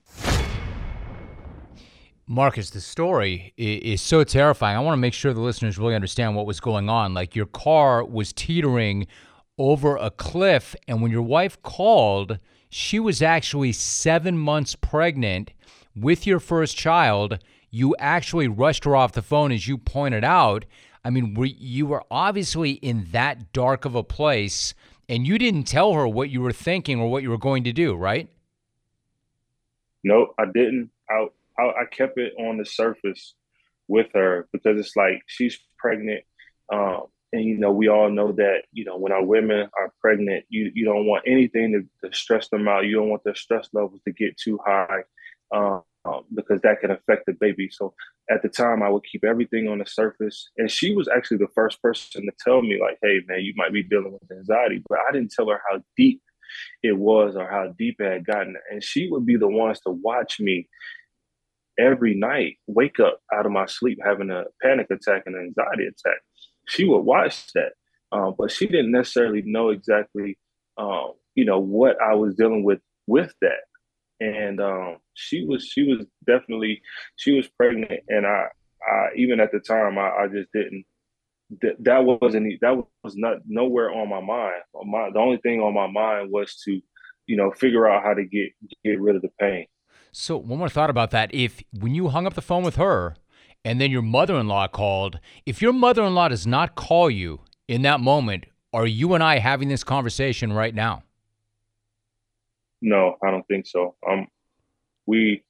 Marcus, 2.32 2.70
the 2.70 2.80
story 2.80 3.54
is 3.58 4.02
so 4.02 4.24
terrifying. 4.24 4.78
I 4.78 4.82
want 4.82 4.94
to 4.94 5.02
make 5.02 5.16
sure 5.16 5.34
the 5.34 5.42
listeners 5.42 5.80
really 5.80 5.96
understand 5.96 6.36
what 6.36 6.46
was 6.46 6.60
going 6.60 6.88
on. 6.88 7.16
Like 7.16 7.36
your 7.36 7.48
car 7.48 8.06
was 8.06 8.32
teetering 8.34 9.08
over 9.58 9.98
a 9.98 10.12
cliff, 10.12 10.76
and 10.88 11.02
when 11.02 11.10
your 11.10 11.24
wife 11.24 11.60
called, 11.64 12.38
she 12.70 13.00
was 13.00 13.24
actually 13.24 13.72
seven 13.72 14.38
months 14.38 14.76
pregnant 14.76 15.54
with 15.96 16.28
your 16.28 16.40
first 16.40 16.78
child. 16.78 17.40
You 17.72 17.96
actually 17.98 18.48
rushed 18.48 18.84
her 18.84 18.96
off 18.96 19.14
the 19.14 19.24
phone, 19.24 19.52
as 19.52 19.68
you 19.68 19.80
pointed 19.80 20.24
out. 20.24 20.66
I 21.04 21.10
mean, 21.10 21.36
you 21.58 21.88
were 21.88 22.04
obviously 22.12 22.74
in 22.74 23.08
that 23.12 23.52
dark 23.54 23.86
of 23.86 23.96
a 23.96 24.04
place, 24.04 24.76
and 25.10 25.26
you 25.26 25.40
didn't 25.40 25.64
tell 25.64 25.94
her 25.94 26.08
what 26.08 26.30
you 26.30 26.42
were 26.42 26.54
thinking 26.54 27.00
or 27.00 27.10
what 27.10 27.24
you 27.24 27.32
were 27.32 27.40
going 27.40 27.64
to 27.64 27.74
do, 27.74 27.96
right? 27.96 28.30
No, 30.04 30.36
I 30.38 30.46
didn't. 30.46 30.92
I 31.10 31.28
I, 31.60 31.82
I 31.82 31.86
kept 31.92 32.18
it 32.18 32.34
on 32.40 32.58
the 32.58 32.66
surface 32.66 33.36
with 33.88 34.08
her 34.14 34.48
because 34.54 34.80
it's 34.80 34.96
like 34.96 35.22
she's 35.28 35.60
pregnant. 35.78 36.24
Um, 36.72 37.06
and 37.34 37.44
you 37.44 37.58
know, 37.58 37.72
we 37.72 37.90
all 37.90 38.10
know 38.10 38.32
that 38.34 38.64
you 38.72 38.86
know 38.86 38.98
when 38.98 39.12
our 39.12 39.24
women 39.24 39.70
are 39.78 39.94
pregnant, 40.02 40.46
you 40.50 40.72
you 40.74 40.86
don't 40.86 41.06
want 41.06 41.24
anything 41.28 41.74
to, 41.74 42.08
to 42.10 42.16
stress 42.16 42.50
them 42.50 42.68
out. 42.68 42.86
You 42.86 42.96
don't 42.96 43.10
want 43.10 43.24
their 43.24 43.36
stress 43.36 43.70
levels 43.74 44.02
to 44.06 44.12
get 44.12 44.38
too 44.38 44.60
high 44.66 45.04
um, 45.54 45.84
because 46.34 46.62
that 46.62 46.80
can 46.82 46.92
affect 46.92 47.26
the 47.26 47.34
baby. 47.34 47.70
So 47.72 47.94
at 48.32 48.42
the 48.42 48.50
time, 48.50 48.82
I 48.82 48.90
would 48.90 49.04
keep 49.04 49.24
everything 49.24 49.68
on 49.68 49.80
the 49.80 49.86
surface. 49.86 50.50
And 50.58 50.72
she 50.72 50.96
was 50.96 51.08
actually 51.08 51.38
the 51.38 51.54
first 51.54 51.82
person 51.82 52.24
to 52.26 52.32
tell 52.44 52.62
me, 52.62 52.80
like, 52.82 52.98
"Hey, 53.02 53.22
man, 53.28 53.42
you 53.42 53.54
might 53.56 53.74
be 53.74 53.84
dealing 53.84 54.14
with 54.14 54.32
anxiety," 54.32 54.82
but 54.90 55.00
I 55.08 55.12
didn't 55.12 55.32
tell 55.32 55.50
her 55.50 55.62
how 55.70 55.84
deep 55.98 56.22
it 56.82 56.98
was 56.98 57.36
or 57.36 57.48
how 57.48 57.74
deep 57.78 58.02
it 58.02 58.12
had 58.12 58.26
gotten. 58.26 58.56
And 58.72 58.84
she 58.84 59.10
would 59.10 59.26
be 59.26 59.36
the 59.36 59.48
ones 59.48 59.80
to 59.82 59.92
watch 59.92 60.40
me 60.40 60.68
every 61.80 62.16
night 62.16 62.58
wake 62.68 63.00
up 63.00 63.20
out 63.34 63.46
of 63.46 63.52
my 63.52 63.66
sleep 63.66 64.00
having 64.04 64.30
a 64.30 64.44
panic 64.62 64.88
attack 64.92 65.24
and 65.26 65.36
anxiety 65.36 65.86
attack. 65.86 66.20
She 66.68 66.86
would 66.86 67.02
watch 67.02 67.52
that, 67.54 67.72
um, 68.12 68.36
but 68.38 68.52
she 68.52 68.68
didn't 68.68 68.92
necessarily 68.92 69.42
know 69.44 69.70
exactly, 69.70 70.38
um, 70.78 71.14
you 71.36 71.46
know, 71.46 71.60
what 71.60 71.98
I 72.02 72.16
was 72.16 72.36
dealing 72.36 72.64
with 72.64 72.80
with 73.08 73.34
that. 73.42 73.62
And 74.20 74.60
um, 74.60 74.98
she 75.14 75.46
was 75.46 75.66
she 75.66 75.84
was 75.84 76.06
definitely 76.28 76.82
she 77.16 77.34
was 77.34 77.48
pregnant, 77.48 78.02
and 78.10 78.28
I, 78.28 78.48
I 78.86 79.08
even 79.16 79.40
at 79.40 79.52
the 79.52 79.60
time 79.60 79.98
I, 79.98 80.10
I 80.10 80.28
just 80.28 80.52
didn't 80.54 80.86
that 81.62 81.84
that 81.84 82.06
wasn't 82.06 82.60
that 82.62 82.84
was 83.04 83.16
not 83.16 83.38
nowhere 83.48 83.92
on 83.92 84.10
my 84.10 84.22
mind. 84.22 84.62
My, 84.86 85.10
the 85.12 85.20
only 85.20 85.38
thing 85.38 85.62
on 85.62 85.74
my 85.74 85.88
mind 85.88 86.32
was 86.32 86.56
to, 86.66 86.80
you 87.26 87.36
know, 87.36 87.52
figure 87.52 87.88
out 87.88 88.04
how 88.04 88.14
to 88.14 88.24
get 88.24 88.52
get 88.84 89.02
rid 89.02 89.16
of 89.16 89.22
the 89.22 89.32
pain. 89.40 89.66
So 90.12 90.38
one 90.38 90.60
more 90.60 90.70
thought 90.70 90.90
about 90.90 91.12
that: 91.12 91.34
if 91.34 91.62
when 91.72 91.96
you 91.96 92.10
hung 92.10 92.26
up 92.26 92.34
the 92.34 92.42
phone 92.42 92.64
with 92.64 92.76
her, 92.76 93.16
and 93.64 93.80
then 93.80 93.92
your 93.92 94.02
mother-in-law 94.02 94.68
called, 94.70 95.20
if 95.46 95.62
your 95.62 95.74
mother-in-law 95.74 96.30
does 96.30 96.48
not 96.48 96.76
call 96.76 97.10
you 97.10 97.42
in 97.68 97.82
that 97.84 98.00
moment, 98.00 98.46
are 98.74 98.88
you 98.88 99.14
and 99.14 99.24
I 99.24 99.40
having 99.40 99.68
this 99.68 99.84
conversation 99.84 100.54
right 100.54 100.74
now? 100.74 101.04
No, 102.82 103.18
I 103.24 103.32
don't 103.32 103.46
think 103.48 103.68
so. 103.68 103.96
Um, 104.10 104.28
we, 105.06 105.44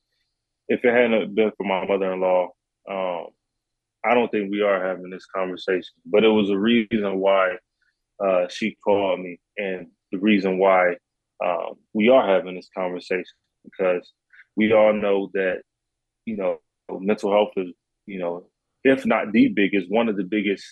if 0.67 0.84
it 0.84 0.93
hadn't 0.93 1.36
been 1.36 1.52
for 1.58 1.63
my 1.63 1.86
mother-in-law, 1.86 2.50
um, 2.89 3.28
I 4.04 4.13
don't 4.15 4.32
think 4.32 4.50
we 4.50 4.62
are 4.62 4.84
having 4.84 5.10
this 5.10 5.26
conversation. 5.26 5.93
But 6.06 6.24
it 6.24 6.30
was 6.30 6.50
a 6.50 6.58
reason 6.58 7.19
why 7.19 7.56
uh, 8.24 8.48
she 8.50 8.76
called 8.84 9.19
me, 9.19 9.39
and 9.58 9.88
the 10.12 10.17
reason 10.17 10.58
why 10.58 10.95
um, 11.45 11.76
we 11.93 12.10
are 12.10 12.28
having 12.28 12.56
this 12.56 12.69
conversation 12.76 13.26
because 13.63 14.12
we 14.56 14.74
all 14.74 14.94
know 14.94 15.30
that, 15.34 15.62
you 16.26 16.38
know, 16.38 16.60
mental 16.90 17.32
health 17.32 17.52
is, 17.58 17.74
you 18.06 18.20
know, 18.20 18.46
if 18.84 19.06
not 19.06 19.32
the 19.32 19.50
biggest, 19.50 19.90
one 19.90 20.10
of 20.10 20.18
the 20.18 20.24
biggest 20.24 20.64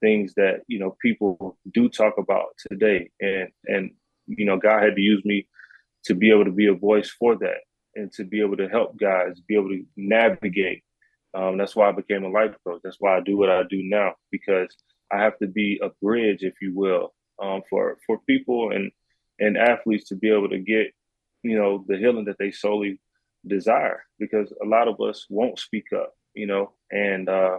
things 0.00 0.32
that, 0.36 0.60
you 0.68 0.78
know, 0.78 0.96
people 1.02 1.58
do 1.72 1.88
talk 1.88 2.14
about 2.18 2.46
today. 2.70 3.10
And, 3.20 3.48
and, 3.66 3.90
you 4.26 4.44
know, 4.44 4.56
God 4.56 4.82
had 4.82 4.96
to 4.96 5.00
use 5.00 5.22
me 5.24 5.46
to 6.04 6.14
be 6.14 6.30
able 6.30 6.44
to 6.44 6.52
be 6.52 6.66
a 6.66 6.74
voice 6.74 7.10
for 7.10 7.36
that 7.38 7.60
and 7.94 8.12
to 8.12 8.24
be 8.24 8.40
able 8.40 8.56
to 8.56 8.68
help 8.68 8.98
guys 8.98 9.40
be 9.40 9.56
able 9.56 9.70
to 9.70 9.84
navigate. 9.96 10.82
Um, 11.34 11.58
that's 11.58 11.76
why 11.76 11.88
I 11.88 11.92
became 11.92 12.24
a 12.24 12.28
life 12.28 12.54
coach. 12.66 12.80
That's 12.82 12.96
why 12.98 13.16
I 13.16 13.20
do 13.20 13.36
what 13.36 13.50
I 13.50 13.62
do 13.68 13.82
now 13.82 14.14
because 14.30 14.74
I 15.12 15.18
have 15.18 15.38
to 15.38 15.46
be 15.46 15.80
a 15.82 15.90
bridge, 16.02 16.42
if 16.42 16.54
you 16.60 16.72
will, 16.74 17.14
um, 17.42 17.62
for 17.68 17.98
for 18.06 18.18
people 18.26 18.70
and 18.70 18.90
and 19.38 19.56
athletes 19.56 20.08
to 20.08 20.16
be 20.16 20.30
able 20.30 20.48
to 20.48 20.58
get, 20.58 20.92
you 21.42 21.56
know, 21.56 21.84
the 21.86 21.96
healing 21.96 22.24
that 22.26 22.36
they 22.38 22.50
solely 22.50 23.00
desire 23.48 24.04
because 24.18 24.52
a 24.62 24.66
lot 24.66 24.88
of 24.88 25.00
us 25.00 25.26
won't 25.28 25.58
speak 25.58 25.86
up, 25.94 26.12
you 26.34 26.46
know, 26.46 26.72
and 26.90 27.28
uh, 27.28 27.58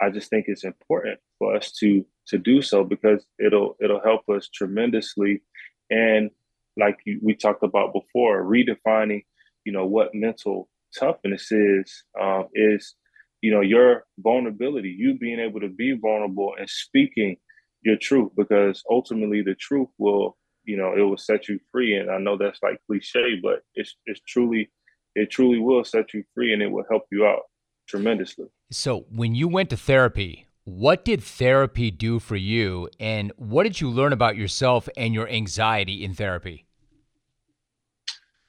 I 0.00 0.10
just 0.10 0.30
think 0.30 0.46
it's 0.48 0.64
important 0.64 1.18
for 1.38 1.56
us 1.56 1.72
to 1.80 2.04
to 2.28 2.38
do 2.38 2.62
so 2.62 2.84
because 2.84 3.24
it'll 3.44 3.76
it'll 3.80 4.02
help 4.02 4.28
us 4.28 4.48
tremendously, 4.52 5.42
and 5.90 6.30
like 6.76 6.98
we 7.22 7.34
talked 7.34 7.62
about 7.62 7.92
before, 7.92 8.44
redefining, 8.44 9.24
you 9.64 9.72
know, 9.72 9.86
what 9.86 10.14
mental 10.14 10.68
toughness 10.98 11.52
is, 11.52 12.04
um, 12.20 12.46
is, 12.54 12.94
you 13.42 13.50
know, 13.52 13.60
your 13.60 14.04
vulnerability, 14.18 14.88
you 14.88 15.18
being 15.18 15.40
able 15.40 15.60
to 15.60 15.68
be 15.68 15.92
vulnerable 16.00 16.54
and 16.58 16.68
speaking 16.68 17.36
your 17.82 17.96
truth, 17.96 18.30
because 18.36 18.82
ultimately 18.90 19.42
the 19.42 19.54
truth 19.56 19.88
will, 19.98 20.36
you 20.64 20.76
know, 20.76 20.94
it 20.96 21.00
will 21.00 21.18
set 21.18 21.48
you 21.48 21.58
free. 21.70 21.96
And 21.96 22.10
I 22.10 22.18
know 22.18 22.36
that's 22.36 22.62
like 22.62 22.80
cliche, 22.86 23.40
but 23.42 23.62
it's 23.74 23.94
it's 24.06 24.20
truly, 24.26 24.70
it 25.14 25.30
truly 25.30 25.58
will 25.58 25.84
set 25.84 26.14
you 26.14 26.24
free, 26.34 26.52
and 26.52 26.62
it 26.62 26.70
will 26.70 26.84
help 26.90 27.04
you 27.10 27.26
out 27.26 27.42
tremendously. 27.88 28.46
So 28.70 29.06
when 29.10 29.34
you 29.34 29.48
went 29.48 29.70
to 29.70 29.76
therapy, 29.76 30.46
what 30.64 31.04
did 31.04 31.22
therapy 31.22 31.90
do 31.90 32.18
for 32.18 32.36
you, 32.36 32.88
and 33.00 33.32
what 33.36 33.64
did 33.64 33.80
you 33.80 33.90
learn 33.90 34.12
about 34.12 34.36
yourself 34.36 34.88
and 34.96 35.12
your 35.12 35.28
anxiety 35.28 36.04
in 36.04 36.14
therapy? 36.14 36.66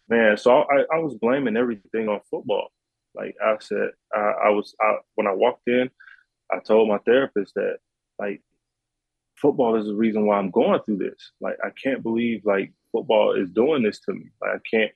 Man, 0.09 0.37
so 0.37 0.51
I, 0.51 0.85
I 0.93 0.99
was 0.99 1.15
blaming 1.15 1.57
everything 1.57 2.09
on 2.09 2.21
football. 2.29 2.69
Like 3.15 3.35
I 3.43 3.55
said, 3.59 3.89
I, 4.13 4.33
I 4.45 4.49
was 4.49 4.75
I, 4.81 4.97
when 5.15 5.27
I 5.27 5.33
walked 5.33 5.67
in, 5.67 5.89
I 6.51 6.59
told 6.59 6.89
my 6.89 6.99
therapist 6.99 7.53
that 7.55 7.77
like 8.19 8.41
football 9.35 9.75
is 9.75 9.85
the 9.85 9.95
reason 9.95 10.25
why 10.25 10.37
I'm 10.37 10.51
going 10.51 10.79
through 10.85 10.97
this. 10.97 11.31
Like 11.41 11.57
I 11.63 11.69
can't 11.71 12.03
believe 12.03 12.41
like 12.45 12.71
football 12.91 13.33
is 13.33 13.49
doing 13.49 13.83
this 13.83 13.99
to 14.01 14.13
me. 14.13 14.25
Like 14.41 14.51
I 14.55 14.59
can't. 14.69 14.91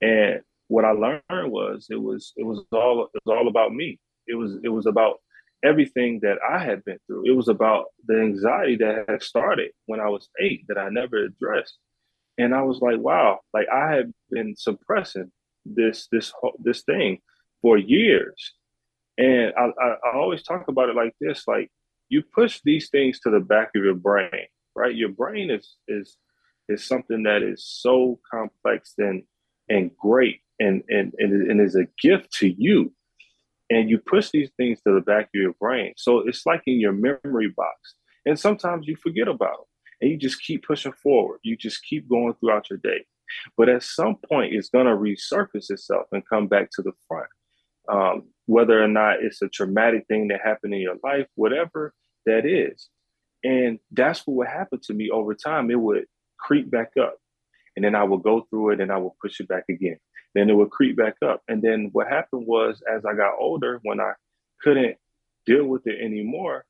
And 0.00 0.42
what 0.68 0.84
I 0.84 0.92
learned 0.92 1.50
was 1.50 1.86
it 1.90 2.00
was 2.00 2.32
it 2.36 2.44
was 2.44 2.64
all 2.72 3.08
it 3.14 3.20
was 3.24 3.36
all 3.36 3.48
about 3.48 3.74
me. 3.74 3.98
It 4.26 4.34
was 4.34 4.58
it 4.62 4.68
was 4.68 4.86
about 4.86 5.16
everything 5.64 6.20
that 6.22 6.38
I 6.48 6.62
had 6.62 6.84
been 6.84 6.98
through. 7.06 7.24
It 7.26 7.34
was 7.34 7.48
about 7.48 7.86
the 8.06 8.20
anxiety 8.20 8.76
that 8.76 9.06
had 9.08 9.22
started 9.22 9.72
when 9.86 9.98
I 9.98 10.08
was 10.08 10.28
eight 10.40 10.64
that 10.68 10.78
I 10.78 10.88
never 10.90 11.24
addressed. 11.24 11.78
And 12.36 12.54
I 12.54 12.62
was 12.62 12.80
like, 12.80 12.98
wow, 12.98 13.40
like 13.52 13.66
I 13.74 13.90
had 13.90 14.12
been 14.30 14.54
suppressing 14.56 15.32
this 15.64 16.06
this 16.12 16.32
this 16.62 16.82
thing 16.82 17.18
for 17.62 17.76
years. 17.76 18.54
And 19.16 19.52
I, 19.58 19.70
I, 19.82 19.94
I 20.12 20.16
always 20.16 20.44
talk 20.44 20.68
about 20.68 20.90
it 20.90 20.94
like 20.94 21.14
this: 21.20 21.48
like 21.48 21.70
you 22.08 22.22
push 22.22 22.60
these 22.62 22.90
things 22.90 23.20
to 23.20 23.30
the 23.30 23.40
back 23.40 23.70
of 23.74 23.82
your 23.82 23.94
brain, 23.94 24.46
right? 24.76 24.94
Your 24.94 25.08
brain 25.08 25.50
is 25.50 25.76
is 25.88 26.18
is 26.68 26.86
something 26.86 27.22
that 27.22 27.42
is 27.42 27.64
so 27.66 28.20
complex 28.30 28.92
and 28.98 29.22
and 29.70 29.90
great 29.96 30.40
and 30.60 30.82
and 30.88 31.14
and, 31.18 31.50
and 31.50 31.60
is 31.60 31.76
a 31.76 31.86
gift 32.00 32.32
to 32.34 32.48
you 32.48 32.92
and 33.70 33.90
you 33.90 33.98
push 33.98 34.30
these 34.30 34.50
things 34.56 34.80
to 34.82 34.94
the 34.94 35.00
back 35.00 35.24
of 35.24 35.30
your 35.34 35.52
brain. 35.54 35.92
So 35.96 36.20
it's 36.26 36.46
like 36.46 36.62
in 36.66 36.80
your 36.80 36.92
memory 36.92 37.52
box. 37.54 37.94
And 38.24 38.38
sometimes 38.38 38.86
you 38.86 38.96
forget 38.96 39.28
about 39.28 39.56
them 39.56 39.66
and 40.00 40.10
you 40.10 40.16
just 40.16 40.42
keep 40.42 40.66
pushing 40.66 40.92
forward. 40.92 41.40
You 41.42 41.56
just 41.56 41.84
keep 41.84 42.08
going 42.08 42.34
throughout 42.34 42.70
your 42.70 42.78
day. 42.78 43.04
But 43.56 43.68
at 43.68 43.82
some 43.82 44.16
point, 44.16 44.54
it's 44.54 44.70
going 44.70 44.86
to 44.86 44.92
resurface 44.92 45.70
itself 45.70 46.06
and 46.12 46.26
come 46.26 46.46
back 46.46 46.70
to 46.72 46.82
the 46.82 46.92
front. 47.06 47.28
Um, 47.90 48.28
whether 48.46 48.82
or 48.82 48.88
not 48.88 49.22
it's 49.22 49.42
a 49.42 49.48
traumatic 49.48 50.06
thing 50.08 50.28
that 50.28 50.40
happened 50.42 50.74
in 50.74 50.80
your 50.80 50.96
life, 51.02 51.26
whatever 51.34 51.94
that 52.26 52.46
is. 52.46 52.88
And 53.44 53.78
that's 53.90 54.26
what 54.26 54.36
would 54.36 54.48
happen 54.48 54.80
to 54.84 54.94
me 54.94 55.10
over 55.10 55.34
time. 55.34 55.70
It 55.70 55.80
would 55.80 56.04
creep 56.38 56.70
back 56.70 56.92
up. 57.00 57.16
And 57.76 57.84
then 57.84 57.94
I 57.94 58.02
would 58.02 58.22
go 58.22 58.46
through 58.48 58.70
it 58.70 58.80
and 58.80 58.90
I 58.90 58.96
would 58.96 59.12
push 59.22 59.40
it 59.40 59.48
back 59.48 59.64
again 59.68 59.98
then 60.38 60.50
it 60.50 60.54
would 60.54 60.70
creep 60.70 60.96
back 60.96 61.16
up. 61.24 61.42
And 61.48 61.60
then 61.60 61.90
what 61.92 62.08
happened 62.08 62.46
was, 62.46 62.80
as 62.92 63.04
I 63.04 63.14
got 63.14 63.38
older, 63.40 63.80
when 63.82 64.00
I 64.00 64.12
couldn't 64.62 64.96
deal 65.46 65.66
with 65.66 65.86
it 65.86 66.00
anymore, 66.00 66.64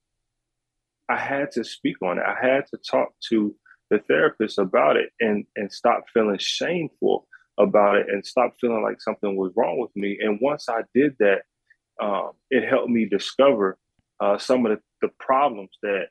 I 1.09 1.17
had 1.17 1.53
to 1.53 1.65
speak 1.65 1.97
on 2.03 2.19
it. 2.19 2.25
I 2.27 2.37
had 2.41 2.67
to 2.69 2.79
talk 2.79 3.11
to 3.29 3.55
the 3.91 3.99
therapist 4.01 4.59
about 4.59 4.97
it 4.97 5.11
and 5.21 5.47
and 5.57 5.73
stop 5.73 6.05
feeling 6.13 6.39
shameful 6.39 7.27
about 7.59 7.97
it 7.97 8.07
and 8.09 8.25
stop 8.25 8.55
feeling 8.61 8.83
like 8.83 9.01
something 9.01 9.37
was 9.37 9.53
wrong 9.57 9.79
with 9.79 9.95
me. 9.97 10.19
And 10.21 10.39
once 10.41 10.69
I 10.69 10.83
did 10.95 11.17
that, 11.19 11.43
um, 12.01 12.33
it 12.51 12.69
helped 12.69 12.91
me 12.91 13.07
discover 13.07 13.79
uh, 14.21 14.39
some 14.39 14.67
of 14.67 14.73
the, 14.73 15.07
the 15.07 15.13
problems 15.19 15.71
that 15.83 16.09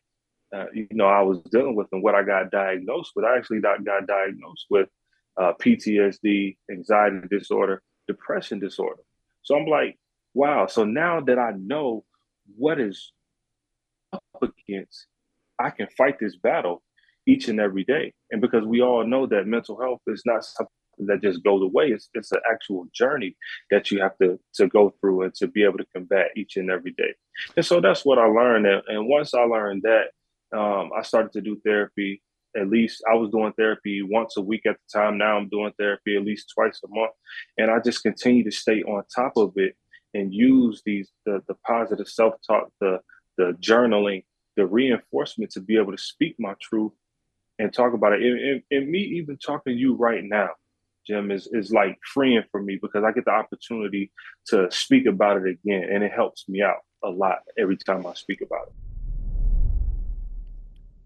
uh, 0.56 0.66
you 0.74 0.88
know 0.92 1.08
I 1.08 1.22
was 1.22 1.40
dealing 1.52 1.76
with 1.76 1.88
and 1.92 2.04
what 2.04 2.16
I 2.16 2.24
got 2.24 2.52
diagnosed 2.52 3.12
with. 3.16 3.26
I 3.26 3.38
actually 3.38 3.62
got, 3.62 3.84
got 3.86 4.08
diagnosed 4.08 4.66
with 4.70 4.90
uh, 5.38 5.54
PTSD, 5.62 6.58
anxiety 6.72 7.28
disorder, 7.30 7.82
depression 8.08 8.60
disorder. 8.60 9.02
So 9.44 9.56
I'm 9.56 9.66
like, 9.68 9.98
wow. 10.34 10.68
So 10.68 10.84
now 10.84 11.22
that 11.22 11.40
I 11.40 11.52
know 11.58 12.04
what 12.58 12.80
is 12.80 13.12
up 14.14 14.24
against, 14.42 15.08
I 15.60 15.70
can 15.70 15.88
fight 15.98 16.20
this 16.20 16.36
battle 16.36 16.84
each 17.26 17.48
and 17.48 17.60
every 17.60 17.84
day. 17.84 18.14
And 18.32 18.42
because 18.42 18.66
we 18.66 18.82
all 18.82 19.06
know 19.06 19.26
that 19.28 19.48
mental 19.48 19.80
health 19.80 20.02
is 20.08 20.24
not 20.26 20.46
something 20.46 20.72
that 21.00 21.22
just 21.22 21.44
goes 21.44 21.62
away, 21.62 21.90
it's, 21.90 22.10
it's 22.14 22.32
an 22.32 22.42
actual 22.52 22.88
journey 22.94 23.36
that 23.70 23.92
you 23.92 24.02
have 24.02 24.18
to, 24.20 24.40
to 24.56 24.68
go 24.68 24.94
through 25.00 25.24
and 25.24 25.36
to 25.36 25.48
be 25.48 25.64
able 25.64 25.78
to 25.78 25.86
combat 25.94 26.32
each 26.36 26.58
and 26.58 26.72
every 26.72 26.92
day. 26.92 27.14
And 27.56 27.66
so 27.66 27.82
that's 27.82 28.06
what 28.06 28.18
I 28.18 28.26
learned. 28.26 28.66
And, 28.66 28.82
and 28.88 29.08
once 29.08 29.34
I 29.34 29.42
learned 29.42 29.84
that, 29.84 30.58
um, 30.58 30.92
I 30.98 31.02
started 31.02 31.34
to 31.34 31.42
do 31.42 31.60
therapy 31.64 32.22
at 32.58 32.70
least 32.70 33.04
I 33.10 33.16
was 33.16 33.30
doing 33.30 33.54
therapy 33.54 34.02
once 34.02 34.38
a 34.38 34.42
week 34.42 34.66
at 34.66 34.76
the 34.76 35.00
time. 35.00 35.18
Now 35.18 35.38
I'm 35.38 35.50
doing 35.50 35.72
therapy 35.78 36.16
at 36.18 36.24
least 36.24 36.52
twice 36.54 36.82
a 36.84 36.88
month. 36.90 37.12
And 37.58 37.70
I 37.70 37.80
just 37.80 38.04
continue 38.04 38.44
to 38.44 38.52
stay 38.52 38.84
on 38.84 39.04
top 39.14 39.34
of 39.38 39.54
it 39.56 39.76
and 40.14 40.34
use 40.34 40.82
these 40.86 41.10
the, 41.26 41.42
the 41.48 41.56
positive 41.66 42.08
self-talk, 42.08 42.70
the 42.82 43.00
the 43.38 43.56
journaling, 43.62 44.24
the 44.56 44.66
reinforcement 44.66 45.52
to 45.52 45.62
be 45.62 45.78
able 45.78 45.92
to 45.92 45.98
speak 46.02 46.36
my 46.40 46.56
truth 46.60 46.92
and 47.60 47.72
talk 47.72 47.94
about 47.94 48.14
it. 48.14 48.22
And, 48.24 48.40
and, 48.40 48.64
and 48.72 48.90
me 48.90 49.00
even 49.00 49.38
talking 49.38 49.74
to 49.74 49.80
you 49.80 49.96
right 49.96 50.24
now, 50.24 50.50
Jim, 51.06 51.32
is 51.32 51.48
is 51.52 51.72
like 51.72 51.98
freeing 52.14 52.44
for 52.52 52.62
me 52.62 52.80
because 52.82 53.04
I 53.04 53.12
get 53.12 53.26
the 53.26 53.32
opportunity 53.32 54.12
to 54.48 54.70
speak 54.72 55.06
about 55.06 55.38
it 55.38 55.48
again. 55.48 55.88
And 55.92 56.04
it 56.04 56.12
helps 56.12 56.50
me 56.50 56.62
out 56.62 56.78
a 57.04 57.10
lot 57.10 57.40
every 57.60 57.78
time 57.78 58.06
I 58.08 58.14
speak 58.14 58.42
about 58.42 58.68
it. 58.68 58.74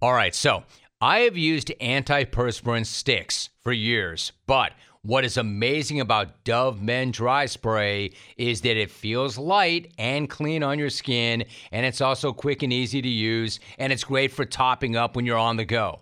All 0.02 0.14
right. 0.14 0.34
So 0.34 0.64
I 1.04 1.22
have 1.22 1.36
used 1.36 1.74
antiperspirant 1.82 2.86
sticks 2.86 3.50
for 3.64 3.74
years, 3.74 4.34
but 4.46 4.74
what 5.02 5.26
is 5.26 5.36
amazing 5.36 6.00
about 6.00 6.44
Dove 6.44 6.80
Men 6.80 7.10
Dry 7.10 7.48
Spray 7.48 8.12
is 8.38 8.62
that 8.62 8.78
it 8.78 8.92
feels 8.92 9.36
light 9.36 9.92
and 9.98 10.30
clean 10.30 10.62
on 10.62 10.78
your 10.78 10.92
skin, 10.92 11.46
and 11.72 11.88
it's 11.88 12.02
also 12.02 12.32
quick 12.32 12.62
and 12.62 12.72
easy 12.72 13.02
to 13.02 13.10
use, 13.10 13.60
and 13.80 13.92
it's 13.92 14.04
great 14.04 14.32
for 14.32 14.46
topping 14.46 14.96
up 14.96 15.16
when 15.16 15.26
you're 15.26 15.40
on 15.40 15.58
the 15.58 15.66
go. 15.66 16.02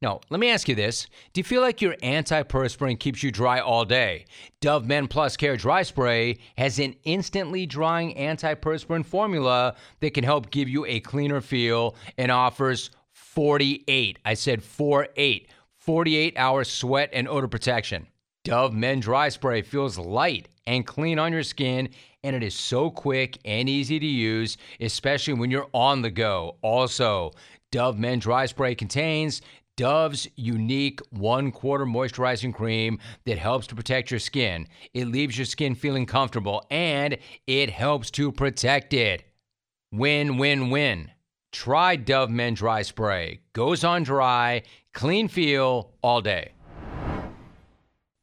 Now, 0.00 0.20
let 0.30 0.38
me 0.38 0.50
ask 0.50 0.68
you 0.68 0.76
this. 0.76 1.08
Do 1.32 1.40
you 1.40 1.44
feel 1.44 1.60
like 1.60 1.82
your 1.82 1.96
antiperspirant 1.96 3.00
keeps 3.00 3.24
you 3.24 3.32
dry 3.32 3.58
all 3.58 3.84
day? 3.84 4.26
Dove 4.60 4.86
Men 4.86 5.08
Plus 5.08 5.36
Care 5.36 5.56
Dry 5.56 5.82
Spray 5.82 6.38
has 6.56 6.78
an 6.78 6.94
instantly 7.02 7.66
drying 7.66 8.14
antiperspirant 8.14 9.06
formula 9.06 9.74
that 9.98 10.14
can 10.14 10.22
help 10.22 10.52
give 10.52 10.68
you 10.68 10.86
a 10.86 11.00
cleaner 11.00 11.40
feel 11.40 11.96
and 12.16 12.30
offers 12.30 12.90
48. 13.36 14.18
I 14.24 14.32
said 14.32 14.62
4 14.62 15.08
8. 15.14 15.48
48 15.76 16.38
hour 16.38 16.64
sweat 16.64 17.10
and 17.12 17.28
odor 17.28 17.46
protection. 17.46 18.06
Dove 18.44 18.72
Men 18.72 18.98
Dry 18.98 19.28
Spray 19.28 19.60
feels 19.60 19.98
light 19.98 20.48
and 20.66 20.86
clean 20.86 21.18
on 21.18 21.34
your 21.34 21.42
skin, 21.42 21.90
and 22.24 22.34
it 22.34 22.42
is 22.42 22.54
so 22.54 22.90
quick 22.90 23.38
and 23.44 23.68
easy 23.68 24.00
to 24.00 24.06
use, 24.06 24.56
especially 24.80 25.34
when 25.34 25.50
you're 25.50 25.68
on 25.74 26.00
the 26.00 26.10
go. 26.10 26.56
Also, 26.62 27.32
Dove 27.70 27.98
Men 27.98 28.20
Dry 28.20 28.46
Spray 28.46 28.74
contains 28.74 29.42
Dove's 29.76 30.26
unique 30.36 31.00
one 31.10 31.52
quarter 31.52 31.84
moisturizing 31.84 32.54
cream 32.54 32.98
that 33.26 33.36
helps 33.36 33.66
to 33.66 33.74
protect 33.74 34.10
your 34.10 34.18
skin. 34.18 34.66
It 34.94 35.08
leaves 35.08 35.36
your 35.36 35.44
skin 35.44 35.74
feeling 35.74 36.06
comfortable 36.06 36.64
and 36.70 37.18
it 37.46 37.68
helps 37.68 38.10
to 38.12 38.32
protect 38.32 38.94
it. 38.94 39.24
Win, 39.92 40.38
win, 40.38 40.70
win. 40.70 41.10
Try 41.58 41.96
Dove 41.96 42.28
Men 42.28 42.52
Dry 42.52 42.82
Spray. 42.82 43.40
Goes 43.54 43.82
on 43.82 44.02
dry, 44.02 44.62
clean 44.92 45.26
feel 45.26 45.90
all 46.02 46.20
day. 46.20 46.52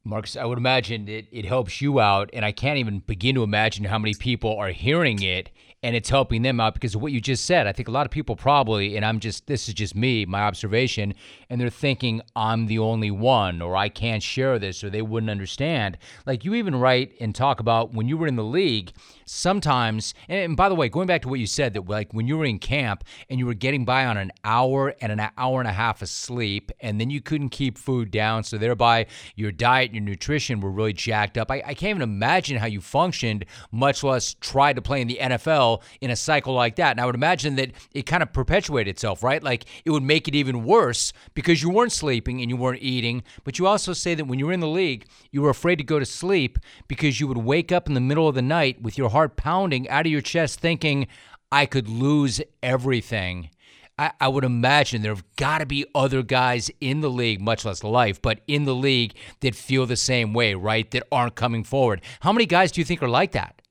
Marcus, 0.04 0.36
I 0.36 0.44
would 0.44 0.56
imagine 0.56 1.08
it, 1.08 1.26
it 1.32 1.44
helps 1.44 1.80
you 1.80 1.98
out, 1.98 2.30
and 2.32 2.44
I 2.44 2.52
can't 2.52 2.78
even 2.78 3.00
begin 3.00 3.34
to 3.34 3.42
imagine 3.42 3.86
how 3.86 3.98
many 3.98 4.14
people 4.14 4.56
are 4.56 4.68
hearing 4.68 5.20
it 5.20 5.50
and 5.84 5.94
it's 5.94 6.08
helping 6.08 6.40
them 6.40 6.60
out 6.60 6.72
because 6.72 6.94
of 6.94 7.02
what 7.02 7.12
you 7.12 7.20
just 7.20 7.44
said. 7.44 7.66
I 7.66 7.72
think 7.72 7.88
a 7.88 7.90
lot 7.90 8.06
of 8.06 8.10
people 8.10 8.36
probably, 8.36 8.96
and 8.96 9.04
I'm 9.04 9.20
just, 9.20 9.46
this 9.48 9.68
is 9.68 9.74
just 9.74 9.94
me, 9.94 10.24
my 10.24 10.40
observation, 10.40 11.12
and 11.50 11.60
they're 11.60 11.68
thinking 11.68 12.22
I'm 12.34 12.66
the 12.66 12.78
only 12.78 13.10
one 13.10 13.60
or 13.60 13.76
I 13.76 13.90
can't 13.90 14.22
share 14.22 14.58
this 14.58 14.82
or 14.82 14.88
they 14.88 15.02
wouldn't 15.02 15.28
understand. 15.28 15.98
Like 16.24 16.42
you 16.42 16.54
even 16.54 16.76
write 16.76 17.12
and 17.20 17.34
talk 17.34 17.60
about 17.60 17.92
when 17.92 18.08
you 18.08 18.16
were 18.16 18.26
in 18.26 18.36
the 18.36 18.42
league, 18.42 18.92
sometimes, 19.24 20.14
and 20.28 20.56
by 20.56 20.68
the 20.68 20.74
way, 20.74 20.88
going 20.88 21.06
back 21.06 21.22
to 21.22 21.28
what 21.28 21.40
you 21.40 21.46
said, 21.46 21.74
that 21.74 21.88
like 21.88 22.12
when 22.12 22.26
you 22.26 22.38
were 22.38 22.44
in 22.44 22.58
camp 22.58 23.04
and 23.28 23.38
you 23.38 23.46
were 23.46 23.54
getting 23.54 23.84
by 23.84 24.06
on 24.06 24.16
an 24.16 24.32
hour 24.44 24.94
and 25.00 25.12
an 25.12 25.28
hour 25.36 25.60
and 25.60 25.68
a 25.68 25.72
half 25.72 26.02
of 26.02 26.08
sleep, 26.08 26.70
and 26.80 27.00
then 27.00 27.10
you 27.10 27.20
couldn't 27.20 27.50
keep 27.50 27.78
food 27.78 28.10
down, 28.10 28.44
so 28.44 28.58
thereby 28.58 29.06
your 29.36 29.52
diet 29.52 29.90
and 29.90 29.96
your 29.96 30.04
nutrition 30.04 30.60
were 30.60 30.70
really 30.70 30.92
jacked 30.92 31.38
up. 31.38 31.50
I, 31.50 31.62
I 31.66 31.74
can't 31.74 31.90
even 31.90 32.02
imagine 32.02 32.58
how 32.58 32.66
you 32.66 32.80
functioned, 32.80 33.44
much 33.70 34.02
less 34.02 34.34
tried 34.34 34.76
to 34.76 34.82
play 34.82 35.00
in 35.00 35.08
the 35.08 35.18
NFL 35.20 35.82
in 36.00 36.10
a 36.10 36.16
cycle 36.16 36.54
like 36.54 36.76
that. 36.76 36.92
And 36.92 37.00
I 37.00 37.06
would 37.06 37.14
imagine 37.14 37.56
that 37.56 37.72
it 37.92 38.02
kind 38.06 38.22
of 38.22 38.32
perpetuated 38.32 38.90
itself, 38.90 39.22
right? 39.22 39.42
Like 39.42 39.64
it 39.84 39.90
would 39.90 40.02
make 40.02 40.28
it 40.28 40.34
even 40.34 40.64
worse 40.64 41.12
because 41.34 41.62
you 41.62 41.70
weren't 41.70 41.92
sleeping 41.92 42.40
and 42.40 42.50
you 42.50 42.56
weren't 42.56 42.82
eating. 42.82 43.22
But 43.44 43.58
you 43.58 43.66
also 43.66 43.92
say 43.92 44.14
that 44.14 44.26
when 44.26 44.38
you 44.38 44.46
were 44.46 44.52
in 44.52 44.60
the 44.60 44.68
league, 44.68 45.06
you 45.30 45.42
were 45.42 45.50
afraid 45.50 45.76
to 45.76 45.84
go 45.84 45.98
to 45.98 46.06
sleep 46.06 46.58
because 46.88 47.20
you 47.20 47.28
would 47.28 47.38
wake 47.38 47.72
up 47.72 47.88
in 47.88 47.94
the 47.94 48.00
middle 48.00 48.28
of 48.28 48.34
the 48.34 48.42
night 48.42 48.82
with 48.82 48.98
your 48.98 49.10
heart 49.14 49.36
pounding 49.36 49.88
out 49.88 50.06
of 50.06 50.12
your 50.12 50.20
chest 50.20 50.60
thinking, 50.60 51.06
I 51.50 51.66
could 51.66 51.88
lose 51.88 52.42
everything. 52.62 53.50
I, 53.96 54.10
I 54.20 54.28
would 54.28 54.44
imagine 54.44 55.02
there 55.02 55.14
have 55.14 55.24
got 55.36 55.58
to 55.58 55.66
be 55.66 55.86
other 55.94 56.22
guys 56.22 56.70
in 56.80 57.00
the 57.00 57.08
league, 57.08 57.40
much 57.40 57.64
less 57.64 57.84
life, 57.84 58.20
but 58.20 58.40
in 58.48 58.64
the 58.64 58.74
league 58.74 59.14
that 59.40 59.54
feel 59.54 59.86
the 59.86 59.96
same 59.96 60.34
way, 60.34 60.54
right? 60.54 60.90
That 60.90 61.04
aren't 61.12 61.36
coming 61.36 61.62
forward. 61.62 62.00
How 62.20 62.32
many 62.32 62.44
guys 62.44 62.72
do 62.72 62.80
you 62.80 62.84
think 62.84 63.02
are 63.02 63.08
like 63.08 63.32
that? 63.32 63.62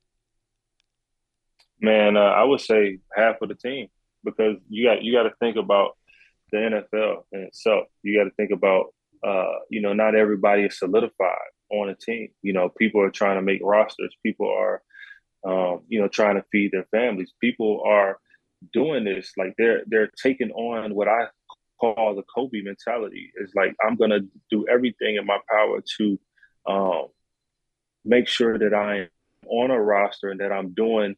Man, 1.82 2.16
uh, 2.16 2.22
I 2.22 2.44
would 2.46 2.62
say 2.62 3.00
half 3.14 3.42
of 3.42 3.50
the 3.50 3.56
team 3.56 3.90
because 4.24 4.56
you 4.70 4.86
got 4.88 5.04
you 5.04 5.12
got 5.12 5.24
to 5.24 5.34
think 5.42 5.58
about 5.58 5.98
the 6.54 6.58
NFL 6.58 7.24
in 7.34 7.42
itself. 7.42 7.88
You 8.02 8.18
got 8.18 8.30
to 8.30 8.36
think 8.38 8.52
about 8.52 8.94
uh, 9.28 9.60
you 9.70 9.82
know 9.82 9.92
not 9.92 10.16
everybody 10.16 10.64
is 10.64 10.80
solidified 10.80 11.52
on 11.70 11.90
a 11.90 11.96
team. 11.96 12.30
You 12.42 12.54
know, 12.54 12.70
people 12.70 13.02
are 13.02 13.10
trying 13.10 13.36
to 13.36 13.42
make 13.42 13.60
rosters. 13.62 14.16
People 14.24 14.48
are 14.48 14.82
um, 15.46 15.82
you 15.88 16.00
know 16.00 16.08
trying 16.08 16.36
to 16.36 16.46
feed 16.52 16.72
their 16.72 16.88
families. 16.92 17.34
People 17.40 17.84
are 17.86 18.18
doing 18.72 19.04
this, 19.04 19.34
like 19.38 19.54
they're 19.58 19.84
they're 19.88 20.12
taking 20.22 20.52
on 20.52 20.96
what 20.96 21.08
I 21.08 21.28
call 21.80 22.16
the 22.16 22.24
Kobe 22.34 22.62
mentality. 22.62 23.32
It's 23.36 23.54
like 23.56 23.76
I'm 23.86 23.96
gonna 23.96 24.22
do 24.50 24.66
everything 24.68 25.16
in 25.16 25.26
my 25.26 25.40
power 25.50 25.82
to 25.98 26.20
um, 26.68 27.08
make 28.06 28.28
sure 28.28 28.58
that 28.58 28.74
I 28.74 29.02
am 29.02 29.10
on 29.48 29.72
a 29.72 29.82
roster 29.82 30.30
and 30.30 30.40
that 30.40 30.52
I'm 30.52 30.74
doing 30.74 31.16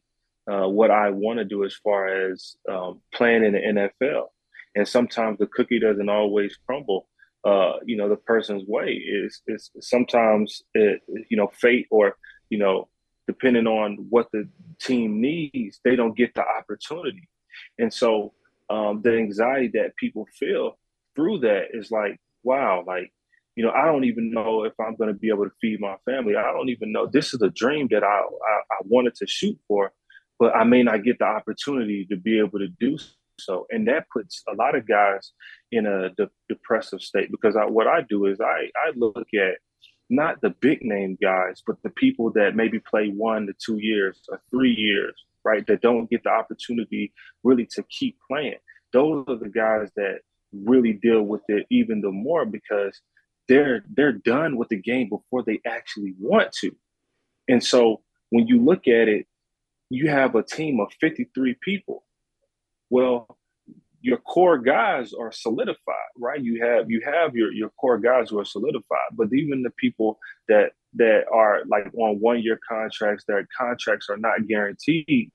uh, 0.50 0.68
what 0.68 0.90
I 0.90 1.10
want 1.10 1.38
to 1.38 1.44
do 1.44 1.64
as 1.64 1.74
far 1.74 2.30
as 2.30 2.56
um, 2.68 3.00
playing 3.12 3.44
in 3.44 3.52
the 3.52 3.58
NFL. 3.58 4.26
And 4.74 4.86
sometimes 4.86 5.38
the 5.38 5.46
cookie 5.46 5.80
doesn't 5.80 6.08
always 6.08 6.56
crumble. 6.66 7.08
Uh, 7.44 7.74
you 7.84 7.96
know, 7.96 8.08
the 8.08 8.16
person's 8.16 8.64
way 8.66 8.90
is 8.90 9.40
is 9.46 9.70
sometimes 9.80 10.62
it, 10.74 11.00
you 11.28 11.36
know 11.36 11.50
fate 11.54 11.86
or 11.90 12.16
you 12.50 12.58
know 12.58 12.88
depending 13.26 13.66
on 13.66 14.06
what 14.10 14.28
the 14.32 14.48
team 14.80 15.20
needs, 15.20 15.80
they 15.84 15.96
don't 15.96 16.16
get 16.16 16.34
the 16.34 16.44
opportunity. 16.46 17.28
And 17.78 17.92
so 17.92 18.32
um, 18.70 19.00
the 19.02 19.16
anxiety 19.16 19.70
that 19.74 19.96
people 19.96 20.26
feel 20.38 20.78
through 21.14 21.40
that 21.40 21.68
is 21.72 21.90
like, 21.90 22.18
wow, 22.42 22.84
like, 22.86 23.12
you 23.56 23.64
know, 23.64 23.70
I 23.70 23.86
don't 23.86 24.04
even 24.04 24.30
know 24.30 24.64
if 24.64 24.74
I'm 24.78 24.96
going 24.96 25.08
to 25.08 25.18
be 25.18 25.28
able 25.30 25.44
to 25.44 25.52
feed 25.60 25.80
my 25.80 25.96
family. 26.04 26.36
I 26.36 26.52
don't 26.52 26.68
even 26.68 26.92
know. 26.92 27.06
This 27.06 27.32
is 27.32 27.40
a 27.40 27.50
dream 27.50 27.88
that 27.90 28.04
I, 28.04 28.06
I, 28.06 28.60
I 28.70 28.76
wanted 28.82 29.14
to 29.16 29.26
shoot 29.26 29.58
for, 29.66 29.92
but 30.38 30.54
I 30.54 30.64
may 30.64 30.82
not 30.82 31.04
get 31.04 31.18
the 31.18 31.24
opportunity 31.24 32.06
to 32.10 32.16
be 32.16 32.38
able 32.38 32.58
to 32.58 32.68
do 32.68 32.98
so. 33.40 33.66
And 33.70 33.88
that 33.88 34.06
puts 34.12 34.42
a 34.48 34.54
lot 34.54 34.74
of 34.74 34.86
guys 34.86 35.32
in 35.72 35.86
a 35.86 36.10
de- 36.10 36.30
depressive 36.48 37.00
state 37.00 37.30
because 37.30 37.56
I, 37.56 37.64
what 37.64 37.86
I 37.86 38.02
do 38.02 38.26
is 38.26 38.40
I, 38.40 38.70
I 38.76 38.92
look 38.94 39.28
at 39.34 39.58
not 40.08 40.40
the 40.40 40.50
big 40.50 40.82
name 40.82 41.18
guys, 41.20 41.62
but 41.66 41.76
the 41.82 41.90
people 41.90 42.30
that 42.32 42.54
maybe 42.54 42.78
play 42.78 43.08
one 43.08 43.46
to 43.46 43.54
two 43.54 43.78
years 43.78 44.20
or 44.28 44.40
three 44.50 44.74
years 44.74 45.24
right? 45.46 45.66
That 45.68 45.80
don't 45.80 46.10
get 46.10 46.24
the 46.24 46.30
opportunity 46.30 47.12
really 47.44 47.66
to 47.76 47.84
keep 47.84 48.18
playing. 48.28 48.58
Those 48.92 49.24
are 49.28 49.36
the 49.36 49.48
guys 49.48 49.90
that 49.94 50.18
really 50.52 50.92
deal 50.92 51.22
with 51.22 51.42
it 51.48 51.66
even 51.70 52.00
the 52.00 52.10
more 52.10 52.44
because 52.44 53.00
they're 53.48 53.84
they're 53.94 54.12
done 54.12 54.56
with 54.56 54.68
the 54.68 54.76
game 54.76 55.08
before 55.08 55.44
they 55.44 55.60
actually 55.64 56.14
want 56.18 56.50
to. 56.60 56.74
And 57.48 57.62
so 57.62 58.02
when 58.30 58.48
you 58.48 58.60
look 58.60 58.88
at 58.88 59.08
it, 59.08 59.26
you 59.88 60.10
have 60.10 60.34
a 60.34 60.42
team 60.42 60.80
of 60.80 60.88
53 61.00 61.56
people. 61.62 62.02
Well, 62.90 63.38
your 64.06 64.18
core 64.18 64.58
guys 64.58 65.12
are 65.12 65.32
solidified, 65.32 66.12
right? 66.16 66.40
You 66.40 66.64
have 66.64 66.88
you 66.88 67.00
have 67.04 67.34
your 67.34 67.52
your 67.52 67.70
core 67.70 67.98
guys 67.98 68.30
who 68.30 68.38
are 68.38 68.44
solidified, 68.44 69.10
but 69.14 69.32
even 69.32 69.64
the 69.64 69.70
people 69.70 70.20
that 70.46 70.70
that 70.94 71.24
are 71.32 71.62
like 71.66 71.92
on 71.92 72.20
one 72.20 72.40
year 72.40 72.56
contracts, 72.68 73.24
their 73.26 73.48
contracts 73.58 74.06
are 74.08 74.16
not 74.16 74.46
guaranteed, 74.46 75.32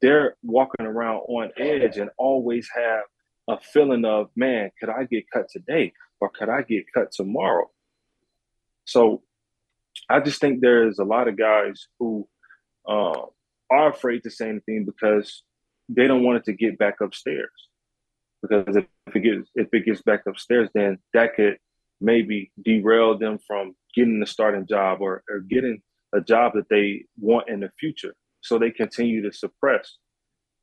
they're 0.00 0.36
walking 0.44 0.86
around 0.86 1.22
on 1.26 1.50
edge 1.56 1.96
and 1.96 2.10
always 2.16 2.68
have 2.72 3.02
a 3.48 3.58
feeling 3.60 4.04
of, 4.04 4.30
man, 4.36 4.70
could 4.78 4.88
I 4.88 5.02
get 5.02 5.24
cut 5.32 5.48
today 5.50 5.92
or 6.20 6.28
could 6.28 6.48
I 6.48 6.62
get 6.62 6.84
cut 6.94 7.10
tomorrow? 7.10 7.68
So 8.84 9.22
I 10.08 10.20
just 10.20 10.40
think 10.40 10.60
there's 10.60 11.00
a 11.00 11.04
lot 11.04 11.26
of 11.26 11.36
guys 11.36 11.88
who 11.98 12.28
uh, 12.88 13.22
are 13.68 13.90
afraid 13.90 14.22
to 14.22 14.30
say 14.30 14.48
anything 14.48 14.84
because 14.84 15.42
they 15.88 16.06
don't 16.06 16.22
want 16.22 16.38
it 16.38 16.44
to 16.44 16.52
get 16.52 16.78
back 16.78 17.00
upstairs. 17.00 17.50
Because 18.42 18.76
if 18.76 18.86
it 19.14 19.20
gets 19.20 19.48
if 19.54 19.68
it 19.72 19.84
gets 19.84 20.02
back 20.02 20.22
upstairs, 20.26 20.68
then 20.74 20.98
that 21.14 21.34
could 21.34 21.58
maybe 22.00 22.50
derail 22.64 23.16
them 23.16 23.38
from 23.46 23.74
getting 23.94 24.20
the 24.20 24.26
starting 24.26 24.66
job 24.66 25.00
or, 25.00 25.22
or 25.30 25.40
getting 25.40 25.80
a 26.14 26.20
job 26.20 26.52
that 26.54 26.68
they 26.68 27.04
want 27.18 27.48
in 27.48 27.60
the 27.60 27.70
future. 27.78 28.14
So 28.40 28.58
they 28.58 28.70
continue 28.70 29.22
to 29.22 29.36
suppress 29.36 29.96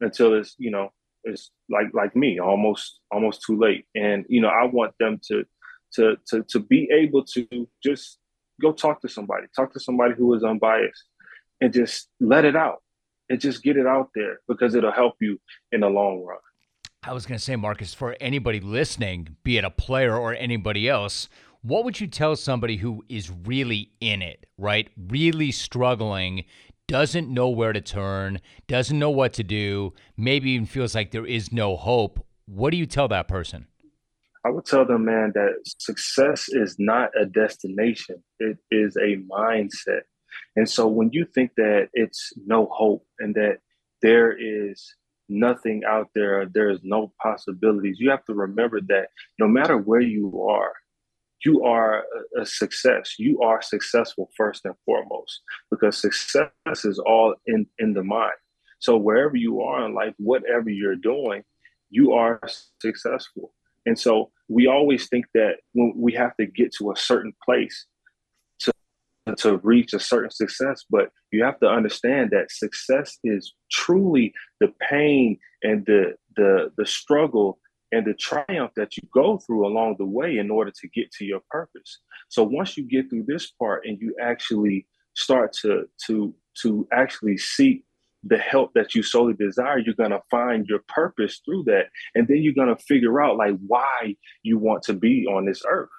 until 0.02 0.34
it's, 0.34 0.56
you 0.58 0.70
know, 0.70 0.89
it's 1.24 1.52
like 1.70 1.88
like 1.94 2.15
me, 2.15 2.39
almost 2.39 3.00
almost 3.12 3.44
too 3.46 3.58
late. 3.58 3.86
And, 3.96 4.26
you 4.30 4.42
know, 4.42 4.50
I 4.50 4.65
want 4.65 4.94
them 5.00 5.20
to 5.30 5.46
to 5.94 6.18
to 6.28 6.44
to 6.50 6.60
be 6.60 6.89
able 6.92 7.24
to 7.26 7.68
just 7.84 8.20
go 8.62 8.74
talk 8.74 9.02
to 9.02 9.10
somebody, 9.10 9.48
talk 9.56 9.74
to 9.74 9.80
somebody 9.80 10.13
who 10.15 10.34
is 10.34 10.44
unbiased 10.44 11.06
and 11.62 11.74
just 11.74 12.10
let 12.20 12.46
it 12.46 12.56
out 12.56 12.84
and 13.30 13.39
just 13.39 13.63
get 13.63 13.78
it 13.78 13.88
out 13.88 14.10
there 14.15 14.39
because 14.48 14.76
it'll 14.76 14.92
help 14.92 15.15
you 15.22 15.39
in 15.72 15.82
the 15.82 15.89
long 15.89 16.24
run. 16.24 16.39
I 17.02 17.14
was 17.14 17.26
going 17.26 17.38
to 17.38 17.44
say, 17.44 17.56
Marcus, 17.56 17.94
for 17.94 18.18
anybody 18.20 18.60
listening, 18.60 19.38
be 19.44 19.58
it 19.58 19.64
a 19.64 19.70
player 19.70 20.18
or 20.18 20.34
anybody 20.34 20.90
else, 20.90 21.30
what 21.62 21.86
would 21.86 22.02
you 22.02 22.08
tell 22.08 22.36
somebody 22.36 22.78
who 22.78 23.06
is 23.08 23.32
really 23.32 23.92
in 24.02 24.22
it, 24.22 24.46
right? 24.58 24.90
Really 24.98 25.52
struggling, 25.52 26.44
doesn't 26.88 27.34
know 27.34 27.48
where 27.48 27.72
to 27.72 27.80
turn, 27.80 28.42
doesn't 28.68 29.00
know 29.00 29.10
what 29.10 29.32
to 29.34 29.44
do, 29.44 29.94
maybe 30.18 30.52
even 30.52 30.66
feels 30.66 30.94
like 30.94 31.12
there 31.12 31.26
is 31.26 31.54
no 31.54 31.78
hope. 31.78 32.26
What 32.46 32.72
do 32.72 32.78
you 32.78 32.86
tell 32.86 33.08
that 33.08 33.30
person? 33.30 33.68
I 34.46 34.50
would 34.50 34.66
tell 34.66 34.86
them, 34.86 35.06
man, 35.06 35.32
that 35.36 35.56
success 35.78 36.50
is 36.50 36.76
not 36.80 37.12
a 37.20 37.26
destination, 37.26 38.24
it 38.40 38.58
is 38.72 38.98
a 38.98 39.18
mindset. 39.32 40.02
And 40.58 40.70
so 40.70 40.88
when 40.88 41.12
you 41.14 41.26
think 41.26 41.52
that 41.56 41.90
it's 41.94 42.34
no 42.46 42.68
hope 42.72 43.06
and 43.20 43.36
that 43.36 43.60
there 44.02 44.36
is 44.38 44.96
nothing 45.30 45.84
out 45.88 46.10
there, 46.15 46.46
there's 46.52 46.80
no 46.84 47.13
possibilities, 47.22 47.98
you 48.00 48.10
have 48.10 48.26
to 48.26 48.34
remember 48.34 48.82
that 48.82 49.10
no 49.38 49.48
matter 49.48 49.78
where 49.78 50.02
you 50.02 50.46
are, 50.50 50.74
you 51.46 51.63
are 51.63 52.04
a, 52.38 52.46
success. 52.46 53.15
You 53.18 53.42
are 53.42 53.62
successful 53.62 54.30
first 54.36 54.65
and 54.65 54.76
foremost 54.86 55.42
because 55.72 55.98
success 55.98 56.52
is 56.84 57.00
all 57.00 57.36
in, 57.46 57.65
in 57.78 57.94
the 57.94 58.04
mind. 58.04 58.34
So 58.80 58.98
wherever 58.98 59.36
you 59.36 59.62
are 59.62 59.86
in 59.86 59.94
life, 59.94 60.13
whatever 60.18 60.70
you're 60.70 60.96
doing, 60.96 61.44
you 61.89 62.13
are 62.13 62.42
successful. 62.82 63.54
And 63.86 63.98
so 63.98 64.32
we 64.48 64.68
always 64.68 65.08
think 65.08 65.26
that 65.34 65.58
when 65.74 65.94
we 65.96 66.13
have 66.13 66.36
to 66.38 66.46
get 66.46 66.74
to 66.76 66.92
a 66.92 66.98
certain 66.98 67.34
place 67.44 67.86
to 69.38 69.58
reach 69.58 69.94
a 69.94 70.00
certain 70.00 70.32
success, 70.32 70.84
but 70.89 71.10
you 71.32 71.44
have 71.44 71.60
to 71.60 71.68
understand 71.68 72.32
that 72.32 72.52
success 72.52 73.18
is 73.24 73.54
truly 73.72 74.34
the 74.60 74.74
pain 74.89 75.38
and 75.63 75.86
the 75.86 76.15
the 76.36 76.72
the 76.78 76.86
struggle 76.86 77.60
and 77.92 78.06
the 78.06 78.13
triumph 78.13 78.72
that 78.76 78.96
you 78.98 79.04
go 79.13 79.39
through 79.39 79.65
along 79.65 79.96
the 79.98 80.06
way 80.06 80.38
in 80.38 80.52
order 80.52 80.72
to 80.72 80.88
get 80.89 81.12
to 81.12 81.26
your 81.26 81.42
purpose. 81.50 82.00
So 82.30 82.44
once 82.44 82.78
you 82.78 82.88
get 82.88 83.10
through 83.10 83.26
this 83.28 83.52
part 83.52 83.86
and 83.86 83.98
you 84.00 84.15
actually 84.22 84.86
start 85.15 85.54
to 85.62 85.86
to 86.08 86.34
to 86.62 86.88
actually 86.92 87.38
seek 87.38 87.84
the 88.24 88.38
help 88.38 88.74
that 88.74 88.94
you 88.94 89.02
solely 89.02 89.34
desire, 89.34 89.80
you're 89.80 89.94
going 89.94 90.12
to 90.12 90.22
find 90.30 90.68
your 90.68 90.82
purpose 90.88 91.42
through 91.46 91.63
that. 91.63 91.86
And 92.15 92.28
then 92.28 92.38
you're 92.38 92.54
going 92.54 92.76
to 92.76 92.84
figure 92.84 93.22
out 93.22 93.38
like 93.38 93.56
why 93.65 94.15
you 94.44 94.58
want 94.58 94.84
to 94.84 94.94
be 94.94 95.26
on 95.26 95.46
this 95.46 95.63
earth. 95.70 95.89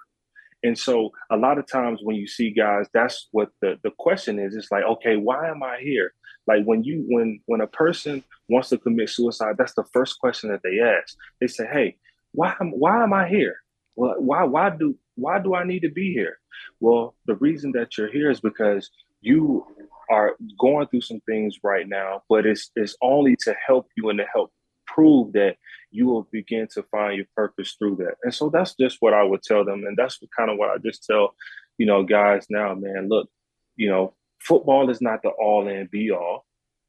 And 0.62 0.79
so 0.79 1.11
a 1.31 1.37
lot 1.37 1.59
of 1.59 1.66
times 1.66 2.01
when 2.03 2.16
you 2.16 2.27
see 2.27 2.51
guys, 2.51 2.87
that's 2.92 3.29
what 3.33 3.49
the, 3.62 3.77
the 3.83 3.90
question 3.99 4.38
is. 4.38 4.55
It's 4.55 4.70
like, 4.70 4.85
okay, 4.85 5.16
why 5.16 5.49
am 5.49 5.62
I 5.62 5.79
here? 5.81 6.12
Like 6.46 6.64
when 6.64 6.83
you 6.85 7.05
when 7.09 7.40
when 7.46 7.61
a 7.61 7.66
person 7.66 8.25
wants 8.49 8.70
to 8.70 8.79
commit 8.79 9.11
suicide, 9.11 9.57
that's 9.59 9.75
the 9.75 9.85
first 9.92 10.18
question 10.18 10.51
that 10.51 10.61
they 10.64 10.81
ask. 10.81 11.16
They 11.40 11.46
say, 11.46 11.66
"Hey, 11.70 11.96
why 12.33 12.55
am 12.61 12.70
why 12.70 13.03
am 13.03 13.12
I 13.12 13.29
here? 13.29 13.57
Well, 13.94 14.16
why 14.18 14.44
why 14.44 14.70
do 14.70 14.96
why 15.14 15.38
do 15.38 15.55
I 15.55 15.64
need 15.64 15.81
to 15.81 15.90
be 15.90 16.12
here?" 16.12 16.38
Well, 16.81 17.14
the 17.27 17.37
reason 17.37 17.73
that 17.73 17.96
you're 17.96 18.11
here 18.11 18.31
is 18.31 18.40
because 18.40 18.90
you 19.20 19.66
are 20.11 20.35
going 20.59 20.88
through 20.88 21.03
some 21.03 21.20
things 21.20 21.57
right 21.62 21.87
now, 21.87 22.23
but 22.29 22.46
it's 22.46 22.70
it's 22.75 22.96
only 23.03 23.37
to 23.44 23.55
help 23.64 23.87
you 23.96 24.09
and 24.09 24.18
to 24.18 24.27
help 24.33 24.51
prove 24.94 25.33
that 25.33 25.57
you 25.90 26.07
will 26.07 26.29
begin 26.31 26.68
to 26.72 26.83
find 26.85 27.16
your 27.16 27.26
purpose 27.37 27.76
through 27.79 27.96
that. 27.96 28.14
And 28.22 28.35
so 28.35 28.48
that's 28.48 28.74
just 28.74 28.98
what 29.00 29.14
I 29.14 29.22
would 29.22 29.42
tell 29.42 29.64
them, 29.64 29.85
and 29.87 29.96
that's 29.96 30.18
kind 30.37 30.50
of 30.50 30.59
what 30.59 30.70
I 30.70 30.79
just 30.79 31.05
tell 31.05 31.35
you 31.81 31.87
know, 31.87 32.03
guys 32.03 32.44
now, 32.50 32.74
man, 32.74 33.09
look, 33.09 33.31
you 33.74 33.88
know, 33.88 34.14
football 34.38 34.90
is 34.90 35.00
not 35.00 35.22
the 35.22 35.31
all 35.31 35.66
in 35.66 35.88
be 35.90 36.11
all, 36.11 36.44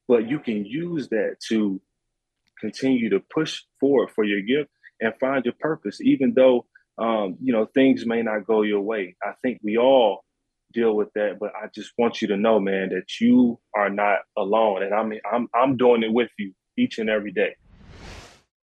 but 0.05 0.29
you 0.29 0.37
can 0.37 0.65
use 0.65 1.07
that 1.07 1.37
to 1.47 1.79
continue 2.59 3.09
to 3.09 3.21
push 3.33 3.61
forward 3.79 4.09
for 4.13 4.25
your 4.25 4.41
gift 4.41 4.69
and 4.99 5.13
find 5.17 5.45
your 5.45 5.53
purpose, 5.61 6.01
even 6.01 6.33
though 6.33 6.65
um, 6.97 7.37
you 7.41 7.53
know 7.53 7.67
things 7.73 8.05
may 8.05 8.21
not 8.21 8.45
go 8.45 8.63
your 8.63 8.81
way. 8.81 9.15
I 9.23 9.31
think 9.41 9.61
we 9.63 9.77
all 9.77 10.25
deal 10.73 10.93
with 10.93 11.07
that, 11.15 11.39
but 11.39 11.53
I 11.55 11.67
just 11.73 11.93
want 11.97 12.21
you 12.21 12.27
to 12.27 12.35
know, 12.35 12.59
man, 12.59 12.89
that 12.89 13.21
you 13.21 13.59
are 13.73 13.89
not 13.89 14.19
alone, 14.37 14.83
and 14.83 14.93
I 14.93 15.03
mean, 15.03 15.21
I'm 15.31 15.47
I'm 15.55 15.77
doing 15.77 16.03
it 16.03 16.11
with 16.11 16.31
you 16.37 16.53
each 16.77 16.99
and 16.99 17.09
every 17.09 17.31
day. 17.31 17.55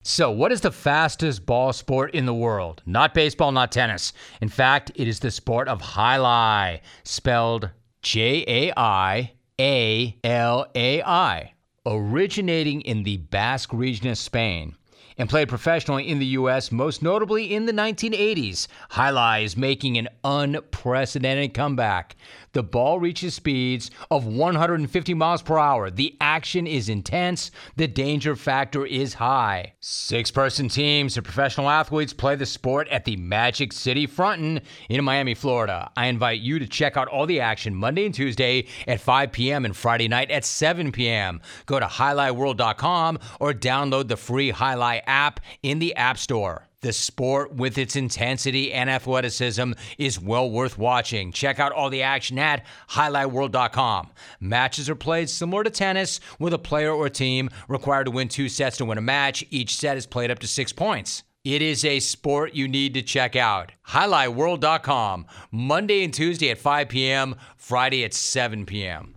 So, 0.08 0.30
what 0.30 0.52
is 0.52 0.62
the 0.62 0.72
fastest 0.72 1.48
ball 1.48 1.74
sport 1.74 2.14
in 2.14 2.28
the 2.28 2.34
world? 2.34 2.84
Not 2.86 3.16
baseball, 3.16 3.52
not 3.52 3.72
tennis. 3.72 4.14
In 4.40 4.50
fact, 4.50 4.92
it 4.94 5.08
is 5.08 5.20
the 5.20 5.32
sport 5.32 5.68
of 5.68 5.82
jai 5.82 6.20
alai, 6.20 6.82
spelled 7.04 7.72
J 8.04 8.46
A 8.48 8.74
I 8.78 9.32
A 9.60 10.16
L 10.24 10.68
A 10.76 11.02
I 11.02 11.54
originating 11.88 12.82
in 12.82 13.02
the 13.02 13.18
Basque 13.18 13.74
region 13.74 14.08
of 14.08 14.20
Spain 14.20 14.76
and 15.18 15.30
played 15.30 15.50
professionally 15.50 16.08
in 16.08 16.20
the 16.20 16.26
U.S., 16.28 16.72
most 16.72 17.02
notably 17.02 17.54
in 17.54 17.66
the 17.66 17.74
1980s. 17.74 18.68
Jai 18.92 19.12
alai 19.12 19.44
is 19.44 19.56
making 19.56 19.98
an 19.98 20.10
unprecedented 20.24 21.54
comeback. 21.54 22.16
The 22.54 22.64
ball 22.64 23.00
reaches 23.00 23.34
speeds 23.34 23.92
of 24.10 24.26
150 24.26 25.14
miles 25.14 25.42
per 25.42 25.58
hour. 25.58 25.92
The 25.92 26.16
action 26.22 26.66
is 26.66 26.88
intense. 26.88 27.52
The 27.76 27.88
danger 27.88 28.36
factor 28.36 28.86
is 28.86 29.16
high. 29.16 29.74
Six 29.82 30.32
person 30.32 30.70
teams 30.70 31.18
of 31.18 31.26
professional 31.26 31.70
athletes 31.70 32.14
play 32.14 32.36
the 32.36 32.46
sport 32.46 32.88
at 32.88 33.04
the 33.04 33.18
Magic 33.18 33.74
City 33.74 34.08
Fronton 34.08 34.62
in 34.88 35.04
Miami, 35.04 35.34
Florida. 35.34 35.92
I 35.98 36.08
invite 36.08 36.40
you 36.40 36.60
to 36.60 36.68
check 36.68 36.96
out 36.96 37.10
all 37.10 37.26
the 37.26 37.42
action 37.42 37.76
Monday 37.76 38.06
and 38.06 38.16
Tuesday 38.16 38.68
at 38.88 39.02
5 39.02 39.34
p.m. 39.34 39.66
and 39.66 39.76
Friday 39.76 40.08
night 40.08 40.32
at 40.32 40.46
7 40.46 40.94
p.m. 40.94 41.42
Go 41.66 41.80
to 41.80 41.86
JaiAlaiWorld.com 41.86 43.20
or 43.42 43.54
download 43.54 44.08
the 44.08 44.16
free 44.18 44.54
alai 44.54 45.05
app 45.08 45.40
in 45.64 45.80
the 45.80 45.96
App 45.96 46.18
Store. 46.18 46.68
The 46.82 46.94
sport, 46.94 47.56
with 47.56 47.80
its 47.80 47.96
intensity 47.96 48.72
and 48.72 48.92
athleticism, 48.92 49.72
is 49.98 50.20
well 50.22 50.52
worth 50.52 50.78
watching. 50.78 51.32
Check 51.32 51.60
out 51.60 51.72
all 51.72 51.90
the 51.90 52.04
action 52.04 52.38
at 52.38 52.64
JaiAlaiWorld.com. 52.90 54.12
Matches 54.40 54.88
are 54.88 54.96
played 54.96 55.28
similar 55.30 55.64
to 55.64 55.72
tennis, 55.72 56.20
with 56.38 56.54
a 56.54 56.60
player 56.60 56.92
or 56.94 57.10
team 57.10 57.50
required 57.68 58.06
to 58.06 58.12
win 58.12 58.28
two 58.28 58.50
sets 58.50 58.78
to 58.78 58.86
win 58.86 59.00
a 59.00 59.02
match. 59.02 59.44
Each 59.50 59.76
set 59.76 59.98
is 59.98 60.06
played 60.06 60.30
up 60.30 60.38
to 60.40 60.48
six 60.48 60.72
points. 60.72 61.24
It 61.44 61.62
is 61.62 61.86
a 61.86 62.00
sport 62.00 62.54
you 62.54 62.68
need 62.68 62.94
to 62.96 63.02
check 63.02 63.36
out. 63.36 63.72
JaiAlaiWorld.com, 63.88 65.26
Monday 65.52 66.04
and 66.04 66.14
Tuesday 66.14 66.52
at 66.52 66.58
5 66.58 66.90
p.m., 66.90 67.36
Friday 67.58 68.04
at 68.04 68.14
7 68.14 68.66
p.m. 68.66 69.16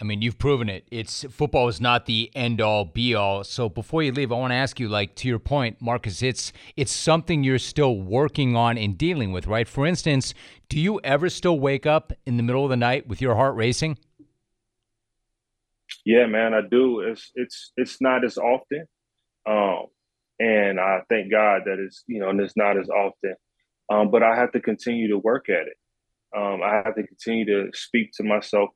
I 0.00 0.04
mean, 0.04 0.22
you've 0.22 0.38
proven 0.38 0.70
it. 0.70 0.86
It's 0.90 1.24
football 1.30 1.68
is 1.68 1.78
not 1.78 2.06
the 2.06 2.30
end 2.34 2.60
all 2.62 2.86
be 2.86 3.14
all. 3.14 3.44
So 3.44 3.68
before 3.68 4.02
you 4.02 4.12
leave, 4.12 4.32
I 4.32 4.36
want 4.36 4.52
to 4.52 4.56
ask 4.56 4.80
you, 4.80 4.88
like 4.88 5.14
to 5.16 5.28
your 5.28 5.38
point, 5.38 5.82
Marcus, 5.82 6.22
it's 6.22 6.54
it's 6.74 6.92
something 6.92 7.44
you're 7.44 7.58
still 7.58 7.96
working 7.96 8.56
on 8.56 8.78
and 8.78 8.96
dealing 8.96 9.30
with, 9.30 9.46
right? 9.46 9.68
For 9.68 9.86
instance, 9.86 10.32
do 10.70 10.80
you 10.80 11.00
ever 11.04 11.28
still 11.28 11.58
wake 11.58 11.84
up 11.84 12.14
in 12.24 12.38
the 12.38 12.42
middle 12.42 12.64
of 12.64 12.70
the 12.70 12.78
night 12.78 13.08
with 13.08 13.20
your 13.20 13.34
heart 13.34 13.54
racing? 13.56 13.98
Yeah, 16.06 16.26
man, 16.26 16.54
I 16.54 16.62
do. 16.62 17.00
It's 17.00 17.30
it's 17.34 17.72
it's 17.76 18.00
not 18.00 18.24
as 18.24 18.38
often, 18.38 18.86
um, 19.46 19.86
and 20.38 20.80
I 20.80 21.00
thank 21.10 21.30
God 21.30 21.62
that 21.66 21.78
it's 21.78 22.04
you 22.06 22.20
know, 22.20 22.30
and 22.30 22.40
it's 22.40 22.56
not 22.56 22.78
as 22.78 22.88
often. 22.88 23.34
Um, 23.92 24.10
but 24.10 24.22
I 24.22 24.34
have 24.36 24.52
to 24.52 24.60
continue 24.60 25.08
to 25.08 25.18
work 25.18 25.50
at 25.50 25.66
it. 25.66 25.76
Um, 26.34 26.60
I 26.62 26.76
have 26.84 26.94
to 26.94 27.02
continue 27.02 27.44
to 27.44 27.76
speak 27.76 28.12
to 28.14 28.22
myself 28.22 28.70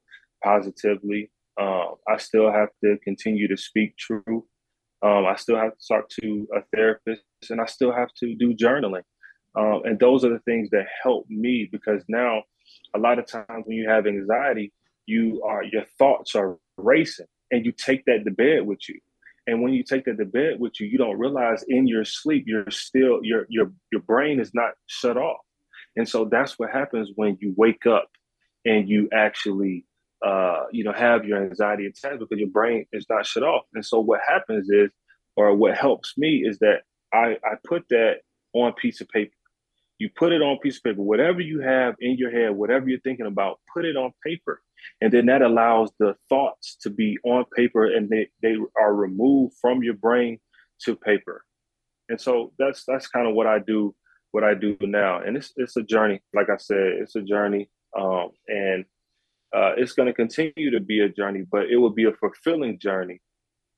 positively. 0.44 1.30
Um, 1.60 1.94
I 2.08 2.18
still 2.18 2.52
have 2.52 2.68
to 2.82 2.98
continue 3.02 3.48
to 3.48 3.56
speak 3.56 3.96
truth. 3.96 4.44
Um, 5.02 5.26
I 5.26 5.36
still 5.36 5.56
have 5.56 5.76
to 5.76 5.86
talk 5.86 6.08
to 6.20 6.48
a 6.54 6.60
therapist, 6.74 7.22
and 7.50 7.60
I 7.60 7.66
still 7.66 7.92
have 7.92 8.12
to 8.20 8.34
do 8.34 8.54
journaling. 8.54 9.02
Um, 9.56 9.82
and 9.84 9.98
those 9.98 10.24
are 10.24 10.30
the 10.30 10.40
things 10.40 10.70
that 10.70 10.86
help 11.02 11.26
me 11.28 11.68
because 11.70 12.02
now, 12.08 12.42
a 12.94 12.98
lot 12.98 13.18
of 13.18 13.26
times 13.26 13.64
when 13.64 13.76
you 13.76 13.88
have 13.88 14.06
anxiety, 14.06 14.72
you 15.06 15.42
are 15.44 15.62
your 15.62 15.84
thoughts 15.98 16.34
are 16.34 16.58
racing, 16.76 17.26
and 17.50 17.64
you 17.64 17.72
take 17.72 18.04
that 18.06 18.24
to 18.24 18.30
bed 18.30 18.66
with 18.66 18.88
you. 18.88 18.98
And 19.46 19.62
when 19.62 19.74
you 19.74 19.82
take 19.82 20.06
that 20.06 20.16
to 20.18 20.24
bed 20.24 20.58
with 20.58 20.80
you, 20.80 20.86
you 20.86 20.98
don't 20.98 21.18
realize 21.18 21.64
in 21.68 21.86
your 21.86 22.04
sleep 22.04 22.44
you're 22.46 22.70
still 22.70 23.20
your 23.22 23.46
your 23.48 23.72
your 23.92 24.00
brain 24.00 24.40
is 24.40 24.52
not 24.54 24.72
shut 24.86 25.16
off. 25.16 25.40
And 25.96 26.08
so 26.08 26.24
that's 26.24 26.58
what 26.58 26.70
happens 26.70 27.10
when 27.14 27.36
you 27.40 27.54
wake 27.56 27.86
up 27.86 28.08
and 28.64 28.88
you 28.88 29.08
actually 29.12 29.84
uh, 30.24 30.64
you 30.72 30.84
know, 30.84 30.92
have 30.92 31.24
your 31.24 31.42
anxiety 31.42 31.86
attacks 31.86 32.18
because 32.18 32.38
your 32.38 32.48
brain 32.48 32.86
is 32.92 33.06
not 33.10 33.26
shut 33.26 33.42
off. 33.42 33.64
And 33.74 33.84
so 33.84 34.00
what 34.00 34.20
happens 34.26 34.68
is, 34.70 34.90
or 35.36 35.54
what 35.54 35.76
helps 35.76 36.16
me 36.16 36.44
is 36.46 36.58
that 36.60 36.82
I, 37.12 37.36
I 37.44 37.56
put 37.64 37.84
that 37.90 38.18
on 38.54 38.72
piece 38.72 39.00
of 39.00 39.08
paper. 39.08 39.32
You 39.98 40.08
put 40.16 40.32
it 40.32 40.42
on 40.42 40.58
piece 40.58 40.78
of 40.78 40.82
paper, 40.84 41.02
whatever 41.02 41.40
you 41.40 41.60
have 41.60 41.94
in 42.00 42.16
your 42.16 42.30
head, 42.30 42.56
whatever 42.56 42.88
you're 42.88 43.00
thinking 43.00 43.26
about, 43.26 43.60
put 43.72 43.84
it 43.84 43.96
on 43.96 44.12
paper. 44.24 44.60
And 45.00 45.12
then 45.12 45.26
that 45.26 45.42
allows 45.42 45.90
the 45.98 46.14
thoughts 46.28 46.76
to 46.82 46.90
be 46.90 47.18
on 47.24 47.44
paper 47.56 47.86
and 47.86 48.08
they, 48.08 48.28
they 48.42 48.56
are 48.78 48.94
removed 48.94 49.54
from 49.60 49.82
your 49.82 49.94
brain 49.94 50.38
to 50.84 50.96
paper. 50.96 51.44
And 52.08 52.20
so 52.20 52.52
that's 52.58 52.84
that's 52.86 53.06
kind 53.06 53.26
of 53.26 53.34
what 53.34 53.46
I 53.46 53.58
do, 53.60 53.94
what 54.32 54.44
I 54.44 54.54
do 54.54 54.76
now. 54.80 55.20
And 55.20 55.36
it's 55.36 55.52
it's 55.56 55.76
a 55.76 55.82
journey. 55.82 56.20
Like 56.34 56.50
I 56.50 56.56
said, 56.56 56.98
it's 57.00 57.16
a 57.16 57.22
journey. 57.22 57.70
Um, 57.98 58.30
and 58.48 58.84
uh, 59.54 59.72
it's 59.76 59.92
going 59.92 60.06
to 60.06 60.12
continue 60.12 60.70
to 60.70 60.80
be 60.80 61.00
a 61.00 61.08
journey, 61.08 61.44
but 61.50 61.70
it 61.70 61.76
will 61.76 61.90
be 61.90 62.04
a 62.04 62.12
fulfilling 62.12 62.78
journey, 62.78 63.20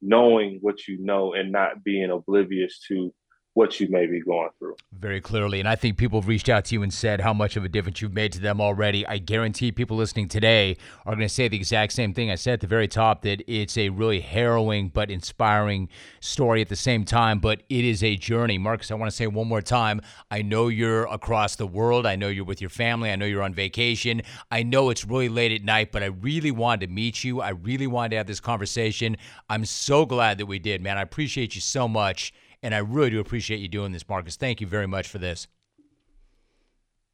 knowing 0.00 0.58
what 0.62 0.86
you 0.88 0.98
know 1.04 1.34
and 1.34 1.52
not 1.52 1.84
being 1.84 2.10
oblivious 2.10 2.80
to 2.88 3.12
what 3.56 3.80
you 3.80 3.88
may 3.88 4.06
be 4.06 4.20
going 4.20 4.50
through. 4.58 4.76
Very 4.92 5.18
clearly. 5.18 5.60
And 5.60 5.68
I 5.68 5.76
think 5.76 5.96
people 5.96 6.20
have 6.20 6.28
reached 6.28 6.50
out 6.50 6.66
to 6.66 6.74
you 6.74 6.82
and 6.82 6.92
said 6.92 7.22
how 7.22 7.32
much 7.32 7.56
of 7.56 7.64
a 7.64 7.70
difference 7.70 8.02
you've 8.02 8.12
made 8.12 8.32
to 8.34 8.38
them 8.38 8.60
already. 8.60 9.06
I 9.06 9.16
guarantee 9.16 9.72
people 9.72 9.96
listening 9.96 10.28
today 10.28 10.76
are 11.06 11.14
going 11.14 11.26
to 11.26 11.34
say 11.34 11.48
the 11.48 11.56
exact 11.56 11.94
same 11.94 12.12
thing 12.12 12.30
I 12.30 12.34
said 12.34 12.52
at 12.52 12.60
the 12.60 12.66
very 12.66 12.86
top 12.86 13.22
that 13.22 13.42
it's 13.46 13.78
a 13.78 13.88
really 13.88 14.20
harrowing 14.20 14.90
but 14.90 15.10
inspiring 15.10 15.88
story 16.20 16.60
at 16.60 16.68
the 16.68 16.76
same 16.76 17.06
time, 17.06 17.38
but 17.38 17.62
it 17.70 17.82
is 17.82 18.04
a 18.04 18.16
journey. 18.16 18.58
Marcus, 18.58 18.90
I 18.90 18.94
want 18.94 19.10
to 19.10 19.16
say 19.16 19.26
one 19.26 19.48
more 19.48 19.62
time 19.62 20.02
I 20.30 20.42
know 20.42 20.68
you're 20.68 21.06
across 21.06 21.56
the 21.56 21.66
world. 21.66 22.04
I 22.04 22.14
know 22.14 22.28
you're 22.28 22.44
with 22.44 22.60
your 22.60 22.68
family. 22.68 23.10
I 23.10 23.16
know 23.16 23.24
you're 23.24 23.42
on 23.42 23.54
vacation. 23.54 24.20
I 24.50 24.64
know 24.64 24.90
it's 24.90 25.06
really 25.06 25.30
late 25.30 25.52
at 25.52 25.62
night, 25.62 25.92
but 25.92 26.02
I 26.02 26.06
really 26.06 26.50
wanted 26.50 26.88
to 26.88 26.92
meet 26.92 27.24
you. 27.24 27.40
I 27.40 27.50
really 27.50 27.86
wanted 27.86 28.10
to 28.10 28.16
have 28.16 28.26
this 28.26 28.38
conversation. 28.38 29.16
I'm 29.48 29.64
so 29.64 30.04
glad 30.04 30.36
that 30.36 30.46
we 30.46 30.58
did, 30.58 30.82
man. 30.82 30.98
I 30.98 31.02
appreciate 31.02 31.54
you 31.54 31.62
so 31.62 31.88
much. 31.88 32.34
And 32.62 32.74
I 32.74 32.78
really 32.78 33.10
do 33.10 33.20
appreciate 33.20 33.58
you 33.58 33.68
doing 33.68 33.92
this, 33.92 34.08
Marcus. 34.08 34.36
Thank 34.36 34.60
you 34.60 34.66
very 34.66 34.86
much 34.86 35.08
for 35.08 35.18
this. 35.18 35.46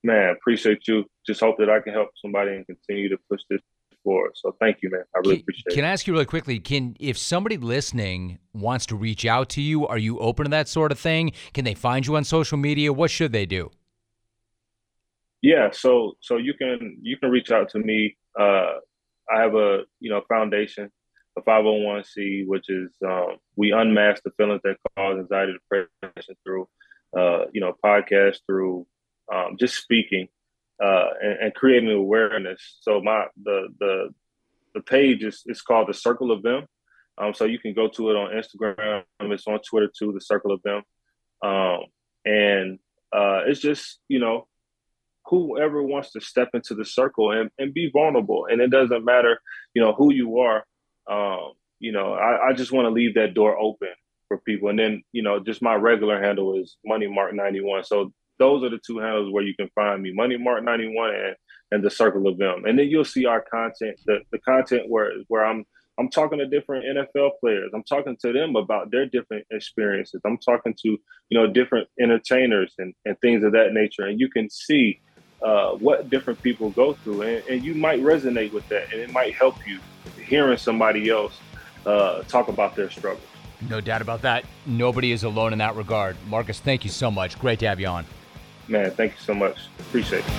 Man, 0.05 0.31
appreciate 0.31 0.89
you. 0.89 1.05
Just 1.27 1.41
hope 1.41 1.57
that 1.59 1.71
I 1.71 1.81
can 1.81 1.93
help 1.93 2.09
somebody 2.21 2.53
and 2.53 2.67
continue 2.67 3.09
to 3.09 3.17
push 3.29 3.41
this 3.49 3.61
forward. 4.03 4.33
So 4.35 4.57
thank 4.61 4.79
you, 4.83 4.91
man. 4.91 5.03
I 5.15 5.19
really 5.19 5.37
can, 5.37 5.43
appreciate 5.43 5.65
can 5.65 5.73
it. 5.73 5.77
Can 5.77 5.85
I 5.85 5.89
ask 5.89 6.07
you 6.07 6.13
really 6.13 6.25
quickly? 6.25 6.59
Can 6.59 6.97
if 6.99 7.17
somebody 7.17 7.57
listening 7.57 8.39
wants 8.53 8.87
to 8.87 8.97
reach 8.97 9.25
out 9.25 9.49
to 9.51 9.63
you, 9.63 9.87
are 9.87 9.99
you 9.99 10.19
open 10.19 10.45
to 10.45 10.51
that 10.51 10.69
sort 10.69 10.93
of 10.93 10.99
thing? 10.99 11.33
Can 11.55 11.65
they 11.65 11.75
find 11.75 12.07
you 12.07 12.17
on 12.17 12.25
social 12.25 12.59
media? 12.59 12.93
What 12.93 13.11
should 13.11 13.33
they 13.33 13.47
do? 13.47 13.71
Yeah, 15.41 15.71
so 15.73 16.13
so 16.21 16.37
you 16.37 16.55
can 16.55 16.99
you 17.03 17.17
can 17.17 17.31
reach 17.31 17.51
out 17.51 17.69
to 17.71 17.79
me. 17.79 18.17
Uh, 18.39 18.75
I 19.33 19.41
have 19.41 19.55
a 19.55 19.81
you 20.01 20.11
know 20.11 20.23
foundation 20.29 20.91
a 21.37 21.43
501c, 21.43 22.47
which 22.47 22.69
is 22.69 22.91
um, 23.07 23.37
we 23.57 23.73
unmask 23.73 24.23
the 24.23 24.31
feelings 24.33 24.61
that 24.65 24.77
cause 24.97 25.19
anxiety, 25.19 25.55
depression 25.55 26.37
through, 26.45 26.69
uh, 27.17 27.47
you 27.53 27.61
know, 27.61 27.75
podcast, 27.85 28.39
through 28.47 28.87
um, 29.33 29.57
just 29.59 29.77
speaking 29.77 30.29
uh, 30.83 31.09
and, 31.21 31.39
and, 31.41 31.55
creating 31.55 31.91
awareness. 31.91 32.79
So 32.81 33.01
my 33.01 33.27
the 33.43 33.69
the 33.79 34.09
the 34.75 34.81
page 34.81 35.23
is 35.23 35.43
it's 35.47 35.63
called 35.63 35.89
the 35.89 35.95
Circle 35.95 36.33
of 36.33 36.43
Them. 36.43 36.67
Um, 37.19 37.35
so 37.35 37.45
you 37.45 37.59
can 37.59 37.75
go 37.75 37.89
to 37.89 38.11
it 38.11 38.17
on 38.17 38.31
Instagram. 38.31 39.05
It's 39.21 39.47
on 39.47 39.61
Twitter 39.69 39.91
too. 39.97 40.13
The 40.13 40.21
Circle 40.21 40.53
of 40.53 40.63
Them, 40.63 40.83
um, 41.43 41.81
and 42.25 42.79
uh, 43.13 43.43
it's 43.47 43.61
just 43.61 44.01
you 44.09 44.19
know 44.19 44.47
whoever 45.27 45.83
wants 45.83 46.13
to 46.13 46.21
step 46.21 46.51
into 46.55 46.75
the 46.75 46.85
circle 46.85 47.31
and, 47.31 47.51
and 47.59 47.73
be 47.73 47.91
vulnerable. 47.93 48.47
And 48.51 48.61
it 48.61 48.71
doesn't 48.71 49.05
matter, 49.05 49.41
you 49.73 49.81
know, 49.81 49.93
who 49.93 50.13
you 50.13 50.41
are 50.41 50.65
um, 51.11 51.53
you 51.79 51.93
know, 51.93 52.13
I, 52.15 52.51
I 52.51 52.53
just 52.53 52.73
want 52.73 52.87
to 52.87 52.91
leave 52.91 53.15
that 53.15 53.35
door 53.35 53.59
open 53.59 53.89
for 54.29 54.39
people. 54.39 54.69
And 54.69 54.79
then, 54.79 55.03
you 55.13 55.23
know, 55.23 55.41
just 55.41 55.63
my 55.63 55.75
regular 55.75 56.23
handle 56.23 56.59
is 56.59 56.77
Money 56.85 57.07
Mark 57.07 57.35
91. 57.35 57.85
So 57.85 58.13
those 58.39 58.63
are 58.63 58.71
the 58.71 58.81
two 58.85 58.99
handles 58.99 59.33
where 59.33 59.45
you 59.45 59.55
can 59.55 59.69
find 59.75 60.03
me, 60.03 60.13
Money 60.13 60.39
Mark 60.39 60.65
91 60.65 61.15
and, 61.15 61.37
and 61.71 61.85
the 61.85 61.91
Circle 61.91 62.27
of 62.27 62.39
Them. 62.39 62.65
And 62.65 62.79
then 62.79 62.89
you'll 62.89 63.05
see 63.05 63.27
our 63.27 63.41
content, 63.43 63.99
the, 64.07 64.21
the 64.31 64.39
content 64.39 64.89
where 64.89 65.13
where 65.29 65.45
I'm 65.45 65.65
I'm 65.99 66.09
talking 66.09 66.39
to 66.39 66.47
different 66.47 66.85
NFL 66.85 67.33
players. 67.41 67.71
I'm 67.75 67.85
talking 67.85 68.17
to 68.23 68.33
them 68.33 68.57
about 68.57 68.91
their 68.91 69.07
different 69.07 69.47
experiences. 69.51 70.23
I'm 70.25 70.39
talking 70.39 70.75
to, 70.83 70.89
you 70.89 71.39
know, 71.39 71.47
different 71.47 71.87
entertainers 72.01 72.73
and, 72.79 72.95
and 73.05 73.21
things 73.21 73.45
of 73.45 73.53
that 73.53 73.75
nature. 73.75 74.07
And 74.07 74.19
you 74.19 74.31
can 74.31 74.49
see 74.49 75.01
uh, 75.43 75.73
what 75.73 76.09
different 76.09 76.41
people 76.43 76.71
go 76.71 76.95
through, 76.95 77.23
and, 77.23 77.45
and, 77.49 77.65
you 77.65 77.75
might 77.75 78.01
resonate 78.01 78.53
with 78.53 78.67
that, 78.69 78.93
and 78.93 79.01
it 79.03 79.11
might 79.11 79.35
help 79.35 79.57
you 79.67 79.81
hearing 80.33 80.57
somebody 80.57 81.11
else 81.11 81.39
uh, 81.85 82.23
talk 82.23 82.49
about 82.49 82.75
their 82.75 82.89
struggles. 82.89 83.21
No 83.69 83.83
doubt 83.83 84.01
about 84.01 84.23
that. 84.23 84.47
Nobody 84.65 85.13
is 85.13 85.25
alone 85.25 85.53
in 85.53 85.59
that 85.59 85.77
regard. 85.77 86.17
Marcus, 86.27 86.59
thank 86.59 86.85
you 86.85 86.91
so 86.91 87.11
much. 87.11 87.39
Great 87.39 87.59
to 87.59 87.69
have 87.69 87.79
you 87.79 87.87
on. 87.87 88.07
Man, 88.67 88.91
thank 88.93 89.13
you 89.13 89.19
so 89.21 89.35
much. 89.35 89.59
Appreciate 89.79 90.25
it. 90.27 90.33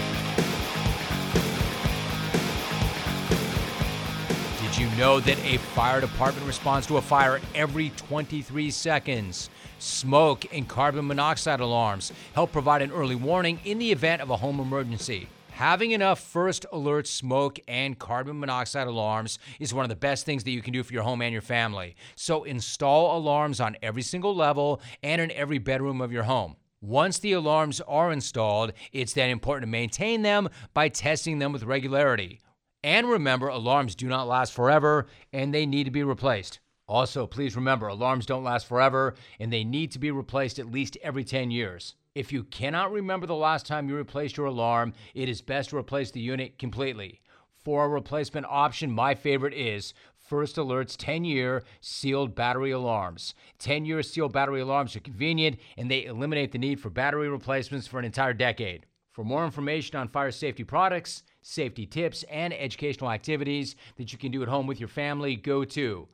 Did 4.64 4.80
you 4.80 4.89
know 4.98 5.20
that 5.20 5.38
a 5.46 5.58
fire 5.60 6.02
department 6.02 6.48
responds 6.48 6.88
to 6.88 6.98
a 6.98 7.02
fire 7.02 7.39
every 7.54 7.91
23 7.91 8.72
seconds? 8.72 9.52
Smoke 9.78 10.52
and 10.52 10.68
carbon 10.68 11.06
monoxide 11.06 11.60
alarms 11.60 12.12
help 12.34 12.52
provide 12.52 12.82
an 12.82 12.91
early 12.91 13.16
warning 13.16 13.60
in 13.64 13.78
the 13.78 13.91
event 13.91 14.24
of 14.24 14.32
a 14.32 14.38
home 14.38 14.60
emergency. 14.60 15.28
Having 15.54 15.91
enough 15.91 16.20
first 16.20 16.66
alert 16.72 17.06
smoke 17.06 17.60
and 17.68 17.97
carbon 17.99 18.39
monoxide 18.39 18.88
alarms 18.88 19.38
is 19.60 19.72
one 19.72 19.86
of 19.86 19.89
the 19.89 19.95
best 19.95 20.26
things 20.26 20.43
that 20.43 20.51
you 20.51 20.64
can 20.64 20.74
do 20.74 20.82
for 20.82 20.91
your 20.91 21.04
home 21.04 21.22
and 21.22 21.32
your 21.32 21.43
family. 21.43 21.95
So 22.16 22.43
install 22.43 23.16
alarms 23.16 23.62
on 23.62 23.78
every 23.84 24.01
single 24.01 24.36
level 24.36 24.82
and 25.04 25.22
in 25.22 25.30
every 25.30 25.60
bedroom 25.60 26.01
of 26.01 26.12
your 26.12 26.24
home. 26.24 26.56
Once 26.82 27.20
the 27.20 27.34
alarms 27.34 27.82
are 27.82 28.12
installed, 28.12 28.74
it's 28.93 29.14
then 29.14 29.30
important 29.30 29.62
to 29.62 29.72
maintain 29.72 30.24
them 30.24 30.49
by 30.74 30.89
testing 30.89 31.38
them 31.38 31.51
with 31.51 31.62
regularity. 31.62 32.41
And 32.84 33.08
remember, 33.08 33.47
alarms 33.47 33.93
do 33.93 34.08
not 34.08 34.28
last 34.28 34.54
forever 34.54 35.06
and 35.32 35.54
they 35.54 35.68
need 35.68 35.84
to 35.84 35.91
be 35.91 36.04
replaced. 36.04 36.62
Also, 36.88 37.28
please 37.28 37.56
remember, 37.56 37.86
alarms 37.86 38.26
don't 38.26 38.43
last 38.43 38.66
forever 38.66 39.14
and 39.39 39.54
they 39.54 39.64
need 39.64 39.91
to 39.91 39.99
be 39.99 40.10
replaced 40.10 40.58
at 40.58 40.72
least 40.72 40.97
every 41.04 41.24
10 41.24 41.51
years. 41.51 41.95
If 42.16 42.32
you 42.32 42.43
cannot 42.43 42.91
remember 42.91 43.26
the 43.26 43.34
last 43.34 43.66
time 43.66 43.89
you 43.89 43.95
replaced 43.95 44.38
your 44.38 44.45
alarm, 44.45 44.93
it 45.16 45.28
is 45.28 45.41
best 45.41 45.72
to 45.72 45.78
replace 45.78 46.11
the 46.11 46.20
unit 46.20 46.59
completely. 46.59 47.22
For 47.64 47.86
a 47.86 47.89
replacement 47.89 48.45
option, 48.47 48.91
my 48.91 49.16
favorite 49.16 49.55
is 49.55 49.95
First 50.16 50.59
Alert's 50.59 50.95
10 50.95 51.26
year 51.26 51.64
sealed 51.82 52.36
battery 52.36 52.70
alarms. 52.70 53.34
10 53.57 53.86
year 53.86 54.03
sealed 54.03 54.32
battery 54.32 54.61
alarms 54.61 54.95
are 54.95 54.99
convenient 54.99 55.57
and 55.76 55.89
they 55.89 56.05
eliminate 56.05 56.51
the 56.51 56.59
need 56.59 56.80
for 56.80 56.91
battery 56.91 57.30
replacements 57.30 57.88
for 57.88 57.97
an 57.97 58.05
entire 58.05 58.34
decade. 58.34 58.86
For 59.11 59.24
more 59.24 59.43
information 59.43 59.97
on 59.97 60.07
fire 60.07 60.30
safety 60.30 60.64
products, 60.64 61.24
safety 61.41 61.88
tips, 61.88 62.22
and 62.30 62.53
educational 62.53 63.09
activities 63.09 63.76
that 63.95 64.11
you 64.11 64.20
can 64.20 64.32
do 64.32 64.43
at 64.43 64.49
home 64.49 64.68
with 64.68 64.80
your 64.80 64.88
family, 64.88 65.36
go 65.36 65.66
to 65.66 66.07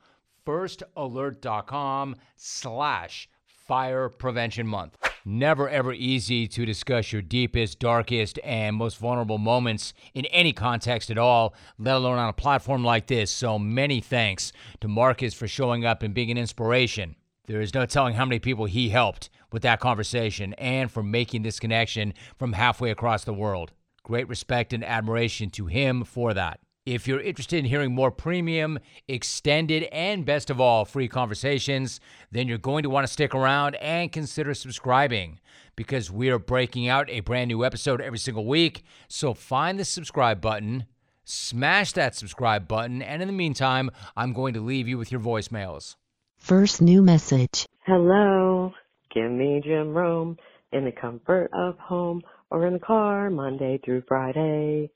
firstalert.com 0.46 2.16
slash 2.38 3.30
fire 3.46 4.08
prevention 4.08 4.66
month. 4.66 4.98
Never 5.26 5.70
ever 5.70 5.94
easy 5.94 6.48
to 6.48 6.66
discuss 6.66 7.12
your 7.12 7.22
deepest, 7.22 7.80
darkest, 7.80 8.40
and 8.44 8.76
most 8.76 8.98
vulnerable 8.98 9.38
moments 9.38 9.94
in 10.14 10.26
any 10.28 10.54
context 10.54 11.12
at 11.12 11.18
all, 11.18 11.54
let 11.78 11.96
alone 11.96 12.18
on 12.18 12.30
a 12.30 12.34
platform 12.34 12.84
like 12.84 13.08
this. 13.08 13.30
So 13.30 13.60
many 13.60 14.00
thanks 14.00 14.52
to 14.82 14.88
Marcus 14.88 15.34
for 15.34 15.48
showing 15.48 15.86
up 15.86 16.04
and 16.04 16.14
being 16.14 16.32
an 16.32 16.38
inspiration. 16.38 17.16
There 17.48 17.62
is 17.62 17.74
no 17.74 17.86
telling 17.86 18.14
how 18.14 18.26
many 18.26 18.40
people 18.40 18.66
he 18.66 18.90
helped 18.90 19.30
with 19.52 19.64
that 19.64 19.80
conversation 19.80 20.54
and 20.54 20.92
for 20.92 21.04
making 21.04 21.42
this 21.42 21.60
connection 21.60 22.14
from 22.38 22.54
halfway 22.54 22.92
across 22.92 23.24
the 23.24 23.34
world. 23.34 23.72
Great 24.04 24.28
respect 24.28 24.72
and 24.72 24.84
admiration 24.84 25.50
to 25.52 25.66
him 25.66 26.04
for 26.04 26.34
that. 26.34 26.60
If 26.86 27.08
you're 27.08 27.20
interested 27.20 27.60
in 27.60 27.66
hearing 27.66 27.94
more 27.94 28.10
premium, 28.10 28.80
extended, 29.08 29.84
and 29.92 30.26
best 30.26 30.50
of 30.50 30.62
all, 30.62 30.86
free 30.86 31.08
conversations, 31.08 32.00
then 32.32 32.48
you're 32.48 32.58
going 32.58 32.84
to 32.84 32.90
want 32.90 33.06
to 33.06 33.12
stick 33.12 33.36
around 33.36 33.76
and 33.76 34.12
consider 34.12 34.54
subscribing 34.54 35.40
because 35.76 36.10
we 36.10 36.30
are 36.30 36.40
breaking 36.40 36.88
out 36.88 37.10
a 37.10 37.20
brand 37.20 37.50
new 37.50 37.66
episode 37.66 38.02
every 38.02 38.18
single 38.18 38.46
week. 38.46 38.84
So 39.10 39.34
find 39.34 39.78
the 39.78 39.86
subscribe 39.86 40.40
button, 40.40 40.86
smash 41.26 41.92
that 41.94 42.16
subscribe 42.16 42.68
button, 42.68 43.02
and 43.02 43.22
in 43.22 43.28
the 43.28 43.34
meantime, 43.34 43.92
I'm 44.16 44.34
going 44.34 44.54
to 44.54 44.62
leave 44.62 44.88
you 44.88 44.98
with 44.98 45.12
your 45.12 45.22
voicemails. 45.22 45.96
First 46.38 46.82
new 46.82 47.02
message. 47.02 47.66
Hello, 47.86 48.74
give 49.14 49.30
me 49.30 49.62
Jim 49.64 49.94
Rome 49.94 50.38
in 50.72 50.86
the 50.86 50.92
comfort 50.94 51.50
of 51.54 51.78
home 51.78 52.22
or 52.50 52.66
in 52.66 52.74
the 52.74 52.80
car 52.80 53.30
Monday 53.30 53.80
through 53.84 54.04
Friday. 54.08 54.90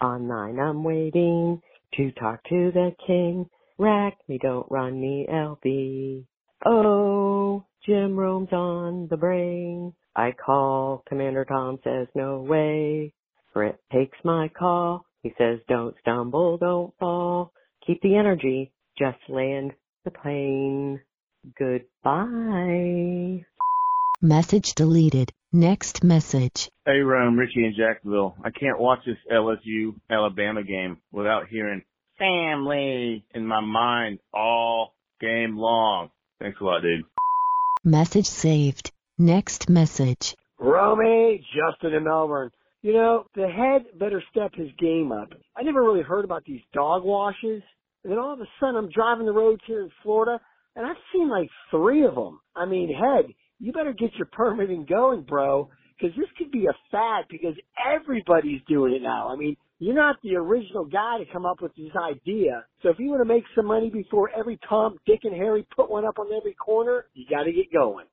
Online 0.00 0.58
I'm 0.58 0.82
waiting 0.82 1.60
to 1.96 2.10
talk 2.12 2.42
to 2.44 2.70
the 2.72 2.94
king. 3.06 3.48
Rack 3.78 4.16
me, 4.28 4.38
don't 4.40 4.66
run 4.70 5.00
me, 5.00 5.26
LB. 5.30 6.24
Oh, 6.64 7.64
Jim 7.86 8.16
Rome's 8.16 8.52
on 8.52 9.08
the 9.08 9.16
brain. 9.16 9.94
I 10.14 10.32
call, 10.32 11.02
Commander 11.08 11.44
Tom 11.44 11.78
says 11.84 12.08
no 12.14 12.40
way. 12.40 13.12
Britt 13.54 13.78
takes 13.92 14.18
my 14.24 14.48
call. 14.48 15.04
He 15.22 15.32
says 15.38 15.58
don't 15.68 15.94
stumble, 16.00 16.58
don't 16.58 16.94
fall. 16.98 17.52
Keep 17.86 18.02
the 18.02 18.16
energy, 18.16 18.72
just 18.98 19.18
land 19.28 19.72
the 20.04 20.10
plane. 20.10 21.00
Goodbye. 21.58 23.44
Message 24.20 24.74
deleted. 24.74 25.32
Next 25.52 26.04
message. 26.04 26.70
Hey, 26.86 27.00
Rome, 27.00 27.36
Richie 27.36 27.64
in 27.64 27.74
Jacksonville. 27.76 28.36
I 28.44 28.50
can't 28.50 28.78
watch 28.78 29.00
this 29.04 29.16
LSU 29.32 29.96
Alabama 30.08 30.62
game 30.62 30.98
without 31.10 31.48
hearing 31.48 31.82
family 32.20 33.24
in 33.34 33.46
my 33.48 33.60
mind 33.60 34.20
all 34.32 34.94
game 35.20 35.56
long. 35.58 36.10
Thanks 36.38 36.60
a 36.60 36.64
lot, 36.64 36.82
dude. 36.82 37.04
Message 37.82 38.26
saved. 38.26 38.92
Next 39.18 39.68
message. 39.68 40.36
Romy, 40.60 41.44
Justin 41.52 41.94
in 41.94 42.04
Melbourne. 42.04 42.52
You 42.82 42.92
know, 42.92 43.24
the 43.34 43.48
head 43.48 43.98
better 43.98 44.22
step 44.30 44.52
his 44.54 44.70
game 44.78 45.10
up. 45.10 45.30
I 45.56 45.64
never 45.64 45.82
really 45.82 46.02
heard 46.02 46.24
about 46.24 46.44
these 46.44 46.62
dog 46.72 47.02
washes. 47.02 47.62
And 48.04 48.12
then 48.12 48.20
all 48.20 48.34
of 48.34 48.40
a 48.40 48.46
sudden 48.60 48.76
I'm 48.76 48.88
driving 48.88 49.26
the 49.26 49.32
roads 49.32 49.62
here 49.66 49.82
in 49.82 49.90
Florida 50.04 50.40
and 50.76 50.86
I've 50.86 50.96
seen 51.12 51.28
like 51.28 51.48
three 51.72 52.04
of 52.04 52.14
them. 52.14 52.40
I 52.54 52.66
mean, 52.66 52.88
head, 52.94 53.34
you 53.60 53.72
better 53.72 53.92
get 53.92 54.14
your 54.16 54.26
permitting 54.32 54.86
going, 54.88 55.22
bro, 55.22 55.68
because 55.98 56.16
this 56.16 56.28
could 56.38 56.50
be 56.50 56.66
a 56.66 56.74
fad 56.90 57.26
because 57.30 57.54
everybody's 57.86 58.62
doing 58.66 58.94
it 58.94 59.02
now. 59.02 59.28
I 59.28 59.36
mean, 59.36 59.56
you're 59.78 59.94
not 59.94 60.16
the 60.22 60.36
original 60.36 60.84
guy 60.84 61.18
to 61.18 61.30
come 61.30 61.46
up 61.46 61.60
with 61.60 61.74
this 61.76 61.92
idea. 61.96 62.64
So 62.82 62.88
if 62.88 62.98
you 62.98 63.10
want 63.10 63.20
to 63.20 63.32
make 63.32 63.44
some 63.54 63.66
money 63.66 63.90
before 63.90 64.30
every 64.36 64.58
Tom, 64.68 64.96
Dick, 65.06 65.20
and 65.24 65.34
Harry 65.34 65.66
put 65.76 65.90
one 65.90 66.04
up 66.04 66.18
on 66.18 66.32
every 66.36 66.54
corner, 66.54 67.04
you 67.14 67.26
got 67.28 67.44
to 67.44 67.52
get 67.52 67.72
going. 67.72 68.06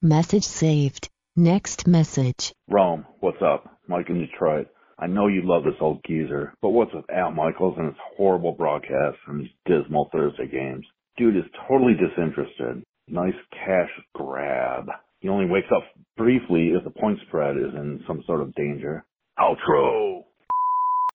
Message 0.00 0.44
saved. 0.44 1.08
Next 1.36 1.86
message. 1.86 2.52
Rome, 2.68 3.06
what's 3.20 3.42
up? 3.42 3.78
Mike 3.88 4.08
in 4.08 4.20
Detroit. 4.20 4.68
I 4.98 5.06
know 5.08 5.26
you 5.26 5.42
love 5.44 5.64
this 5.64 5.74
old 5.80 6.00
geezer, 6.06 6.54
but 6.62 6.70
what's 6.70 6.94
with 6.94 7.10
Al 7.10 7.32
Michaels 7.32 7.74
and 7.76 7.86
his 7.86 7.96
horrible 8.16 8.52
broadcasts 8.52 9.18
and 9.26 9.40
his 9.40 9.50
dismal 9.66 10.08
Thursday 10.12 10.46
games? 10.46 10.86
Dude 11.16 11.36
is 11.36 11.44
totally 11.68 11.94
disinterested 11.94 12.83
nice 13.08 13.34
cash 13.52 13.90
grab. 14.14 14.86
He 15.20 15.28
only 15.28 15.46
wakes 15.46 15.68
up 15.74 15.84
briefly 16.16 16.72
if 16.76 16.84
the 16.84 16.90
point 16.90 17.18
spread 17.26 17.56
is 17.56 17.74
in 17.74 18.02
some 18.06 18.22
sort 18.26 18.40
of 18.40 18.54
danger. 18.54 19.04
Outro! 19.38 20.24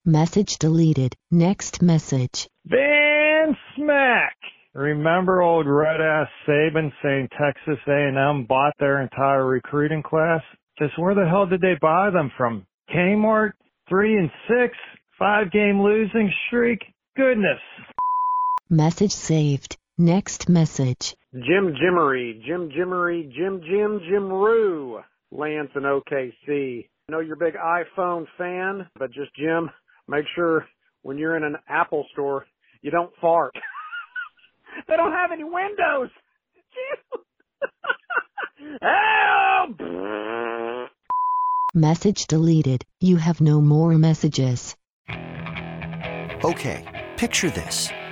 Message 0.05 0.57
deleted. 0.57 1.15
Next 1.29 1.81
message. 1.81 2.47
Van 2.65 3.55
Smack! 3.75 4.35
Remember 4.73 5.41
old 5.41 5.67
red 5.67 5.99
ass 5.99 6.27
Saban 6.47 6.91
saying 7.03 7.29
Texas 7.37 7.79
A&M 7.87 8.45
bought 8.47 8.73
their 8.79 9.01
entire 9.01 9.45
recruiting 9.45 10.03
class? 10.03 10.41
Just 10.77 10.97
where 10.97 11.15
the 11.15 11.27
hell 11.27 11.47
did 11.47 11.61
they 11.61 11.73
buy 11.81 12.09
them 12.11 12.31
from? 12.37 12.65
Kmart? 12.93 13.51
Three 13.89 14.17
and 14.17 14.29
six? 14.47 14.77
Five 15.17 15.51
game 15.51 15.81
losing 15.81 16.31
streak? 16.47 16.79
Goodness. 17.17 17.59
Message 18.69 19.11
saved. 19.11 19.77
Next 19.99 20.47
message. 20.47 21.13
Jim 21.33 21.75
Jimmery, 21.75 22.41
Jim 22.47 22.69
Jimmery, 22.73 23.29
Jim 23.35 23.59
Jim 23.69 23.99
Jim 24.09 24.31
Roo, 24.31 25.01
Lance 25.29 25.71
and 25.75 25.83
OKC. 25.83 26.85
I 26.87 27.11
know 27.11 27.19
you're 27.19 27.33
a 27.33 27.37
big 27.37 27.55
iPhone 27.55 28.25
fan, 28.37 28.87
but 28.97 29.11
just 29.11 29.35
Jim, 29.35 29.69
make 30.07 30.23
sure 30.35 30.65
when 31.01 31.17
you're 31.17 31.35
in 31.35 31.43
an 31.43 31.57
Apple 31.67 32.05
store, 32.13 32.45
you 32.81 32.91
don't 32.91 33.11
fart. 33.19 33.53
they 34.87 34.95
don't 34.95 35.11
have 35.11 35.33
any 35.33 35.43
windows. 35.43 36.11
Help! 38.81 39.81
Message 41.73 42.25
deleted. 42.27 42.85
You 43.01 43.17
have 43.17 43.41
no 43.41 43.59
more 43.59 43.97
messages. 43.97 44.77
Okay, 46.45 47.09
picture 47.17 47.49
this. 47.49 47.89